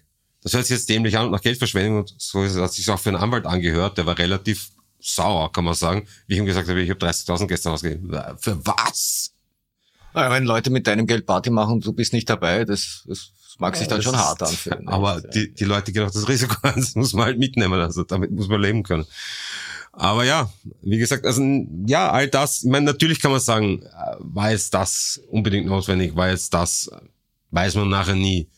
[0.42, 3.10] Das hört sich jetzt dämlich an und nach Geldverschwendung und so hat sich auch für
[3.10, 6.82] einen Anwalt angehört, der war relativ sauer, kann man sagen, wie ich ihm gesagt habe,
[6.82, 8.10] ich habe 30.000 gestern ausgegeben.
[8.40, 9.34] Für was?
[10.16, 13.30] Naja, wenn Leute mit deinem Geld Party machen und du bist nicht dabei, das, das
[13.60, 14.88] mag sich dann Das schon hart anfühlen.
[14.88, 18.04] Aber die, die Leute gehen auch das Risiko an, das muss man halt mitnehmen, also
[18.04, 19.06] damit muss man leben können.
[19.94, 21.44] Aber ja, wie gesagt, also
[21.86, 26.16] ja, all das, ich meine, natürlich kann man sagen, äh, war jetzt das unbedingt notwendig,
[26.16, 26.90] war jetzt das,
[27.52, 28.50] weiß man nachher nie.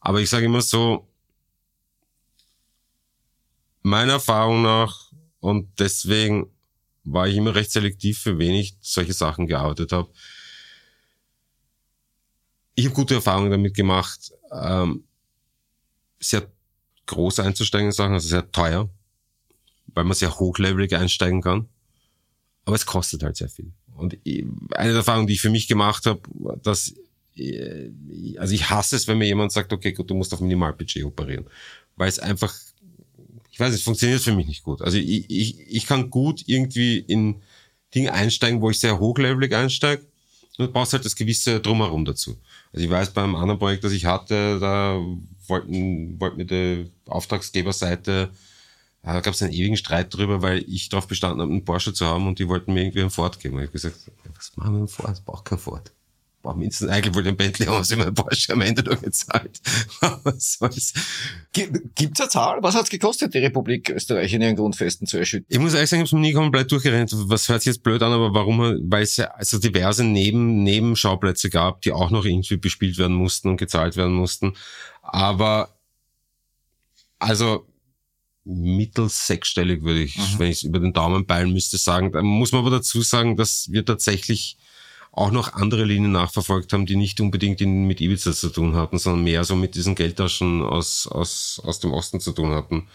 [0.00, 1.06] Aber ich sage immer so,
[3.82, 5.10] meiner Erfahrung nach,
[5.40, 6.50] und deswegen
[7.04, 10.10] war ich immer recht selektiv, für wen ich solche Sachen gearbeitet habe.
[12.74, 15.04] Ich habe gute Erfahrungen damit gemacht, ähm,
[16.18, 16.50] sehr
[17.06, 18.88] groß einzusteigen in Sachen, also sehr teuer,
[19.94, 21.68] weil man sehr hochlevelig einsteigen kann.
[22.64, 23.72] Aber es kostet halt sehr viel.
[23.96, 26.20] Und eine der Erfahrungen, die ich für mich gemacht habe,
[26.62, 26.94] dass
[27.36, 27.90] äh,
[28.38, 31.46] also ich hasse es, wenn mir jemand sagt, okay, gut, du musst auf Minimalbudget operieren,
[31.96, 32.54] weil es einfach,
[33.50, 34.82] ich weiß, es funktioniert für mich nicht gut.
[34.82, 37.36] Also ich, ich, ich kann gut irgendwie in
[37.94, 40.02] Dinge einsteigen, wo ich sehr hochlevelig einsteige.
[40.58, 42.36] Und du brauchst halt das gewisse Drumherum dazu.
[42.72, 45.00] Also ich weiß, beim anderen Projekt, das ich hatte, da
[45.46, 48.30] wollten, wollten mir die Auftragsgeberseite,
[49.02, 52.06] da gab es einen ewigen Streit drüber, weil ich darauf bestanden habe, einen Porsche zu
[52.06, 53.56] haben und die wollten mir irgendwie einen Ford geben.
[53.56, 53.96] Und ich habe gesagt,
[54.36, 55.18] was machen wir mit dem Ford?
[55.18, 55.92] Ich brauche keinen Ford.
[56.36, 58.82] Ich brauche mindestens, eigentlich wollte ich einen Bentley haben, sie mir einen Porsche am Ende
[58.82, 59.60] nur gezahlt.
[60.22, 60.92] was soll's?
[61.52, 61.76] Gibt
[62.14, 62.62] es eine Zahl?
[62.62, 65.46] Was hat es gekostet, die Republik Österreich in ihren Grundfesten zu erschüttern?
[65.48, 67.12] Ich muss ehrlich sagen, ich habe es nie komplett durchgerechnet.
[67.28, 68.58] Was hört sich jetzt blöd an, aber warum?
[68.90, 73.48] Weil es ja also diverse Neben Nebenschauplätze gab, die auch noch irgendwie bespielt werden mussten
[73.48, 74.54] und gezahlt werden mussten.
[75.02, 75.74] Aber
[77.18, 77.66] also
[78.44, 80.38] mittels sechsstellig würde ich, Mhm.
[80.38, 82.12] wenn ich es über den Daumen peilen müsste, sagen.
[82.12, 84.56] Da muss man aber dazu sagen, dass wir tatsächlich
[85.12, 88.98] auch noch andere Linien nachverfolgt haben, die nicht unbedingt in, mit Ibiza zu tun hatten,
[88.98, 92.86] sondern mehr so mit diesen Geldtaschen aus, aus, aus dem Osten zu tun hatten.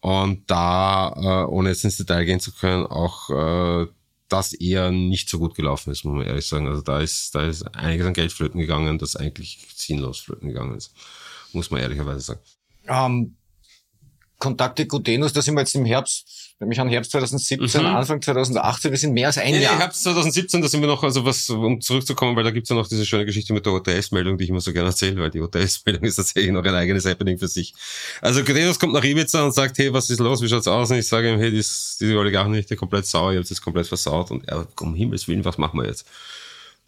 [0.00, 3.86] Und da, äh, ohne jetzt ins Detail gehen zu können, auch äh,
[4.28, 6.66] das eher nicht so gut gelaufen ist, muss man ehrlich sagen.
[6.66, 10.74] Also da ist, da ist einiges an Geld flöten gegangen, das eigentlich sinnlos flöten gegangen
[10.74, 10.92] ist.
[11.52, 12.40] Muss man ehrlicherweise sagen.
[12.88, 13.36] Ähm,
[14.42, 17.86] Kontakte Gutenus, da sind wir jetzt im Herbst, nämlich an Herbst 2017, Mhm.
[17.86, 19.78] Anfang 2018, wir sind mehr als ein Nee, Jahr.
[19.78, 22.88] Herbst 2017, da sind wir noch, also was, um zurückzukommen, weil da gibt's ja noch
[22.88, 26.02] diese schöne Geschichte mit der OTS-Meldung, die ich immer so gerne erzähle, weil die OTS-Meldung
[26.02, 27.72] ist tatsächlich noch ein eigenes Happening für sich.
[28.20, 30.90] Also Guterres kommt nach Ibiza und sagt, hey, was ist los, wie schaut's aus?
[30.90, 33.86] Und ich sage ihm, hey, das, diese Oligarchen nicht komplett sauer, ihr habt jetzt komplett
[33.86, 34.32] versaut.
[34.32, 36.04] Und er, um Himmels Willen, was machen wir jetzt?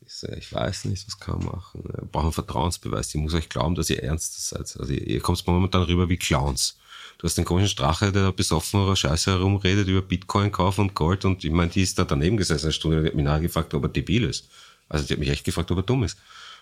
[0.04, 1.84] Ich sage, ich weiß nicht, was kann man machen.
[1.84, 3.10] Wir brauchen Vertrauensbeweis.
[3.10, 4.76] Die muss euch glauben, dass ihr ernst seid.
[4.76, 6.76] Also ihr, ihr kommt momentan rüber wie Clowns.
[7.18, 10.94] Du hast den komischen Strache, der da besoffen oder Scheiße herumredet über Bitcoin kaufen und
[10.94, 11.24] Gold.
[11.24, 13.84] Und ich meine, die ist da daneben gesessen eine Stunde und hat mich nachgefragt, ob
[13.84, 14.48] er debil ist.
[14.88, 16.18] Also die hat mich echt gefragt, ob er dumm ist.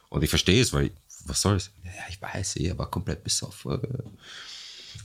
[0.08, 0.90] Und ich verstehe es, weil,
[1.24, 1.70] was soll's?
[1.84, 3.80] Ja, ich weiß eh, er war komplett besoffen.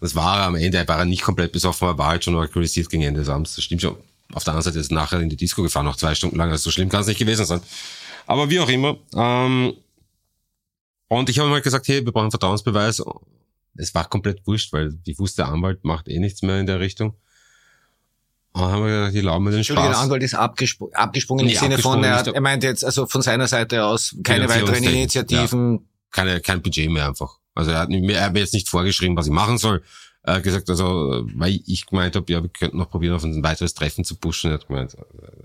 [0.01, 2.89] Das war er am Ende, er war nicht komplett besoffen, aber war halt schon alkoholisiert
[2.89, 3.55] gegen Ende des Abends.
[3.55, 3.95] Das stimmt schon.
[4.33, 6.51] Auf der anderen Seite ist er nachher in die Disco gefahren, noch zwei Stunden lang.
[6.51, 7.61] Also so schlimm kann es nicht gewesen sein.
[8.25, 8.97] Aber wie auch immer.
[9.15, 9.73] Ähm,
[11.07, 13.01] und ich habe ihm halt gesagt, hey, wir brauchen einen Vertrauensbeweis.
[13.77, 16.79] Es war komplett wurscht, weil ich wusste, der Anwalt macht eh nichts mehr in der
[16.79, 17.15] Richtung.
[18.53, 20.03] Und dann haben wir gesagt, die erlauben mir den Entschuldige, der Spaß.
[20.03, 22.35] Anwalt ist abgespro abgesprungen Nee, im Sinne von, abgesprungen er, nicht.
[22.35, 25.87] er meint jetzt, also von seiner Seite aus keine weiteren Initiativen.
[26.11, 27.37] keine, kein Budget mehr einfach.
[27.53, 29.83] Also er hat, mir, er hat mir jetzt nicht vorgeschrieben, was ich machen soll.
[30.23, 33.43] Er hat gesagt, also, weil ich gemeint habe, ja, wir könnten noch probieren, auf ein
[33.43, 34.51] weiteres Treffen zu pushen.
[34.51, 34.97] Er hat gemeint,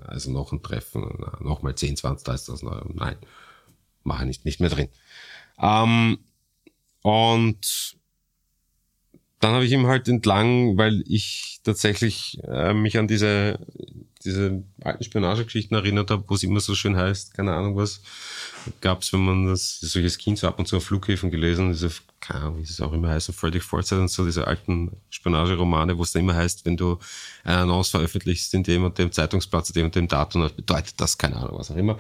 [0.07, 1.07] also noch ein Treffen,
[1.41, 3.17] noch mal 10, 20, 30.000 Nein,
[4.03, 4.89] mache ich nicht, nicht mehr drin.
[5.61, 6.19] Ähm,
[7.03, 7.97] und
[9.43, 13.59] dann habe ich ihm halt entlang, weil ich tatsächlich äh, mich an diese,
[14.25, 18.03] diese alten Spionagegeschichten erinnert habe, wo es immer so schön heißt, keine Ahnung was,
[18.81, 21.91] gab es, wenn man das, solches Kind so ab und zu auf Flughäfen gelesen, diese,
[22.21, 26.05] keine Ahnung, wie es auch immer heißt, Freddy Forsyth und so, diese alten Spionageromane, wo
[26.05, 27.01] es dann immer heißt, wenn du
[27.43, 31.19] eine Annonce veröffentlichst in dem und dem Zeitungsplatz, dem und dem Datum, das bedeutet das,
[31.19, 31.99] keine Ahnung, was auch immer.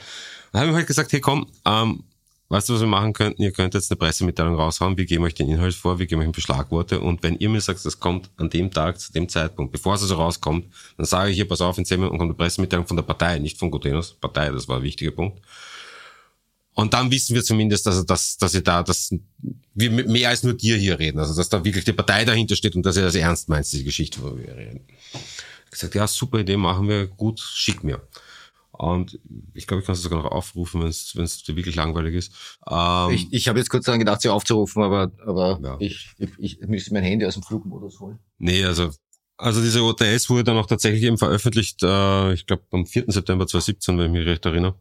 [0.53, 2.05] Dann habe ich halt gesagt, hey komm, ähm,
[2.53, 3.43] weißt du, was wir machen könnten?
[3.43, 6.27] Ihr könnt jetzt eine Pressemitteilung raushauen, wir geben euch den Inhalt vor, wir geben euch
[6.27, 9.73] ein Beschlagworte und wenn ihr mir sagt, das kommt an dem Tag, zu dem Zeitpunkt,
[9.73, 10.67] bevor es also rauskommt,
[10.99, 13.39] dann sage ich hier, pass auf, in zehn Minuten kommt eine Pressemitteilung von der Partei,
[13.39, 15.41] nicht von Gutenos, Partei, das war ein wichtiger Punkt.
[16.75, 19.15] Und dann wissen wir zumindest, also, dass, dass ihr da, dass
[19.75, 22.77] wir mehr als nur dir hier reden, also dass da wirklich die Partei dahinter steht
[22.77, 24.81] und dass ihr das ernst meint, diese Geschichte, wo wir reden.
[25.65, 28.03] Ich gesagt, ja, super Idee, machen wir, gut, schick mir.
[28.73, 29.21] Und
[29.55, 32.59] ich glaube, ich kann es sogar noch aufrufen, wenn es wenn es wirklich langweilig ist.
[32.69, 35.77] Ähm, ich ich habe jetzt kurz daran gedacht, sie aufzurufen, aber, aber Ja.
[35.79, 38.19] ich, ich, ich müsste mein Handy aus dem Flugmodus holen.
[38.39, 38.91] nee, also
[39.37, 43.05] also diese OTS wurde dann auch tatsächlich eben veröffentlicht, äh, ich glaube am 4.
[43.09, 44.75] September 2017, wenn ich mich recht erinnere.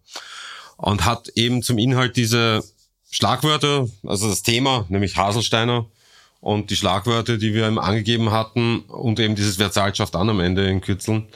[0.77, 2.63] Und hat eben zum Inhalt diese
[3.09, 5.87] Schlagwörter, also das Thema, nämlich Haselsteiner
[6.39, 9.57] und die Schlagwörter, die wir ihm angegeben hatten und eben dieses
[9.95, 11.27] schafft an am Ende in Kürzeln.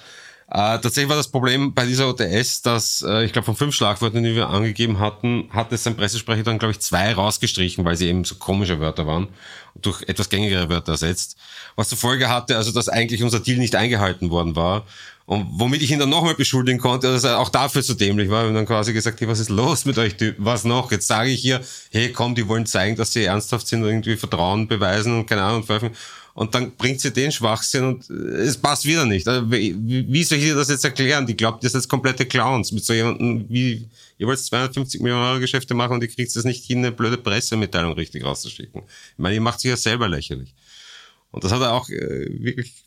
[0.47, 4.23] Äh, tatsächlich war das Problem bei dieser OTS, dass äh, ich glaube von fünf Schlagwörtern,
[4.23, 8.07] die wir angegeben hatten, hat es sein Pressesprecher dann glaube ich zwei rausgestrichen, weil sie
[8.07, 9.29] eben so komische Wörter waren
[9.73, 11.37] und durch etwas gängigere Wörter ersetzt.
[11.75, 14.85] Was zur Folge hatte, also dass eigentlich unser Deal nicht eingehalten worden war.
[15.25, 18.45] Und womit ich ihn dann nochmal beschuldigen konnte, dass er auch dafür zu dämlich war.
[18.45, 20.15] Und dann quasi gesagt, hey, was ist los mit euch?
[20.37, 20.91] Was noch?
[20.91, 24.67] Jetzt sage ich hier, hey, komm, die wollen zeigen, dass sie ernsthaft sind, irgendwie Vertrauen
[24.67, 25.99] beweisen und keine Ahnung, und veröffentlichen.
[26.35, 29.25] Und dann bringt sie den Schwachsinn und äh, es passt wieder nicht.
[29.25, 31.25] Also, wie, soll ich dir das jetzt erklären?
[31.25, 32.73] Die glaubt, ihr seid komplette Clowns.
[32.73, 33.87] Mit so jemandem wie,
[34.17, 37.17] ihr wollt 250 Millionen Euro Geschäfte machen und ihr kriegt es nicht hin, eine blöde
[37.17, 38.81] Pressemitteilung richtig rauszuschicken.
[38.83, 40.53] Ich meine, ihr macht sich ja selber lächerlich.
[41.31, 42.84] Und das hat er auch äh, wirklich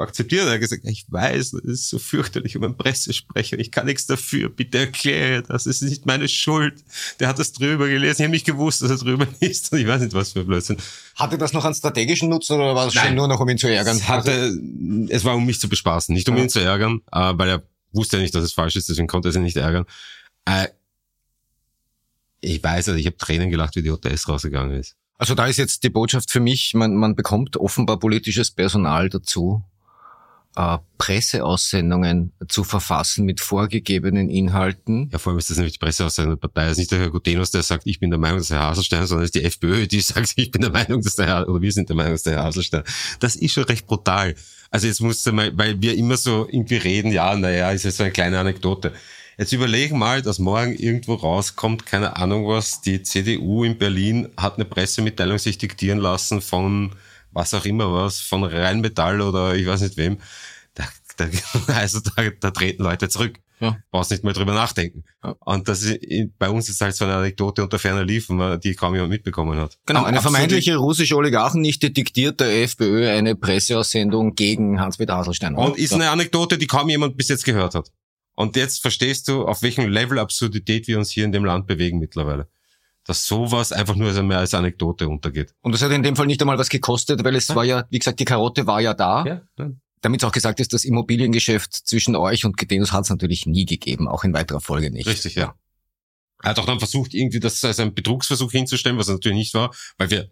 [0.00, 0.46] akzeptiert.
[0.46, 3.58] Er hat gesagt, ich weiß, das ist so fürchterlich um einen Pressesprecher.
[3.58, 4.48] Ich kann nichts dafür.
[4.48, 5.66] Bitte erkläre das.
[5.66, 6.82] Es ist nicht meine Schuld.
[7.20, 8.22] Der hat das drüber gelesen.
[8.22, 9.72] Ich habe nicht gewusst, dass er drüber ist.
[9.72, 10.76] Ich weiß nicht, was für ein Blödsinn.
[11.16, 13.68] Hatte das noch einen strategischen Nutzen oder war es schon nur noch, um ihn zu
[13.72, 13.96] ärgern?
[13.96, 14.58] Es, hatte,
[15.08, 16.42] es war, um mich zu bespaßen, nicht um Ja.
[16.42, 17.62] ihn zu ärgern, äh, weil er
[17.92, 19.84] wusste ja nicht, dass es falsch ist, deswegen konnte er sich nicht ärgern.
[20.44, 20.68] Äh,
[22.40, 24.96] ich weiß, also ich habe Tränen gelacht, wie die OTS rausgegangen ist.
[25.18, 29.62] Also da ist jetzt die Botschaft für mich, man, man bekommt offenbar politisches Personal dazu,
[30.56, 35.08] äh, Presseaussendungen zu verfassen mit vorgegebenen Inhalten.
[35.12, 36.66] Ja, vor allem ist das nämlich die Presseaussendung der Partei.
[36.66, 39.06] Es ist nicht der Herr Gutenos, der sagt, ich bin der Meinung, dass Herr Haselstein,
[39.06, 41.62] sondern es ist die FPÖ, die sagt, ich bin der Meinung, dass der Herr, oder
[41.62, 42.82] wir sind der Meinung, dass der Herr Haselstein.
[43.20, 44.34] Das ist schon recht brutal.
[44.70, 48.04] Also jetzt musst mal, weil wir immer so irgendwie reden, ja, naja, ist jetzt so
[48.04, 48.92] eine kleine Anekdote.
[49.38, 54.56] Jetzt überlegen mal, dass morgen irgendwo rauskommt, keine Ahnung was, die CDU in Berlin hat
[54.56, 56.92] eine Pressemitteilung sich diktieren lassen von
[57.32, 60.18] was auch immer was, von Rheinmetall oder ich weiß nicht wem.
[60.74, 60.84] Da,
[61.16, 61.26] da,
[61.74, 63.38] also da, da treten Leute zurück.
[63.60, 63.76] Ja.
[63.90, 65.04] Brauchst nicht mehr drüber nachdenken.
[65.22, 65.36] Ja.
[65.40, 65.98] Und das ist,
[66.38, 69.78] bei uns ist halt so eine Anekdote unter ferner Liefen, die kaum jemand mitbekommen hat.
[69.84, 75.56] Genau, eine Absolut- vermeintliche russische Oligarchennichte diktiert der FPÖ eine Presseaussendung gegen Hans-Peter Haselstein.
[75.56, 77.92] Und ist eine Anekdote, die kaum jemand bis jetzt gehört hat.
[78.34, 81.98] Und jetzt verstehst du, auf welchem Level Absurdität wir uns hier in dem Land bewegen
[81.98, 82.48] mittlerweile.
[83.10, 85.52] Dass sowas einfach nur als- mehr als Anekdote untergeht.
[85.62, 87.98] Und das hat in dem Fall nicht einmal was gekostet, weil es war ja, wie
[87.98, 89.24] gesagt, die Karotte war ja da.
[90.00, 94.06] Damit auch gesagt ist, das Immobiliengeschäft zwischen euch und Gedenus hat es natürlich nie gegeben,
[94.06, 95.08] auch in weiterer Folge nicht.
[95.08, 95.56] Richtig, ja.
[96.40, 99.54] Er hat auch dann versucht, irgendwie das als einen Betrugsversuch hinzustellen, was er natürlich nicht
[99.54, 100.30] war, weil wir,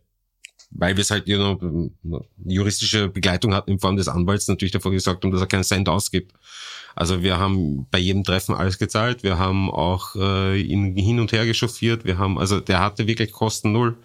[0.71, 4.93] weil wir es halt you know, juristische Begleitung hatten in Form des Anwalts natürlich davor
[4.93, 6.33] gesagt haben, dass er keinen Cent ausgibt.
[6.95, 11.33] Also wir haben bei jedem Treffen alles gezahlt, wir haben auch äh, ihn hin und
[11.33, 13.97] her gechauffiert, wir haben, also der hatte wirklich Kosten null.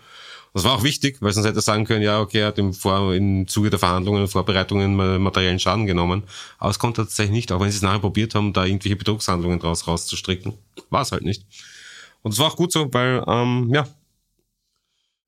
[0.53, 2.73] Das war auch wichtig, weil sonst hätte er sagen können, ja, okay, er hat im,
[2.73, 6.22] Vor im Zuge der Verhandlungen und Vorbereitungen ma- materiellen Schaden genommen.
[6.60, 8.95] Aber es konnte er tatsächlich nicht, auch wenn sie es nachher probiert haben, da irgendwelche
[8.95, 10.53] Betrugshandlungen draus rauszustricken.
[10.91, 11.44] War es halt nicht.
[12.22, 13.88] Und es war auch gut so, weil, ähm, ja,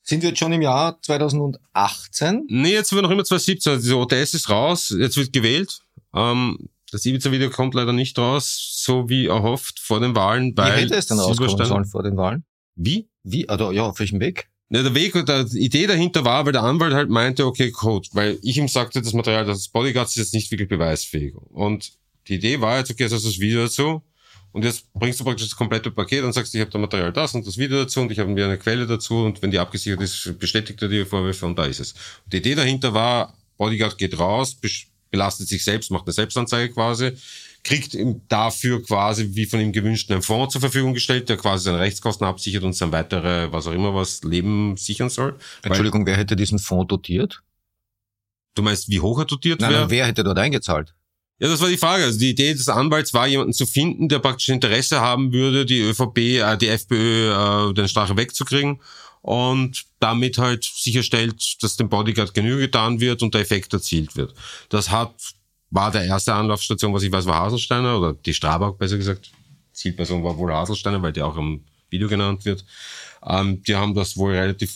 [0.07, 2.45] Sind wir jetzt schon im Jahr 2018?
[2.47, 5.79] nee, jetzt sind wir noch immer 2017, also OTS ist raus, jetzt wird gewählt.
[6.13, 10.73] Ähm, das Ibiza-Video kommt leider nicht raus, so wie erhofft vor den Wahlen, Wie weil
[10.73, 12.45] hätte es denn rauskommen sollen vor den Wahlen?
[12.75, 13.09] Wie?
[13.23, 13.49] Wie?
[13.49, 14.47] Also, ja, auf welchem Weg?
[14.69, 18.07] Ja, der Weg oder die Idee dahinter war, weil der Anwalt halt meinte, okay, Code,
[18.13, 21.33] weil ich ihm sagte, das Material des Bodyguards ist jetzt nicht wirklich beweisfähig.
[21.35, 21.93] Und
[22.27, 24.03] die Idee war jetzt, okay, jetzt hast du das Video dazu
[24.55, 27.35] und jetzt bringst du praktisch das komplette Paket und sagst, ich habe da Material das
[27.35, 29.99] und das Video dazu und ich habe mir eine Quelle dazu und wenn die abgesichert
[30.01, 31.91] ist, bestätigt er die Vorwürfe und da ist es.
[32.23, 34.55] Und die Idee dahinter war, Bodyguard geht raus,
[35.11, 37.11] belastet sich selbst, macht eine Selbstanzeige quasi,
[37.63, 41.65] kriegt ihm dafür quasi, wie von ihm gewünscht, einen Fonds zur Verfügung gestellt, der quasi
[41.65, 45.33] seine Rechtskosten absichert und sein weitere, was auch immer was, Leben sichern soll.
[45.33, 45.39] Weil-
[45.71, 47.41] Entschuldigung, wer hätte diesen Fonds dotiert?
[48.53, 49.89] Du meinst, wie hoch er dotiert wäre?
[49.89, 50.95] wer hätte dort eingezahlt?
[51.39, 52.05] Ja, das war die Frage.
[52.05, 55.81] Also die Idee des Anwalts war, jemanden zu finden, der praktisch Interesse haben würde, die
[55.81, 57.31] ÖVP, äh, die FPÖ,
[57.69, 58.79] äh, den Strache wegzukriegen
[59.21, 64.33] und damit halt sicherstellt, dass dem Bodyguard Genüge getan wird und der Effekt erzielt wird.
[64.69, 65.13] Das hat,
[65.71, 69.31] war der erste Anlaufstation, was ich weiß, war Haselsteiner oder die Strabag besser gesagt.
[69.73, 72.63] Zielperson war wohl Haselsteiner, weil der auch im Video genannt wird.
[73.27, 74.73] Ähm, die haben das wohl relativ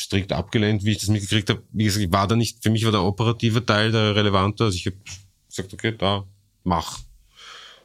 [0.00, 1.62] strikt abgelehnt, wie ich das mitgekriegt habe.
[1.72, 4.64] Wie gesagt, war da nicht, für mich war der operative Teil der relevante.
[4.64, 4.96] Also ich habe
[5.58, 6.24] gesagt, okay, da,
[6.64, 6.98] mach.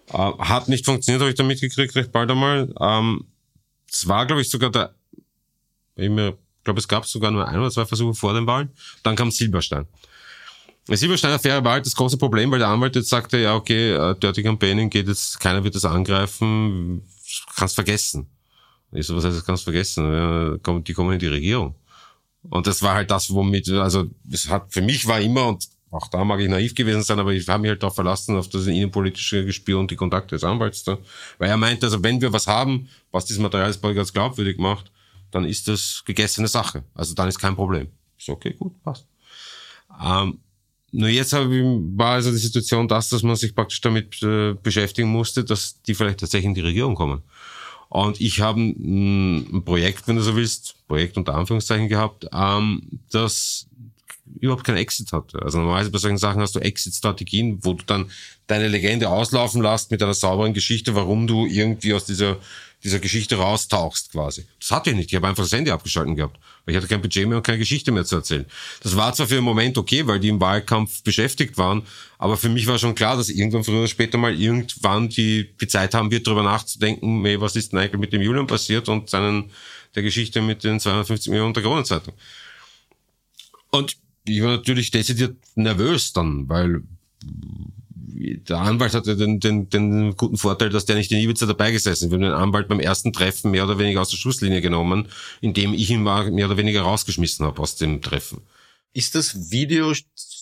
[0.09, 2.73] Äh, hat nicht funktioniert, habe ich da mitgekriegt, recht bald einmal.
[2.79, 3.25] Ähm,
[3.91, 4.95] es war, glaube ich, sogar der,
[5.95, 8.69] ich mir, glaube, es gab sogar nur ein oder zwei Versuche vor den Wahlen.
[9.03, 9.85] Dann kam Silberstein.
[10.87, 14.15] Der Silberstein-Affäre war halt das große Problem, weil der Anwalt jetzt sagte, ja, okay, äh,
[14.19, 17.07] Dirty Campaigning geht jetzt, keiner wird das angreifen,
[17.55, 18.27] kannst vergessen.
[18.91, 20.59] Ich so, was heißt, das kannst vergessen?
[20.83, 21.75] Die kommen in die Regierung.
[22.49, 26.07] Und das war halt das, womit, also es hat für mich war immer, und auch
[26.07, 28.65] da mag ich naiv gewesen sein, aber ich habe mich halt darauf verlassen, auf das
[28.65, 30.97] innenpolitische Gespür und die Kontakte des Anwalts da.
[31.37, 34.91] Weil er meinte, also wenn wir was haben, was dieses Material des Bodyguards glaubwürdig macht,
[35.31, 36.83] dann ist das gegessene Sache.
[36.95, 37.87] Also dann ist kein Problem.
[38.17, 39.05] Ich so, okay, gut, passt.
[40.03, 40.39] Ähm,
[40.91, 41.63] nur jetzt habe ich,
[41.97, 45.93] war also die Situation das, dass man sich praktisch damit äh, beschäftigen musste, dass die
[45.93, 47.21] vielleicht tatsächlich in die Regierung kommen.
[47.89, 52.81] Und ich habe ein, ein Projekt, wenn du so willst, Projekt unter Anführungszeichen gehabt, ähm,
[53.11, 53.67] das
[54.39, 55.41] überhaupt keinen Exit hatte.
[55.41, 58.09] Also normalerweise bei solchen Sachen hast du Exit-Strategien, wo du dann
[58.47, 62.37] deine Legende auslaufen lässt mit einer sauberen Geschichte, warum du irgendwie aus dieser,
[62.83, 64.45] dieser Geschichte raustauchst quasi.
[64.59, 65.11] Das hatte ich nicht.
[65.11, 66.37] Ich habe einfach das Handy abgeschalten gehabt.
[66.65, 68.45] Weil ich hatte kein Budget mehr und keine Geschichte mehr zu erzählen.
[68.81, 71.83] Das war zwar für einen Moment okay, weil die im Wahlkampf beschäftigt waren,
[72.17, 75.67] aber für mich war schon klar, dass irgendwann früher oder später mal irgendwann die, die
[75.67, 79.09] Zeit haben wird, darüber nachzudenken, hey, was ist denn eigentlich mit dem Julian passiert und
[79.09, 79.51] seinen,
[79.95, 82.13] der Geschichte mit den 250 Millionen der Kronenzeitung.
[83.71, 86.83] Und ich war natürlich dezidiert nervös dann, weil
[88.15, 92.05] der Anwalt hatte den, den, den guten Vorteil, dass der nicht in Ibiza dabei gesessen
[92.05, 92.11] ist.
[92.11, 95.07] Wir haben den Anwalt beim ersten Treffen mehr oder weniger aus der Schusslinie genommen,
[95.41, 98.41] indem ich ihn mehr oder weniger rausgeschmissen habe aus dem Treffen.
[98.93, 99.91] Ist das Video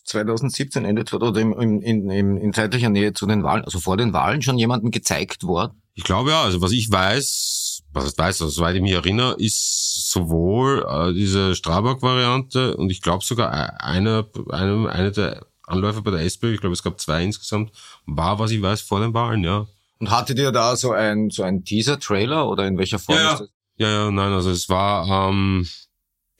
[0.06, 3.98] 2017, Ende 2000, oder in, in, in, in zeitlicher Nähe zu den Wahlen, also vor
[3.98, 5.82] den Wahlen schon jemandem gezeigt worden?
[5.94, 9.36] Ich glaube ja, also was ich weiß, was ich weiß, also soweit ich mich erinnere,
[9.38, 16.02] ist sowohl äh, diese Strabag-Variante und ich glaube sogar e- eine, eine, eine der Anläufe
[16.02, 17.72] bei der SPÖ, ich glaube es gab zwei insgesamt,
[18.06, 19.68] war, was ich weiß, vor den Wahlen, ja.
[20.00, 23.34] Und hattet ihr da so ein, so ein Teaser-Trailer oder in welcher Form Ja, ja.
[23.34, 23.50] ist das?
[23.78, 25.68] Ja, ja, nein, also es war, ähm,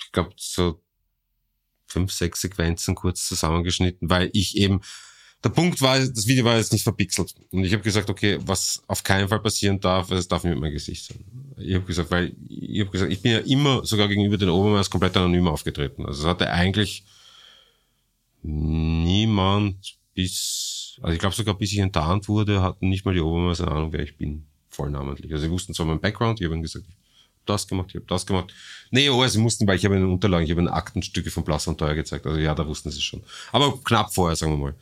[0.04, 0.82] ich glaube, so
[1.86, 4.82] fünf, sechs Sequenzen kurz zusammengeschnitten, weil ich eben,
[5.44, 7.34] der Punkt war, das Video war jetzt nicht verpixelt.
[7.52, 10.62] Und ich habe gesagt, okay, was auf keinen Fall passieren darf, es darf nicht mit
[10.62, 11.24] meinem Gesicht sein.
[11.58, 14.90] Ich habe gesagt, weil ich habe gesagt, ich bin ja immer sogar gegenüber den Obermeiers
[14.90, 16.06] komplett anonym aufgetreten.
[16.06, 17.04] Also es hatte eigentlich
[18.44, 23.68] niemand bis, also ich glaube sogar bis ich enttarnt wurde, hatten nicht mal die Obermeister
[23.68, 25.32] eine Ahnung, wer ich bin, vollnamentlich.
[25.32, 27.96] Also sie wussten zwar meinen Background, ich habe ihnen gesagt, ich hab das gemacht, ich
[27.96, 28.54] habe das gemacht.
[28.92, 31.68] Nee, oh, sie mussten, weil ich habe ihnen Unterlagen, ich habe ihnen Aktenstücke von Blass
[31.68, 32.26] und Teuer gezeigt.
[32.28, 33.24] Also ja, da wussten sie schon.
[33.52, 34.76] Aber knapp vorher, sagen wir mal.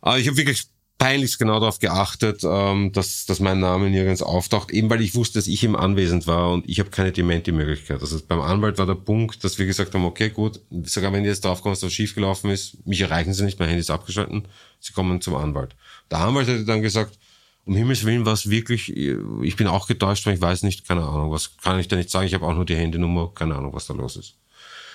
[0.00, 0.68] Aber ich habe wirklich
[0.98, 5.38] peinlichst genau darauf geachtet, ähm, dass, dass mein Name nirgends auftaucht, eben weil ich wusste,
[5.38, 8.00] dass ich im Anwesend war und ich habe keine Dementi-Möglichkeit.
[8.00, 11.44] Also beim Anwalt war der Punkt, dass wir gesagt haben, okay, gut, sogar wenn jetzt
[11.44, 14.48] draufkommt, dass was schiefgelaufen ist, mich erreichen sie nicht, mein Handy ist abgeschalten,
[14.80, 15.76] sie kommen zum Anwalt.
[16.10, 17.16] Der Anwalt hätte dann gesagt,
[17.64, 21.30] um Himmels Willen war wirklich, ich bin auch getäuscht, weil ich weiß nicht, keine Ahnung,
[21.30, 23.86] was kann ich da nicht sagen, ich habe auch nur die Handynummer, keine Ahnung, was
[23.86, 24.34] da los ist.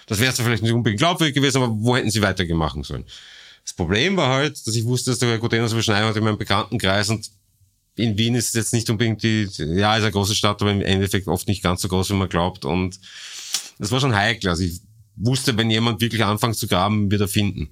[0.08, 3.06] Das wäre vielleicht nicht unbedingt glaubwürdig gewesen, aber wo hätten sie weitergemacht sollen?
[3.64, 6.38] Das Problem war halt, dass ich wusste, dass der Herr Gutenos überschneiden hat in meinem
[6.38, 7.30] Bekanntenkreis und
[7.96, 10.82] in Wien ist es jetzt nicht unbedingt die, ja, ist eine große Stadt, aber im
[10.82, 13.00] Endeffekt oft nicht ganz so groß, wie man glaubt und
[13.80, 14.50] das war schon heikel.
[14.50, 14.82] Also ich
[15.16, 17.70] wusste, wenn jemand wirklich anfängt zu graben, wird er finden.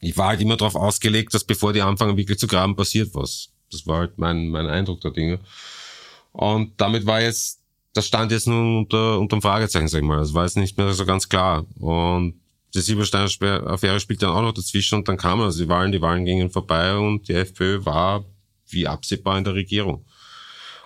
[0.00, 3.50] Ich war halt immer darauf ausgelegt, dass bevor die anfangen wirklich zu graben, passiert was.
[3.70, 5.40] Das war halt mein, mein Eindruck der Dinge.
[6.32, 7.60] Und damit war jetzt,
[7.94, 10.18] das stand jetzt nun unter, unterm Fragezeichen, sag ich mal.
[10.20, 11.66] Das war jetzt nicht mehr so ganz klar.
[11.78, 12.40] Und
[12.74, 15.92] die Silbersteiner Sper- Affäre spielt dann auch noch dazwischen und dann kamen also die Wahlen,
[15.92, 18.24] die Wahlen gingen vorbei und die FPÖ war
[18.68, 20.04] wie absehbar in der Regierung.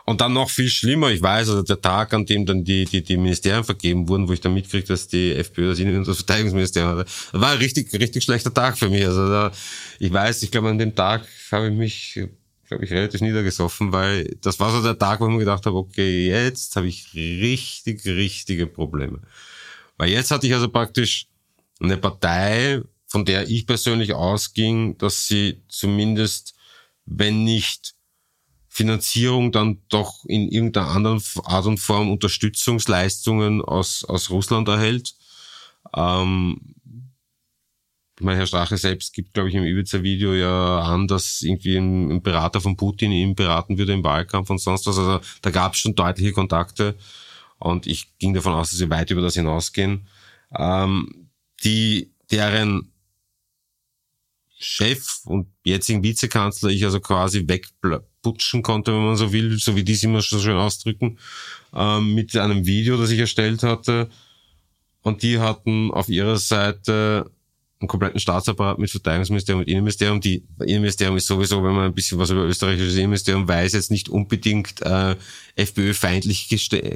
[0.05, 3.03] Und dann noch viel schlimmer, ich weiß, also der Tag, an dem dann die, die,
[3.03, 6.17] die Ministerien vergeben wurden, wo ich dann mitkriege, dass die FPÖ das Innen- und das
[6.17, 9.07] Verteidigungsministerium hatte, war ein richtig, richtig schlechter Tag für mich.
[9.07, 9.53] Also da,
[10.01, 12.21] ich weiß, ich glaube, an dem Tag habe ich mich,
[12.69, 15.77] glaube ich, relativ niedergesoffen, weil das war so der Tag, wo ich mir gedacht habe,
[15.77, 19.21] okay, jetzt habe ich richtig, richtige Probleme.
[19.99, 21.27] Weil jetzt hatte ich also praktisch
[21.83, 26.55] eine Partei, von der ich persönlich ausging, dass sie zumindest,
[27.05, 27.95] wenn nicht
[28.69, 35.15] Finanzierung, dann doch in irgendeiner anderen Art und Form Unterstützungsleistungen aus, aus Russland erhält.
[35.95, 36.75] Ähm,
[38.19, 42.23] ich Herr Strache selbst gibt, glaube ich, im Ibiza-Video ja an, dass irgendwie ein, ein,
[42.23, 44.97] Berater von Putin ihn beraten würde im Wahlkampf und sonst was.
[44.97, 46.95] Also da gab es schon deutliche Kontakte
[47.59, 50.07] und ich ging davon aus, dass sie weit über das hinausgehen.
[50.57, 51.31] Ähm,
[51.65, 52.93] die, deren
[54.59, 59.83] Chef und jetzigen Vizekanzler ich also quasi wegputschen konnte, wenn man so will, so wie
[59.83, 61.19] die es immer so schön ausdrücken,
[61.75, 64.09] ähm, mit einem Video, das ich erstellt hatte.
[65.03, 67.31] Und die hatten auf ihrer Seite
[67.83, 70.21] einen kompletten Staatsapparat mit Verteidigungsministerium und Innenministerium.
[70.21, 74.09] Die Innenministerium ist sowieso, wenn man ein bisschen was über österreichisches Innenministerium weiß, jetzt nicht
[74.09, 75.17] unbedingt äh,
[75.57, 76.49] FPÖ-feindlich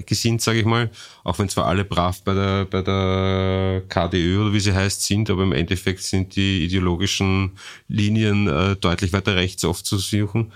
[0.06, 0.90] gesinnt, sage ich mal.
[1.24, 5.28] Auch wenn zwar alle brav bei der, bei der KDÖ oder wie sie heißt sind,
[5.28, 7.52] aber im Endeffekt sind die ideologischen
[7.88, 10.52] Linien äh, deutlich weiter rechts oft zu suchen.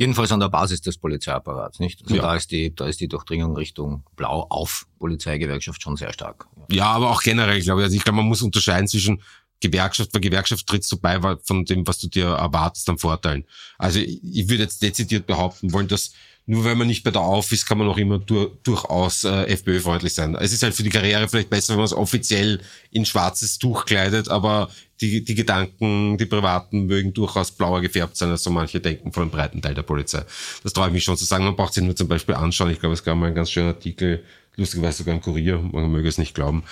[0.00, 2.02] Jedenfalls an der Basis des Polizeiapparats, nicht?
[2.04, 2.22] Also ja.
[2.22, 6.46] da ist die, da ist die Durchdringung Richtung Blau auf Polizeigewerkschaft schon sehr stark.
[6.70, 9.20] Ja, aber auch generell, ich glaube, also ich glaube, man muss unterscheiden zwischen
[9.60, 13.44] Gewerkschaft, weil Gewerkschaft trittst du bei von dem, was du dir erwartest an Vorteilen.
[13.78, 16.12] Also ich würde jetzt dezidiert behaupten wollen, dass
[16.46, 19.44] nur wenn man nicht bei der Auf ist, kann man auch immer dur durchaus äh,
[19.44, 20.34] FPÖ-freundlich sein.
[20.34, 22.60] Es ist halt für die Karriere vielleicht besser, wenn man es offiziell
[22.90, 24.68] in schwarzes Tuch kleidet, aber
[25.00, 29.22] die, die Gedanken, die privaten mögen durchaus blauer gefärbt sein, als so manche denken von
[29.22, 30.24] einem breiten Teil der Polizei.
[30.62, 31.44] Das traue ich mich schon zu sagen.
[31.44, 32.70] Man braucht sich nur zum Beispiel anschauen.
[32.70, 34.24] Ich glaube, es gab mal einen ganz schönen Artikel
[34.60, 36.62] lustigerweise sogar im Kurier, man möge es nicht glauben,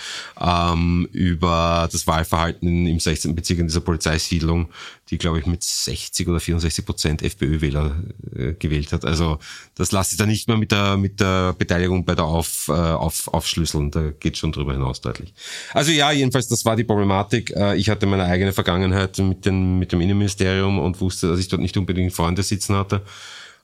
[0.41, 3.35] ähm, über das Wahlverhalten im 16.
[3.35, 4.69] Bezirk in dieser Polizeisiedlung,
[5.11, 7.97] die, glaube ich, mit 60 oder 64 Prozent FPÖ-Wähler
[8.37, 9.05] äh, gewählt hat.
[9.05, 9.39] Also
[9.75, 12.73] das lasse ich da nicht mehr mit der, mit der Beteiligung bei der Auf, äh,
[12.73, 13.91] auf, Aufschlüsseln.
[13.91, 15.33] Da geht schon drüber hinaus deutlich.
[15.73, 17.51] Also ja, jedenfalls, das war die Problematik.
[17.57, 21.49] Äh, ich hatte meine eigene Vergangenheit mit, den, mit dem Innenministerium und wusste, dass ich
[21.49, 23.03] dort nicht unbedingt Freunde sitzen hatte.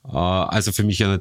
[0.07, 1.19] Äh, also für mich eine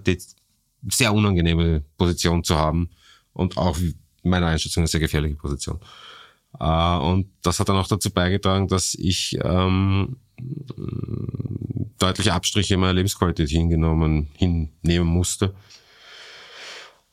[0.90, 2.90] sehr unangenehme Position zu haben
[3.34, 3.78] und auch
[4.24, 5.80] meiner Einschätzung eine sehr gefährliche Position.
[6.60, 10.18] Äh, und das hat dann auch dazu beigetragen, dass ich ähm,
[12.00, 15.54] deutliche Abstriche in meiner Lebensqualität hingenommen, hinnehmen musste.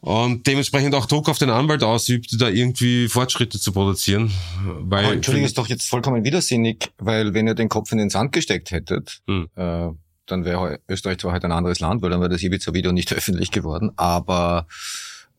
[0.01, 4.31] Und dementsprechend auch Druck auf den Anwalt ausübte, da irgendwie Fortschritte zu produzieren.
[4.65, 8.09] Weil Aber Entschuldigung, ist doch jetzt vollkommen widersinnig, weil wenn ihr den Kopf in den
[8.09, 9.49] Sand gesteckt hättet, hm.
[9.57, 9.91] äh,
[10.31, 13.51] dann wäre Österreich zwar halt ein anderes Land, weil dann wäre das Ibiza-Video nicht öffentlich
[13.51, 14.67] geworden, aber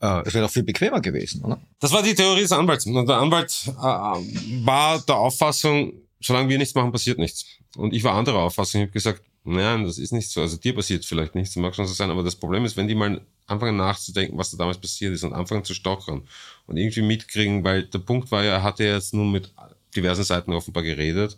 [0.02, 1.60] äh, es wäre doch viel bequemer gewesen, oder?
[1.80, 2.86] Das war die Theorie des Anwalts.
[2.86, 7.46] Und der Anwalt äh, war der Auffassung, solange wir nichts machen, passiert nichts.
[7.78, 8.82] Und ich war anderer Auffassung.
[8.82, 10.42] Ich habe gesagt, nein, das ist nicht so.
[10.42, 12.96] Also dir passiert vielleicht nichts, mag schon so sein, aber das Problem ist, wenn die
[12.96, 16.22] mal anfangen nachzudenken, was da damals passiert ist und anfangen zu stochern
[16.68, 19.52] und irgendwie mitkriegen, weil der Punkt war ja, er hatte jetzt nun mit
[19.96, 21.38] diversen Seiten offenbar geredet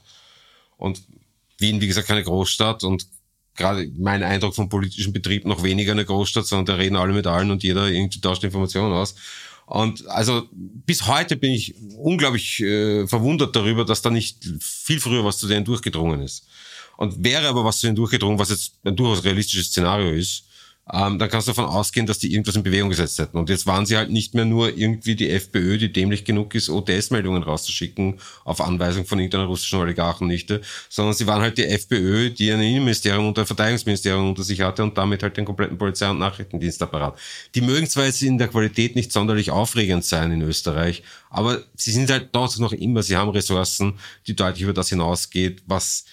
[0.77, 1.01] und
[1.57, 3.07] Wien, wie gesagt, keine Großstadt und
[3.55, 7.27] gerade mein Eindruck vom politischen Betrieb noch weniger eine Großstadt, sondern da reden alle mit
[7.27, 9.15] allen und jeder irgendwie tauscht Informationen aus.
[9.65, 15.23] Und also bis heute bin ich unglaublich äh, verwundert darüber, dass da nicht viel früher
[15.23, 16.45] was zu denen durchgedrungen ist.
[16.97, 20.45] Und wäre aber was zu denen durchgedrungen, was jetzt ein durchaus realistisches Szenario ist,
[20.91, 23.37] ähm, dann kannst du davon ausgehen, dass die irgendwas in Bewegung gesetzt hätten.
[23.37, 26.69] Und jetzt waren sie halt nicht mehr nur irgendwie die FPÖ, die dämlich genug ist,
[26.69, 32.51] ODS-Meldungen rauszuschicken auf Anweisung von irgendeiner russischen Oligarchennichte, sondern sie waren halt die FPÖ, die
[32.51, 36.19] ein Innenministerium und ein Verteidigungsministerium unter sich hatte und damit halt den kompletten Polizei- und
[36.19, 37.17] Nachrichtendienstapparat.
[37.55, 41.91] Die mögen zwar jetzt in der Qualität nicht sonderlich aufregend sein in Österreich, aber sie
[41.91, 43.93] sind halt dort noch immer, sie haben Ressourcen,
[44.27, 46.03] die deutlich über das hinausgeht, was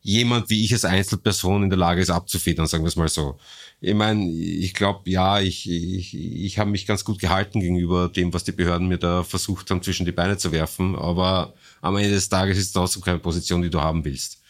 [0.00, 3.38] jemand wie ich als Einzelperson in der Lage ist abzufedern, sagen wir es mal so
[3.80, 8.32] ich meine, ich glaube, ja, ich, ich, ich habe mich ganz gut gehalten gegenüber dem,
[8.34, 10.96] was die Behörden mir da versucht haben, zwischen die Beine zu werfen.
[10.96, 14.42] Aber am Ende des Tages ist trotzdem keine Position, die du haben willst.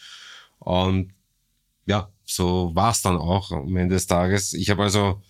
[0.60, 1.12] Und
[1.84, 4.54] ja, so war es dann auch am Ende des Tages.
[4.54, 5.20] Ich habe also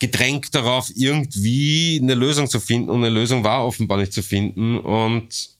[0.00, 2.90] gedrängt darauf, irgendwie eine Lösung zu finden.
[2.90, 4.76] Und eine Lösung war offenbar nicht zu finden.
[4.78, 5.50] Und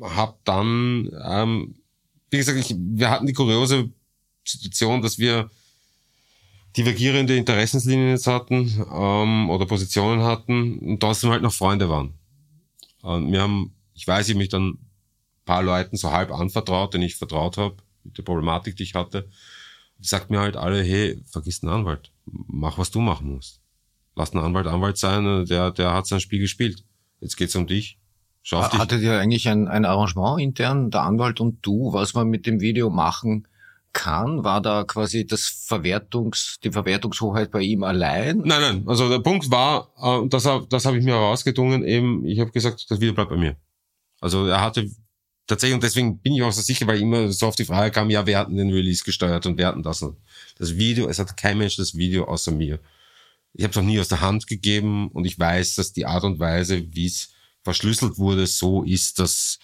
[0.00, 1.74] habe dann, ähm,
[2.30, 3.90] wie gesagt, ich, wir hatten die kuriose
[4.44, 5.50] Situation, dass wir
[6.76, 12.14] divergierende Interessenslinien jetzt hatten ähm, oder Positionen hatten und trotzdem halt noch Freunde waren.
[13.02, 14.78] Und wir haben, ich weiß, ich mich dann
[15.44, 19.28] paar Leuten so halb anvertraut, denen ich vertraut habe, mit der Problematik, die ich hatte.
[19.98, 23.60] Die sagt mir halt alle, hey, vergiss den Anwalt, mach, was du machen musst.
[24.14, 26.84] Lass den Anwalt Anwalt sein, der, der hat sein Spiel gespielt.
[27.20, 27.98] Jetzt geht's um dich.
[28.42, 28.78] Schau dich.
[28.78, 32.60] Hattet ihr eigentlich ein, ein Arrangement intern, der Anwalt und du, was man mit dem
[32.60, 33.46] Video machen
[33.92, 34.44] kann?
[34.44, 38.38] War da quasi das Verwertungs, die Verwertungshoheit bei ihm allein?
[38.38, 38.84] Nein, nein.
[38.86, 42.86] Also der Punkt war, äh, das, das habe ich mir herausgedungen, eben, ich habe gesagt,
[42.88, 43.56] das Video bleibt bei mir.
[44.20, 44.88] Also er hatte
[45.46, 48.10] tatsächlich, und deswegen bin ich auch so sicher, weil immer so oft die Frage kam,
[48.10, 50.04] ja, wir hatten den Release gesteuert und wir hatten das.
[50.58, 52.78] Das Video, es hat kein Mensch das Video außer mir.
[53.52, 56.22] Ich habe es auch nie aus der Hand gegeben und ich weiß, dass die Art
[56.22, 57.30] und Weise, wie es
[57.62, 59.58] verschlüsselt wurde, so ist, dass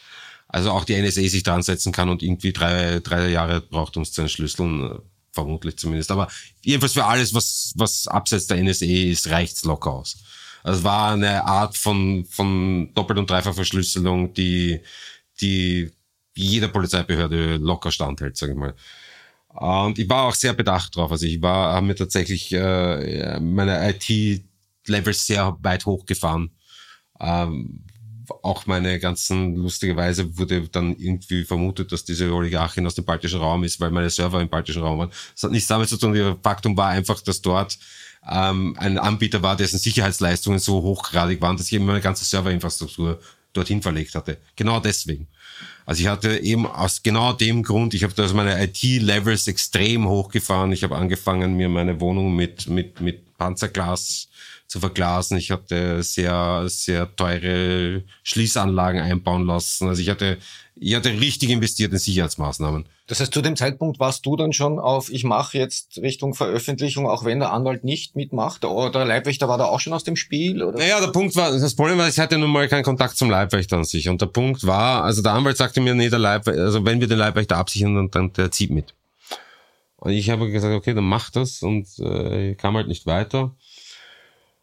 [0.57, 4.05] Also auch die NSA sich dran setzen kann und irgendwie drei, drei Jahre braucht, um
[4.05, 4.99] es zu entschlüsseln, äh,
[5.31, 6.11] vermutlich zumindest.
[6.11, 6.29] Aber
[6.63, 10.17] jedenfalls für alles, was, was abseits der NSA ist, reicht's locker aus.
[10.63, 14.81] Also es war eine Art von, von Doppel- und Dreifachverschlüsselung, die,
[15.43, 15.91] die
[16.35, 18.75] jeder Polizeibehörde locker standhält, sage ich mal.
[19.49, 21.13] Und ich war auch sehr bedacht drauf.
[21.13, 26.51] Also ich war, habe mir tatsächlich äh, meine IT-Level sehr weit hochgefahren.
[27.21, 27.85] Ähm,
[28.43, 33.65] auch meine ganzen, lustigerweise wurde dann irgendwie vermutet, dass diese Oligarchin aus dem baltischen Raum
[33.65, 35.11] ist, weil meine Server im baltischen Raum waren.
[35.35, 36.39] Das hat nichts damit zu tun.
[36.43, 37.79] Faktum war einfach, dass dort
[38.29, 43.21] ähm, ein Anbieter war, dessen Sicherheitsleistungen so hochgradig waren, dass ich eben meine ganze Serverinfrastruktur
[43.53, 44.39] dorthin verlegt hatte.
[44.57, 45.29] Genau deswegen.
[45.87, 50.73] Also ich hatte eben aus genau dem Grund, ich habe da meine IT-Levels extrem hochgefahren.
[50.73, 54.29] Ich habe angefangen, mir meine Wohnung mit, mit, mit Panzerglas
[54.67, 55.37] zu verglasen.
[55.39, 59.89] Ich hatte sehr, sehr teure Schließanlagen einbauen lassen.
[59.89, 60.39] Also ich hatte,
[60.75, 62.87] ich hatte richtig investiert in Sicherheitsmaßnahmen.
[63.07, 67.07] Das heißt, zu dem Zeitpunkt warst du dann schon auf, ich mache jetzt Richtung Veröffentlichung,
[67.07, 70.17] auch wenn der Anwalt nicht mitmacht, oder der Leibwächter war da auch schon aus dem
[70.17, 70.61] Spiel?
[70.61, 70.77] Oder?
[70.77, 73.77] Naja, der Punkt war, das Problem war, ich hatte nun mal keinen Kontakt zum Leibwächter
[73.77, 74.09] an sich.
[74.09, 77.07] Und der Punkt war, also der Anwalt sagte mir, nee, der Leibwächter, also wenn wir
[77.07, 78.93] den Leibwächter absichern, dann, dann der zieht mit.
[79.99, 83.55] Und ich habe gesagt, okay, dann mach das und äh, kam halt nicht weiter.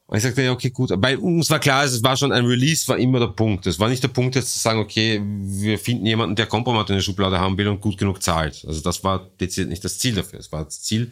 [0.05, 0.91] Und ich sagte, ja, okay, gut.
[0.99, 3.65] Bei uns war klar, es war schon ein Release, war immer der Punkt.
[3.67, 6.97] Es war nicht der Punkt, jetzt zu sagen, okay, wir finden jemanden, der Kompromat in
[6.97, 8.65] der Schublade haben will und gut genug zahlt.
[8.67, 10.39] Also das war dezidiert nicht das Ziel dafür.
[10.39, 11.11] Es war das Ziel.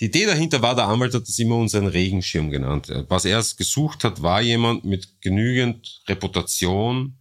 [0.00, 2.88] Die Idee dahinter war, der Anwalt hat das immer unseren Regenschirm genannt.
[3.08, 7.16] Was er gesucht hat, war jemand mit genügend Reputation,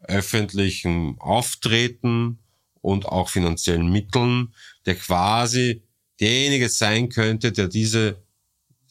[0.00, 2.38] öffentlichem Auftreten
[2.80, 4.54] und auch finanziellen Mitteln,
[4.86, 5.82] der quasi
[6.18, 8.22] derjenige sein könnte, der diese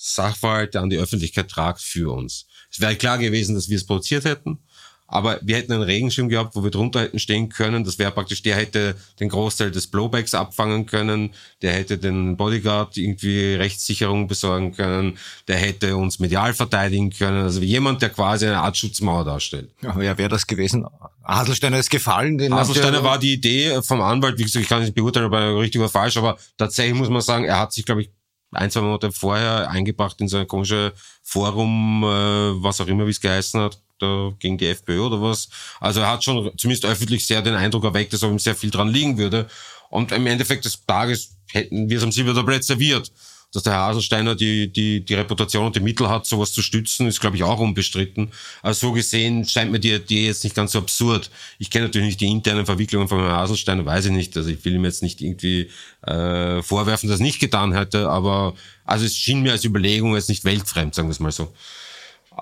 [0.01, 2.47] Sachverhalte an die Öffentlichkeit tragt für uns.
[2.71, 4.59] Es wäre klar gewesen, dass wir es produziert hätten,
[5.07, 7.83] aber wir hätten einen Regenschirm gehabt, wo wir drunter hätten stehen können.
[7.83, 12.95] Das wäre praktisch, der hätte den Großteil des Blowbacks abfangen können, der hätte den Bodyguard
[12.95, 15.17] irgendwie Rechtssicherung besorgen können,
[15.49, 17.43] der hätte uns medial verteidigen können.
[17.43, 19.69] Also jemand, der quasi eine Art Schutzmauer darstellt.
[19.81, 20.85] Ja, wer wäre das gewesen?
[21.25, 22.37] Haselsteiner ist gefallen.
[22.37, 25.59] Den Haselsteiner war die Idee vom Anwalt, wie gesagt, ich kann nicht beurteilen, ob er
[25.59, 28.11] richtig oder falsch, aber tatsächlich muss man sagen, er hat sich, glaube ich,
[28.51, 30.93] ein, zwei Monate vorher eingebracht in so ein komisches
[31.23, 35.49] Forum, äh, was auch immer, wie es geheißen hat, da gegen die FPÖ oder was.
[35.79, 38.89] Also er hat schon zumindest öffentlich sehr den Eindruck erweckt, dass ihm sehr viel dran
[38.89, 39.47] liegen würde.
[39.89, 43.11] Und im Endeffekt des Tages hätten wir es am Silbertablett serviert
[43.51, 47.07] dass der Herr Haselsteiner die, die, die Reputation und die Mittel hat, sowas zu stützen,
[47.07, 48.31] ist, glaube ich, auch unbestritten.
[48.61, 51.31] Also so gesehen scheint mir die Idee jetzt nicht ganz so absurd.
[51.57, 54.37] Ich kenne natürlich nicht die internen Verwicklungen von Herrn Haselsteiner, weiß ich nicht.
[54.37, 55.71] Also ich will ihm jetzt nicht irgendwie
[56.05, 58.53] äh, vorwerfen, dass er nicht getan hätte, aber
[58.85, 61.51] also es schien mir als Überlegung jetzt nicht weltfremd, sagen wir es mal so.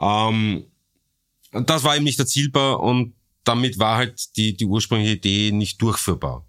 [0.02, 0.66] Ähm,
[1.54, 3.14] das war eben nicht erzielbar und
[3.46, 6.46] damit war halt die, die ursprüngliche Idee nicht durchführbar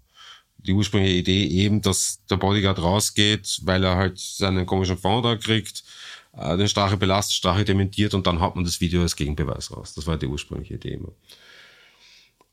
[0.69, 5.35] die ursprüngliche Idee eben, dass der Bodyguard rausgeht, weil er halt seinen komischen Fond da
[5.35, 5.83] kriegt,
[6.37, 9.93] äh, den Strache belastet, Strache dementiert und dann hat man das Video als Gegenbeweis raus.
[9.95, 11.11] Das war die ursprüngliche Idee immer.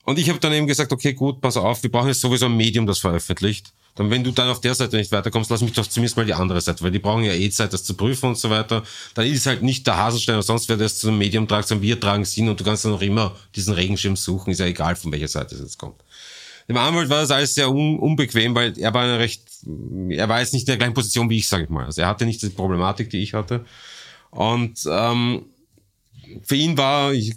[0.04, 2.56] Und ich habe dann eben gesagt, okay, gut, pass auf, wir brauchen jetzt sowieso ein
[2.56, 3.72] Medium, das veröffentlicht.
[3.96, 6.34] Dann, wenn du dann auf der Seite nicht weiterkommst, lass mich doch zumindest mal die
[6.34, 8.82] andere Seite, weil die brauchen ja eh Zeit, das zu prüfen und so weiter.
[9.14, 11.98] Dann ist halt nicht der Haselstein oder sonst wer das zum Medium tragt, sondern wir
[11.98, 14.96] tragen es hin und du kannst dann noch immer diesen Regenschirm suchen, ist ja egal,
[14.96, 16.00] von welcher Seite es jetzt kommt.
[16.68, 19.42] Dem Anwalt war das alles sehr un unbequem, weil er war recht,
[20.08, 21.84] er war jetzt nicht in der gleichen Position wie ich, sage ich mal.
[21.84, 23.64] Also er hatte nicht die Problematik, die ich hatte.
[24.30, 25.46] Und ähm,
[26.42, 27.34] für ihn war ich,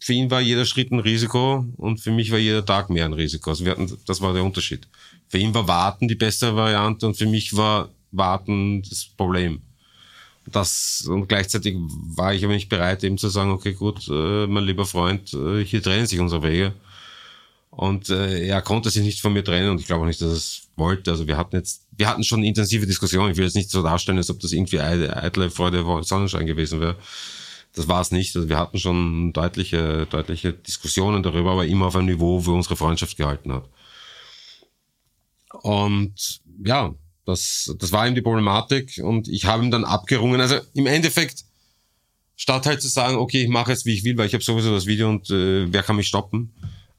[0.00, 3.12] für ihn war jeder Schritt ein Risiko und für mich war jeder Tag mehr ein
[3.12, 3.50] Risiko.
[3.50, 4.88] Also wir hatten, das war der Unterschied.
[5.28, 9.62] Für ihn war Warten die beste Variante und für mich war Warten das Problem.
[10.46, 14.64] Das, und gleichzeitig war ich aber nicht bereit, eben zu sagen, okay, gut, äh, mein
[14.64, 16.74] lieber Freund, äh, hier trennen sich unsere Wege.
[17.76, 20.28] Und äh, er konnte sich nicht von mir trennen und ich glaube auch nicht, dass
[20.28, 21.10] er es wollte.
[21.10, 23.32] Also wir hatten jetzt, wir hatten schon intensive Diskussionen.
[23.32, 26.96] Ich will jetzt nicht so darstellen, als ob das irgendwie eitle Freude Sonnenschein gewesen wäre.
[27.74, 28.36] Das war es nicht.
[28.36, 32.76] Also wir hatten schon deutliche, deutliche Diskussionen darüber, aber immer auf einem Niveau, wo unsere
[32.76, 33.68] Freundschaft gehalten hat.
[35.62, 36.94] Und ja,
[37.26, 40.40] das, das war ihm die Problematik und ich habe ihm dann abgerungen.
[40.40, 41.44] Also im Endeffekt,
[42.36, 44.72] statt halt zu sagen, okay, ich mache es, wie ich will, weil ich habe sowieso
[44.72, 46.52] das Video und äh, wer kann mich stoppen,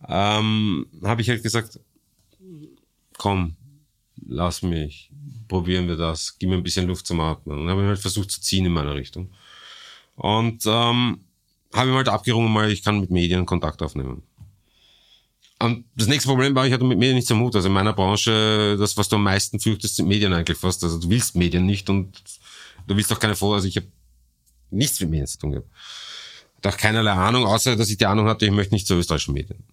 [0.07, 1.79] ähm, habe ich halt gesagt,
[3.17, 3.55] komm,
[4.27, 5.11] lass mich,
[5.47, 7.59] probieren wir das, gib mir ein bisschen Luft zum Atmen.
[7.59, 9.31] Und habe halt versucht zu ziehen in meiner Richtung.
[10.15, 11.19] Und ähm,
[11.73, 14.23] habe ihm halt abgerungen, mal ich kann mit Medien Kontakt aufnehmen.
[15.59, 17.55] Und das nächste Problem war, ich hatte mit Medien nicht so Mut.
[17.55, 20.83] Also in meiner Branche, das, was du am meisten fürchtest, sind Medien eigentlich fast.
[20.83, 22.21] Also du willst Medien nicht und
[22.87, 23.55] du willst auch keine Vor.
[23.55, 23.87] Also ich habe
[24.69, 25.69] nichts mit Medien zu tun gehabt.
[26.57, 29.33] Hatte auch keinerlei Ahnung, außer dass ich die Ahnung hatte, ich möchte nicht zu österreichischen
[29.33, 29.63] Medien.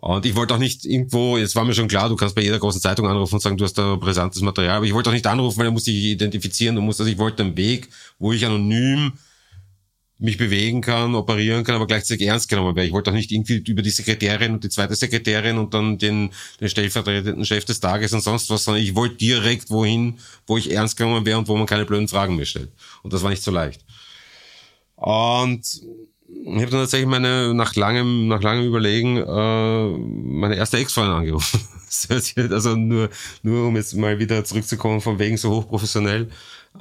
[0.00, 2.58] Und ich wollte auch nicht irgendwo, jetzt war mir schon klar, du kannst bei jeder
[2.58, 5.26] großen Zeitung anrufen und sagen, du hast da brisantes Material, aber ich wollte auch nicht
[5.26, 7.88] anrufen, weil er muss sich identifizieren und muss, also ich wollte einen Weg,
[8.18, 9.12] wo ich anonym
[10.20, 12.88] mich bewegen kann, operieren kann, aber gleichzeitig ernst genommen werde.
[12.88, 16.30] Ich wollte auch nicht irgendwie über die Sekretärin und die zweite Sekretärin und dann den,
[16.60, 20.72] den stellvertretenden Chef des Tages und sonst was, sondern ich wollte direkt wohin, wo ich
[20.72, 22.72] ernst genommen wäre und wo man keine blöden Fragen mehr stellt.
[23.02, 23.84] Und das war nicht so leicht.
[24.96, 25.82] Und
[26.28, 31.60] ich habe dann tatsächlich meine, nach langem, nach langem Überlegen, äh, meine erste Ex-Freundin angerufen.
[32.50, 33.08] also nur,
[33.42, 36.28] nur um jetzt mal wieder zurückzukommen von wegen so hochprofessionell.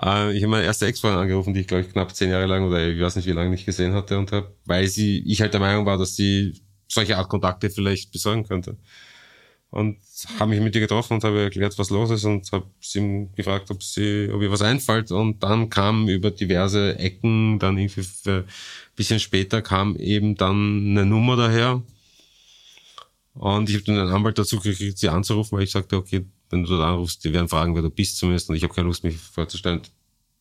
[0.02, 2.68] Äh, ich habe meine erste Ex-Freundin angerufen, die ich glaube ich knapp zehn Jahre lang
[2.68, 5.54] oder ich weiß nicht wie lange nicht gesehen hatte und hab, weil sie, ich halt
[5.54, 8.78] der Meinung war, dass sie solche Art Kontakte vielleicht besorgen könnte.
[9.70, 9.98] Und
[10.40, 13.70] habe mich mit ihr getroffen und habe erklärt, was los ist und habe sie gefragt,
[13.70, 15.12] ob sie, ob ihr was einfällt.
[15.12, 18.46] Und dann kam über diverse Ecken, dann irgendwie für,
[18.98, 21.82] bisschen später kam eben dann eine Nummer daher.
[23.34, 26.64] Und ich habe dann einen Anwalt dazu gekriegt, sie anzurufen, weil ich sagte, okay, wenn
[26.64, 28.50] du dort anrufst, die werden fragen, wer du bist zumindest.
[28.50, 29.82] Und ich habe keine Lust, mich vorzustellen.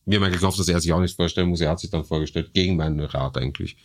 [0.07, 1.61] Haben eigentlich gehofft, dass er sich auch nicht vorstellen muss.
[1.61, 3.77] Er hat sich dann vorgestellt, gegen meinen Rat eigentlich.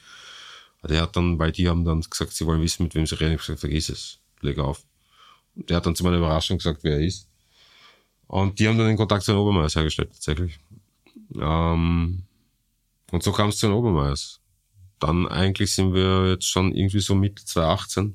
[0.80, 3.16] Aber er hat dann, weil die haben dann gesagt, sie wollen wissen, mit wem sie
[3.16, 3.32] reden.
[3.32, 4.84] Ich habe gesagt, vergiss es, leg auf.
[5.54, 7.28] Und der hat dann zu meiner Überraschung gesagt, wer er ist.
[8.26, 10.58] Und die haben dann den Kontakt zu den Obermeiers hergestellt, tatsächlich.
[11.38, 12.22] Ähm,
[13.10, 14.41] und so kam es zu den Obermeiers.
[15.02, 18.14] Dann eigentlich sind wir jetzt schon irgendwie so Mitte 2018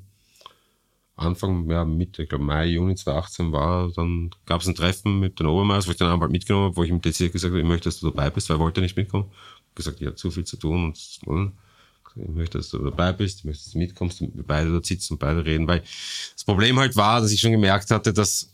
[1.18, 5.40] Anfang, ja, Mitte, ich glaube Mai, Juni 2018 war, dann gab es ein Treffen mit
[5.40, 7.68] den Obermeiers, wo ich den Anwalt mitgenommen habe, wo ich ihm dezidiert gesagt habe, ich
[7.68, 9.26] möchte, dass du dabei bist, weil er wollte nicht mitkommen.
[9.70, 13.40] Ich gesagt, ich habe zu viel zu tun und ich möchte, dass du dabei bist,
[13.40, 16.44] ich möchte, dass du mitkommst und wir beide dort sitzen und beide reden, weil das
[16.46, 18.54] Problem halt war, dass ich schon gemerkt hatte, dass,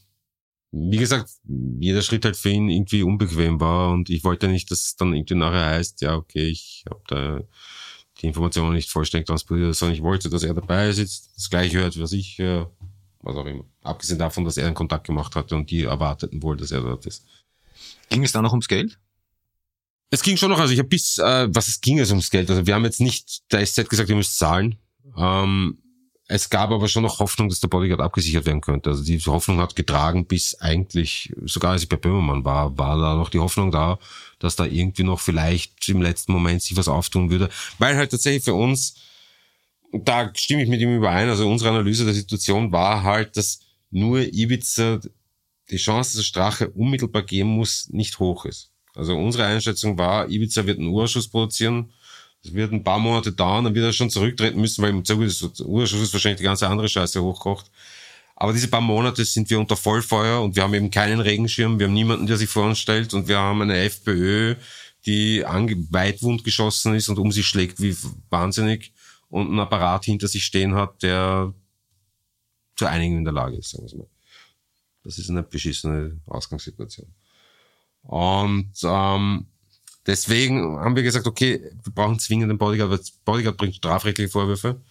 [0.72, 1.32] wie gesagt,
[1.80, 5.14] jeder Schritt halt für ihn irgendwie unbequem war und ich wollte nicht, dass es dann
[5.14, 7.42] irgendwie nachher heißt, ja, okay, ich habe da
[8.22, 12.00] die Informationen nicht vollständig transportiert, sondern ich wollte, dass er dabei sitzt, das gleiche hört,
[12.00, 12.66] was ich, äh,
[13.22, 13.66] was auch immer.
[13.82, 17.06] Abgesehen davon, dass er einen Kontakt gemacht hatte und die erwarteten wohl, dass er dort
[17.06, 17.26] ist.
[18.10, 19.00] Ging es da noch ums Geld?
[20.10, 22.50] Es ging schon noch, also ich habe bis, äh, was es ging es ums Geld.
[22.50, 24.78] Also wir haben jetzt nicht der SZ gesagt, ihr müsst zahlen.
[25.18, 25.80] Ähm,
[26.28, 28.90] es gab aber schon noch Hoffnung, dass der Bodyguard abgesichert werden könnte.
[28.90, 33.16] Also die Hoffnung hat getragen, bis eigentlich, sogar als ich bei Böhmermann war, war da
[33.16, 34.00] noch die Hoffnung da,
[34.40, 37.50] dass da irgendwie noch vielleicht im letzten Moment sich was auftun würde.
[37.78, 38.96] Weil halt tatsächlich für uns,
[39.92, 43.60] da stimme ich mit ihm überein, also unsere Analyse der Situation war halt, dass
[43.92, 45.02] nur Ibiza
[45.70, 48.72] die Chance, dass Strache unmittelbar gehen muss, nicht hoch ist.
[48.96, 51.92] Also unsere Einschätzung war, Ibiza wird einen Urschuss produzieren.
[52.44, 55.26] Es wird ein paar Monate dauern, dann wird er schon zurücktreten müssen, weil im Zuge
[55.26, 57.72] des wahrscheinlich die ganze andere Scheiße hochkocht.
[58.36, 61.88] Aber diese paar Monate sind wir unter Vollfeuer und wir haben eben keinen Regenschirm, wir
[61.88, 64.56] haben niemanden, der sich vor uns stellt und wir haben eine FPÖ,
[65.06, 67.96] die weitwund geschossen ist und um sich schlägt wie
[68.30, 68.92] wahnsinnig
[69.30, 71.54] und einen Apparat hinter sich stehen hat, der
[72.76, 74.08] zu einigen in der Lage ist, sagen wir mal.
[75.04, 77.08] Das ist eine beschissene Ausgangssituation.
[78.04, 79.48] Und ähm,
[80.06, 84.82] deswegen haben wir gesagt, okay, wir brauchen zwingend einen Bodyguard, weil Bodyguard bringt strafrechtliche Vorwürfe.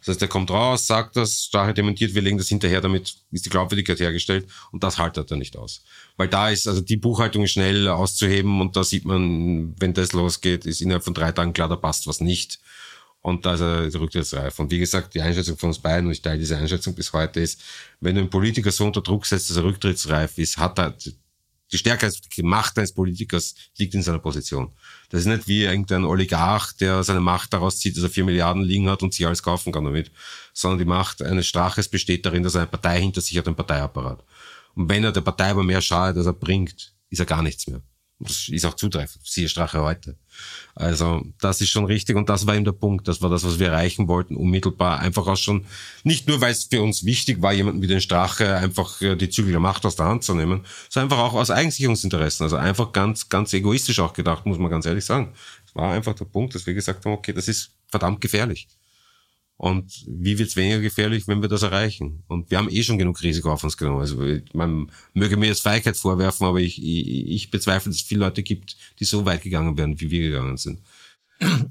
[0.00, 3.46] Das heißt, der kommt raus, sagt das, Strache dementiert, wir legen das hinterher, damit ist
[3.46, 5.82] die Glaubwürdigkeit hergestellt und das haltet er nicht aus.
[6.16, 10.12] Weil da ist, also die Buchhaltung ist schnell auszuheben und da sieht man, wenn das
[10.12, 12.60] losgeht, ist innerhalb von drei Tagen klar, da passt was nicht.
[13.20, 14.58] Und da ist er rücktrittsreif.
[14.60, 17.40] Und wie gesagt, die Einschätzung von uns beiden, und ich teile diese Einschätzung bis heute,
[17.40, 17.60] ist,
[18.00, 20.94] wenn du einen Politiker so unter Druck setzt, dass er rücktrittsreif ist, hat er
[21.72, 24.72] die Stärke, die Macht eines Politikers liegt in seiner Position.
[25.10, 28.62] Das ist nicht wie irgendein Oligarch, der seine Macht daraus zieht, dass er vier Milliarden
[28.62, 30.10] liegen hat und sich alles kaufen kann damit,
[30.52, 33.56] sondern die Macht eines Straches besteht darin, dass er eine Partei hinter sich hat, ein
[33.56, 34.24] Parteiapparat.
[34.74, 37.66] Und wenn er der Partei aber mehr schadet, als er bringt, ist er gar nichts
[37.66, 37.82] mehr.
[38.20, 39.24] Das ist auch zutreffend.
[39.24, 40.16] Siehe Strache heute.
[40.74, 43.06] Also, das ist schon richtig und das war eben der Punkt.
[43.06, 44.98] Das war das, was wir erreichen wollten, unmittelbar.
[44.98, 45.66] Einfach auch schon,
[46.02, 49.30] nicht nur, weil es für uns wichtig war, jemanden wie den Strache einfach äh, die
[49.30, 52.42] Zügel der Macht aus der Hand zu nehmen, sondern einfach auch aus Eigensicherungsinteressen.
[52.42, 55.32] Also einfach ganz, ganz egoistisch auch gedacht, muss man ganz ehrlich sagen.
[55.66, 58.68] Es war einfach der Punkt, dass wir gesagt haben, okay, das ist verdammt gefährlich.
[59.58, 62.22] Und wie wird's weniger gefährlich, wenn wir das erreichen?
[62.28, 63.98] Und wir haben eh schon genug Risiko auf uns genommen.
[63.98, 64.16] Also
[64.52, 68.44] man möge mir jetzt Feigheit vorwerfen, aber ich, ich, ich bezweifle, dass es viele Leute
[68.44, 70.80] gibt, die so weit gegangen wären, wie wir gegangen sind.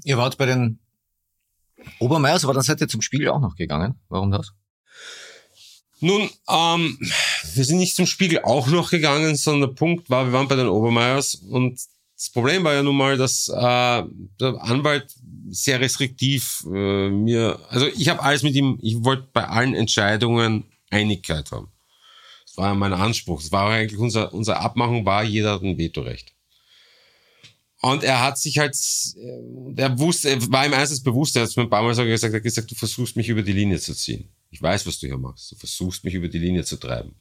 [0.04, 0.78] Ihr wart bei den
[1.98, 3.94] Obermeiers, aber dann seid ihr zum Spiegel auch noch gegangen.
[4.10, 4.52] Warum das?
[6.00, 6.98] Nun, ähm,
[7.54, 10.56] wir sind nicht zum Spiegel auch noch gegangen, sondern der Punkt war, wir waren bei
[10.56, 11.80] den Obermeiers und
[12.18, 14.02] das Problem war ja nun mal, dass äh,
[14.40, 15.14] der Anwalt
[15.50, 20.64] sehr restriktiv äh, mir, also ich habe alles mit ihm, ich wollte bei allen Entscheidungen
[20.90, 21.68] Einigkeit haben.
[22.46, 23.42] Das war mein Anspruch.
[23.42, 26.32] Das war eigentlich unser, unsere Abmachung war, jeder hat ein Vetorecht.
[27.80, 28.76] Und er hat sich halt,
[29.76, 32.04] er wusste, er war ihm eines bewusst, er hat es mir ein paar Mal so
[32.04, 34.28] gesagt, er hat gesagt, du versuchst mich über die Linie zu ziehen.
[34.50, 35.52] Ich weiß, was du hier machst.
[35.52, 37.14] Du versuchst mich über die Linie zu treiben.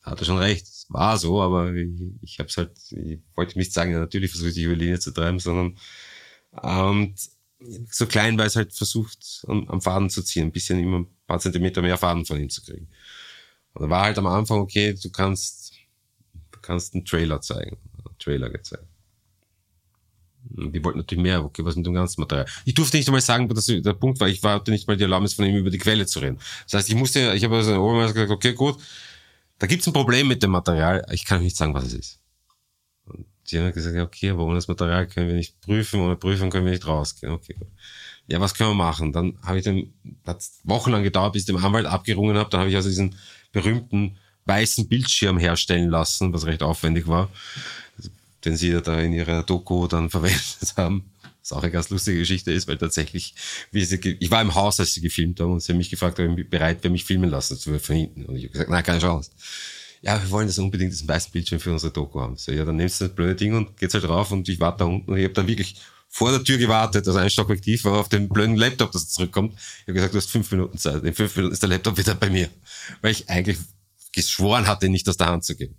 [0.00, 0.66] Hat er schon recht.
[0.88, 1.90] War so, aber ich,
[2.22, 4.84] ich habe es halt, ich wollte nicht sagen, ja, natürlich versuche ich dich über die
[4.84, 5.76] Linie zu treiben, sondern
[6.52, 7.14] und
[7.90, 11.40] so klein, weil es halt versucht, am, Faden zu ziehen, ein bisschen immer ein paar
[11.40, 12.88] Zentimeter mehr Faden von ihm zu kriegen.
[13.74, 15.74] Und da war halt am Anfang, okay, du kannst,
[16.52, 17.78] du kannst einen Trailer zeigen.
[18.04, 18.86] Einen Trailer gezeigt.
[20.50, 22.46] Die wollten natürlich mehr, okay, was mit dem ganzen Material?
[22.64, 25.34] Ich durfte nicht einmal sagen, dass der Punkt war, ich hatte nicht mal die Erlaubnis
[25.34, 26.38] von ihm über die Quelle zu reden.
[26.64, 28.80] Das heißt, ich musste, ich habe also Obermeister gesagt, okay, gut,
[29.58, 32.17] da gibt's ein Problem mit dem Material, ich kann nicht sagen, was es ist.
[33.50, 36.64] Die haben gesagt, okay, aber ohne das Material können wir nicht prüfen, ohne Prüfung können
[36.64, 37.32] wir nicht rausgehen.
[37.32, 37.68] Okay, gut.
[38.26, 39.12] Ja, was können wir machen?
[39.12, 39.94] Dann habe ich den,
[40.26, 42.50] hat wochenlang gedauert, bis ich dem Anwalt abgerungen habe.
[42.50, 43.16] Dann habe ich also diesen
[43.52, 47.30] berühmten weißen Bildschirm herstellen lassen, was recht aufwendig war,
[48.44, 51.10] den sie da in ihrer Doku dann verwendet haben.
[51.40, 53.34] Was auch eine ganz lustige Geschichte ist, weil tatsächlich,
[53.70, 56.20] wie sie, ich war im Haus, als sie gefilmt haben und sie haben mich gefragt,
[56.20, 58.26] ob ich bereit wäre, mich filmen lassen zu von hinten.
[58.26, 59.30] Und ich habe gesagt, nein, keine Chance.
[60.02, 62.36] Ja, wir wollen das unbedingt, diesen weißen Bildschirm für unsere Doku haben.
[62.36, 64.78] So, ja, dann nimmst du das blöde Ding und geht's halt drauf und ich warte
[64.78, 65.76] da unten und ich habe dann wirklich
[66.08, 69.54] vor der Tür gewartet, also ein Stockwerk war auf den blöden Laptop, dass er zurückkommt.
[69.54, 71.04] Ich habe gesagt, du hast fünf Minuten Zeit.
[71.04, 72.48] In fünf Minuten ist der Laptop wieder bei mir.
[73.02, 73.58] Weil ich eigentlich
[74.12, 75.76] geschworen hatte, nicht aus der Hand zu geben.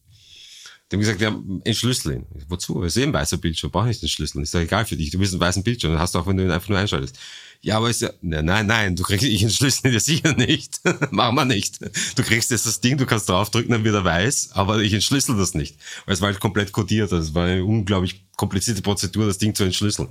[0.92, 2.26] Die haben gesagt, ja, entschlüssel ihn.
[2.48, 2.82] Wozu?
[2.82, 4.42] Wir sehen weißer Bildschirm, brauche nicht den Schlüssel.
[4.42, 5.12] Ist doch egal für dich.
[5.12, 7.18] Du willst einen weißen Bildschirm, dann hast du auch, wenn du ihn einfach nur einschaltest.
[7.62, 10.80] Ja, aber ist ja, nein, nein, du kriegst, ich entschlüssel dir sicher nicht.
[11.12, 11.80] Machen wir nicht.
[12.16, 15.36] Du kriegst jetzt das Ding, du kannst draufdrücken, dann wird er weiß, aber ich entschlüssel
[15.36, 15.76] das nicht.
[16.06, 17.12] Weil es war halt komplett kodiert.
[17.12, 20.08] Also es war eine unglaublich komplizierte Prozedur, das Ding zu entschlüsseln.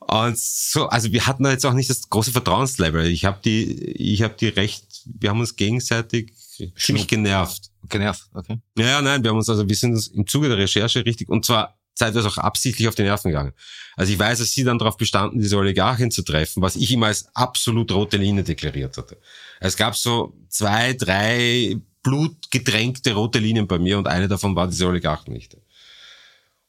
[0.00, 3.06] Und so, also wir hatten da jetzt auch nicht das große Vertrauenslevel.
[3.06, 6.32] Ich habe die, ich habe die recht, wir haben uns gegenseitig
[6.76, 7.70] ziemlich genervt.
[7.88, 8.58] Genervt, okay.
[8.78, 11.28] Ja, ja, nein, wir haben uns also, wir sind uns im Zuge der Recherche richtig,
[11.28, 13.52] und zwar zeitweise auch absichtlich auf die Nerven gegangen.
[13.96, 17.06] Also ich weiß, dass sie dann darauf bestanden, diese Oligarchin zu treffen, was ich immer
[17.06, 19.18] als absolut rote Linie deklariert hatte.
[19.60, 24.86] Es gab so zwei, drei blutgetränkte rote Linien bei mir und eine davon war diese
[24.86, 25.56] Oligarchennichte.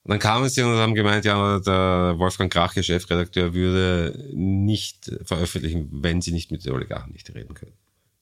[0.04, 5.90] Und dann kamen sie und haben gemeint, ja, der Wolfgang Krach, Chefredakteur, würde nicht veröffentlichen,
[5.92, 7.74] wenn sie nicht mit den Oligarchen nicht reden können.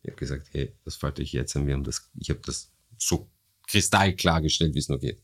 [0.02, 1.68] Ich habe gesagt, hey, das falte ich jetzt an.
[1.68, 3.30] Wir haben das, ich habe das so
[3.68, 5.22] kristallklar gestellt, wie es nur geht.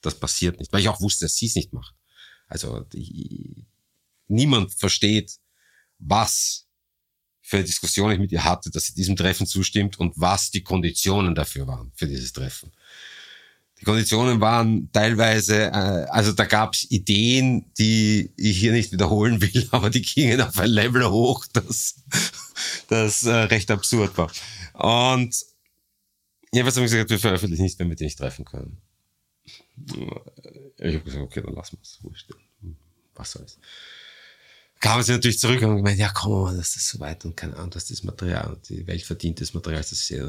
[0.00, 1.94] Das passiert nicht, weil ich auch wusste, dass sie es nicht macht.
[2.46, 3.66] Also die,
[4.28, 5.38] niemand versteht,
[5.98, 6.66] was
[7.42, 10.62] für eine Diskussion ich mit ihr hatte, dass sie diesem Treffen zustimmt und was die
[10.62, 12.72] Konditionen dafür waren, für dieses Treffen.
[13.80, 19.40] Die Konditionen waren teilweise, äh, also da gab es Ideen, die ich hier nicht wiederholen
[19.40, 22.02] will, aber die gingen auf ein Level hoch, das,
[22.88, 24.30] das äh, recht absurd war.
[24.74, 25.34] Und
[26.52, 28.78] jedenfalls habe ich gesagt, wir veröffentlichen nicht, wenn wir die nicht treffen können.
[30.78, 32.26] Ich habe gesagt, okay, dann lassen wir es.
[33.14, 33.58] Was soll's
[34.80, 37.70] kamen sie natürlich zurück und gemeint, ja komm, das ist so weit und keine Ahnung,
[37.70, 40.24] dass das Material und die Welt verdient das Material, das ist ja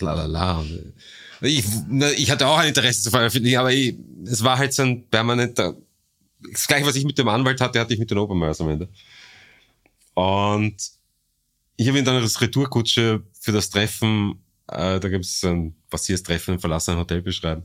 [0.00, 0.58] lalala.
[0.58, 0.92] Und
[1.40, 1.64] ich,
[2.16, 5.76] ich hatte auch ein Interesse zu veröffentlichen, aber ich, es war halt so ein permanenter,
[6.50, 8.88] das gleiche, was ich mit dem Anwalt hatte, hatte ich mit den Obermeiers am Ende.
[10.14, 10.76] Und
[11.76, 16.24] ich habe ihm dann als Retourkutsche für das Treffen, äh, da gibt es ein passiertes
[16.24, 17.62] Treffen im verlassenen Hotel beschreiben,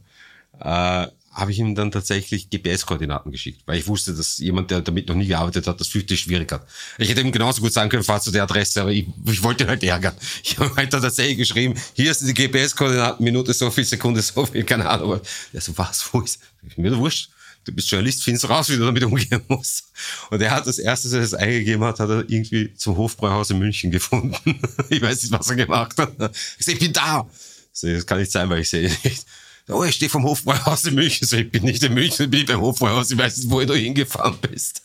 [0.59, 1.07] äh,
[1.38, 5.15] habe ich ihm dann tatsächlich GPS-Koordinaten geschickt, weil ich wusste, dass jemand, der damit noch
[5.15, 6.68] nie gearbeitet hat, das fürchterlich schwierig hat.
[6.97, 9.65] Ich hätte ihm genauso gut sagen können, fahr zu der Adresse, aber ich, ich wollte
[9.65, 10.15] ihn halt ärgern.
[10.43, 14.64] Ich habe halt tatsächlich geschrieben, hier ist die GPS-Koordinaten, Minute so viel, Sekunde so viel,
[14.64, 15.22] keine Ahnung.
[15.53, 16.39] Er so, was, wo ist?
[16.76, 17.30] Mir doch wurscht.
[17.65, 19.91] Du bist Journalist, findest raus, wie du damit umgehen musst.
[20.31, 23.59] Und er hat das erste, als er eingegeben hat, hat er irgendwie zum Hofbräuhaus in
[23.59, 24.35] München gefunden.
[24.89, 26.14] ich weiß nicht, was er gemacht hat.
[26.57, 27.30] Ich sag, ich bin da.
[27.73, 29.26] So, das kann nicht sein, weil ich sehe nicht
[29.69, 31.27] oh, ich stehe vom Hofbräuhaus in München.
[31.27, 33.76] So, ich bin nicht in München, ich bin beim Hofbräuhaus, ich weiß nicht, wo du
[33.76, 34.81] hingefahren bist.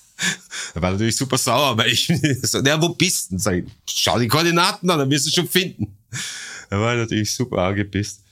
[0.75, 2.07] Er war natürlich super sauer, weil ich
[2.43, 3.39] so, ja, wo bist du?
[3.39, 5.97] Sag ich, schau die Koordinaten an, dann wirst du schon finden.
[6.71, 8.23] Er war natürlich super angepisst.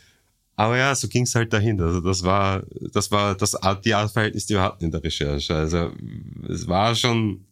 [0.57, 1.81] Aber ja, so ging's halt dahin.
[1.81, 2.63] Also das war,
[2.93, 5.55] das war das die Art Verhältnis, die wir hatten in der Recherche.
[5.55, 5.93] Also
[6.49, 7.47] es war schon,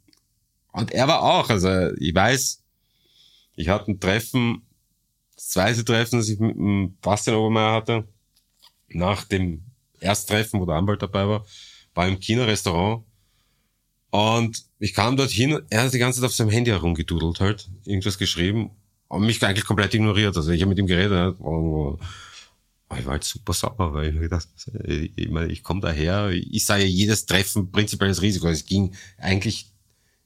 [0.72, 2.62] und er war auch, also ich weiß,
[3.56, 4.62] ich hatte ein Treffen,
[5.34, 8.04] das zweite Treffen, das ich mit dem Bastian Obermeier hatte,
[8.88, 9.62] nach dem
[10.00, 11.46] Ersttreffen, wo der Anwalt dabei war,
[11.94, 13.04] war im China-Restaurant
[14.10, 18.18] und ich kam dorthin, er hat die ganze Zeit auf seinem Handy herumgedudelt halt, irgendwas
[18.18, 18.70] geschrieben
[19.08, 20.36] und mich eigentlich komplett ignoriert.
[20.36, 21.98] Also ich habe mit ihm geredet, aber
[22.96, 24.48] ich war halt super sauer, weil ich mir gedacht,
[24.84, 28.48] ich, meine, ich komme daher, ich sah ja jedes Treffen prinzipielles Risiko.
[28.48, 29.72] Es ging eigentlich,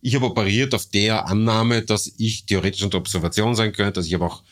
[0.00, 4.14] ich habe operiert auf der Annahme, dass ich theoretisch unter Observation sein könnte, dass ich
[4.14, 4.44] aber auch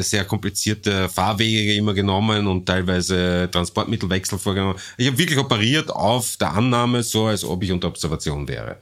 [0.00, 4.78] sehr komplizierte Fahrwege immer genommen und teilweise Transportmittelwechsel vorgenommen.
[4.96, 8.76] Ich habe wirklich operiert auf der Annahme, so als ob ich unter Observation wäre.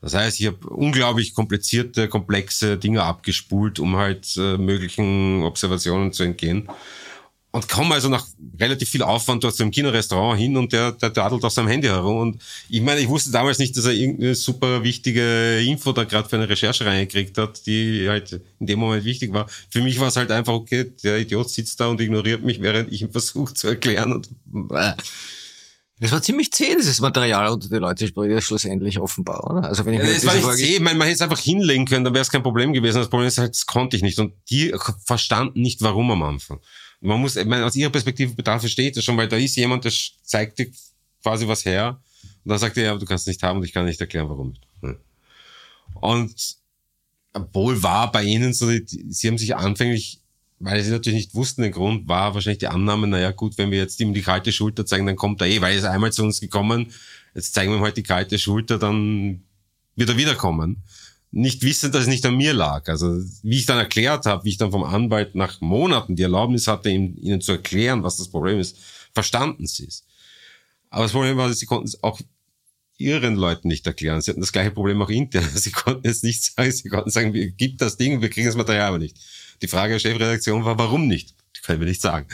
[0.00, 6.22] Das heißt, ich habe unglaublich komplizierte, komplexe Dinge abgespult, um halt äh, möglichen Observationen zu
[6.22, 6.68] entgehen.
[7.58, 8.24] Und komme also nach
[8.60, 12.18] relativ viel Aufwand dort zum Kinorestaurant hin und der, der dadelt auf seinem Handy herum.
[12.18, 16.28] Und ich meine, ich wusste damals nicht, dass er irgendeine super wichtige Info da gerade
[16.28, 19.48] für eine Recherche reingekriegt hat, die halt in dem Moment wichtig war.
[19.70, 22.92] Für mich war es halt einfach, okay, der Idiot sitzt da und ignoriert mich, während
[22.92, 24.12] ich ihm versuche zu erklären.
[24.12, 24.28] Und,
[24.70, 24.92] äh.
[25.98, 29.64] Das war ziemlich zäh, dieses Material unter die Leute spricht schlussendlich offenbar, oder?
[29.64, 31.86] Also wenn ich ja, das war nicht zäh, ich meine, man hätte es einfach hinlegen
[31.86, 32.98] können, dann wäre es kein Problem gewesen.
[32.98, 34.20] Das Problem ist halt, das konnte ich nicht.
[34.20, 34.72] Und die
[35.04, 36.60] verstanden nicht, warum am Anfang.
[37.00, 39.84] Man muss, ich meine, aus ihrer Perspektive bedarf versteht das schon, weil da ist jemand,
[39.84, 39.92] der
[40.22, 40.70] zeigt dir
[41.22, 42.00] quasi was her.
[42.44, 44.28] Und dann sagt er, ja, du kannst es nicht haben und ich kann nicht erklären,
[44.28, 44.54] warum.
[45.94, 46.56] Und
[47.32, 50.20] obwohl war bei ihnen so, sie haben sich anfänglich,
[50.58, 53.78] weil sie natürlich nicht wussten, den Grund war wahrscheinlich die Annahme, naja gut, wenn wir
[53.78, 56.24] jetzt ihm die kalte Schulter zeigen, dann kommt er eh, weil er ist einmal zu
[56.24, 56.92] uns gekommen,
[57.34, 59.42] jetzt zeigen wir ihm halt die kalte Schulter, dann
[59.94, 60.82] wird er wiederkommen
[61.30, 62.88] nicht wissend, dass es nicht an mir lag.
[62.88, 66.66] Also wie ich dann erklärt habe, wie ich dann vom Anwalt nach Monaten die Erlaubnis
[66.66, 68.78] hatte, ihnen zu erklären, was das Problem ist,
[69.12, 70.04] verstanden sie es.
[70.90, 72.20] Aber das Problem war, sie konnten es auch
[72.96, 74.20] ihren Leuten nicht erklären.
[74.20, 75.48] Sie hatten das gleiche Problem auch intern.
[75.54, 76.72] Sie konnten es nicht sagen.
[76.72, 79.16] Sie konnten sagen, wir gibt das Ding, wir kriegen das Material aber nicht.
[79.62, 81.34] Die Frage der Chefredaktion war, warum nicht?
[81.56, 82.26] Die können wir nicht sagen.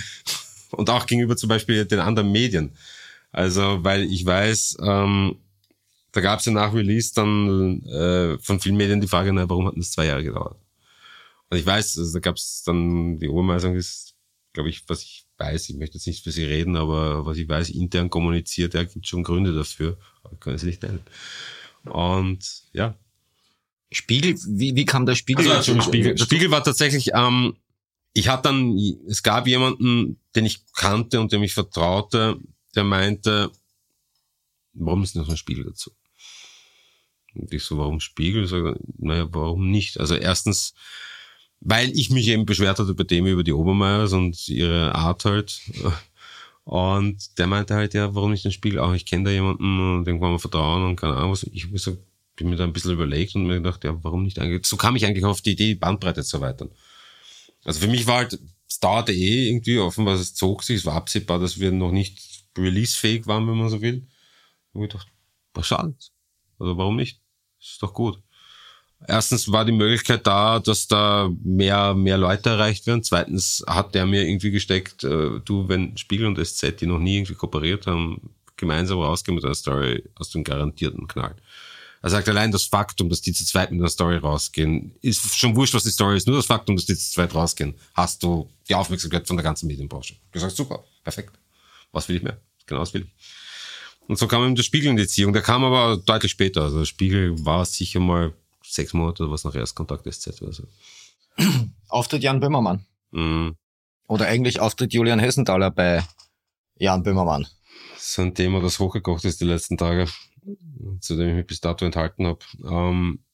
[0.70, 2.72] Und auch gegenüber zum Beispiel den anderen Medien.
[3.30, 5.36] Also, weil ich weiß, ähm,
[6.15, 9.66] da gab es ja nach Release dann äh, von vielen Medien die Frage, na, warum
[9.66, 10.57] hat das zwei Jahre gedauert?
[11.51, 14.15] Und ich weiß, also da gab es dann, die Obermeisterung ist,
[14.53, 17.49] glaube ich, was ich weiß, ich möchte jetzt nicht für sie reden, aber was ich
[17.49, 21.01] weiß, intern kommuniziert, ja, gibt schon Gründe dafür, aber können sie nicht nennen.
[21.85, 22.95] Und ja.
[23.91, 25.51] Spiegel, wie, wie kam der Spiegel?
[25.51, 27.57] Also, Spiegel, Spiegel war tatsächlich, ähm,
[28.12, 28.78] ich hatte dann,
[29.09, 32.39] es gab jemanden, den ich kannte und dem ich vertraute,
[32.77, 33.51] der meinte,
[34.74, 35.91] warum ist noch ein Spiegel dazu?
[37.35, 38.47] Und ich so, warum Spiegel?
[38.47, 40.01] So, naja, warum nicht?
[40.01, 40.74] Also erstens,
[41.61, 45.61] weil ich mich eben beschwert hatte bei dem über die Obermeiers und ihre Art halt.
[46.65, 48.94] Und der meinte halt, ja, warum nicht den Spiegel auch?
[48.94, 51.43] Ich kenne da jemanden und irgendwann mal vertrauen und keine Ahnung was.
[51.52, 51.98] Ich so,
[52.36, 54.66] bin mir da ein bisschen überlegt und mir gedacht, ja, warum nicht eigentlich?
[54.66, 56.70] So kam ich eigentlich auf die Idee, die Bandbreite zu erweitern.
[57.65, 58.39] Also für mich war halt,
[58.69, 62.44] es dauerte eh irgendwie, offenbar es zog sich, es war absehbar, dass wir noch nicht
[62.56, 64.06] releasefähig waren, wenn man so will.
[64.73, 65.11] Und ich dachte,
[65.55, 66.12] was schadet?
[66.59, 67.20] Also warum nicht?
[67.73, 68.19] Ist doch gut.
[69.07, 73.03] Erstens war die Möglichkeit da, dass da mehr, mehr Leute erreicht werden.
[73.03, 77.16] Zweitens hat der mir irgendwie gesteckt, äh, du, wenn Spiegel und SZ, die noch nie
[77.16, 81.36] irgendwie kooperiert haben, gemeinsam rausgehen mit einer Story aus dem garantierten Knall.
[82.01, 85.57] Er sagt allein das Faktum, dass die zu zweit mit einer Story rausgehen, ist schon
[85.57, 86.27] wurscht, was die Story ist.
[86.27, 89.66] Nur das Faktum, dass die zu zweit rausgehen, hast du die Aufmerksamkeit von der ganzen
[89.66, 90.15] Medienbranche.
[90.31, 91.32] Du sagst, super, perfekt.
[91.93, 92.39] Was will ich mehr?
[92.66, 93.43] Genau das will ich.
[94.06, 95.32] Und so kam ihm der Spiegel in die Ziehung.
[95.32, 96.62] Der kam aber deutlich später.
[96.62, 100.64] Also der Spiegel war sicher mal sechs Monate oder was nach Erstkontakt SZ oder so.
[101.89, 102.85] Auftritt Jan Böhmermann.
[103.12, 103.56] Mhm.
[104.06, 106.05] Oder eigentlich Auftritt Julian Hessenthaler bei
[106.76, 107.47] Jan Böhmermann.
[107.94, 110.06] Das ist ein Thema, das hochgekocht ist die letzten Tage,
[111.01, 112.40] zu dem ich mich bis dato enthalten habe.
[112.64, 113.24] Ähm,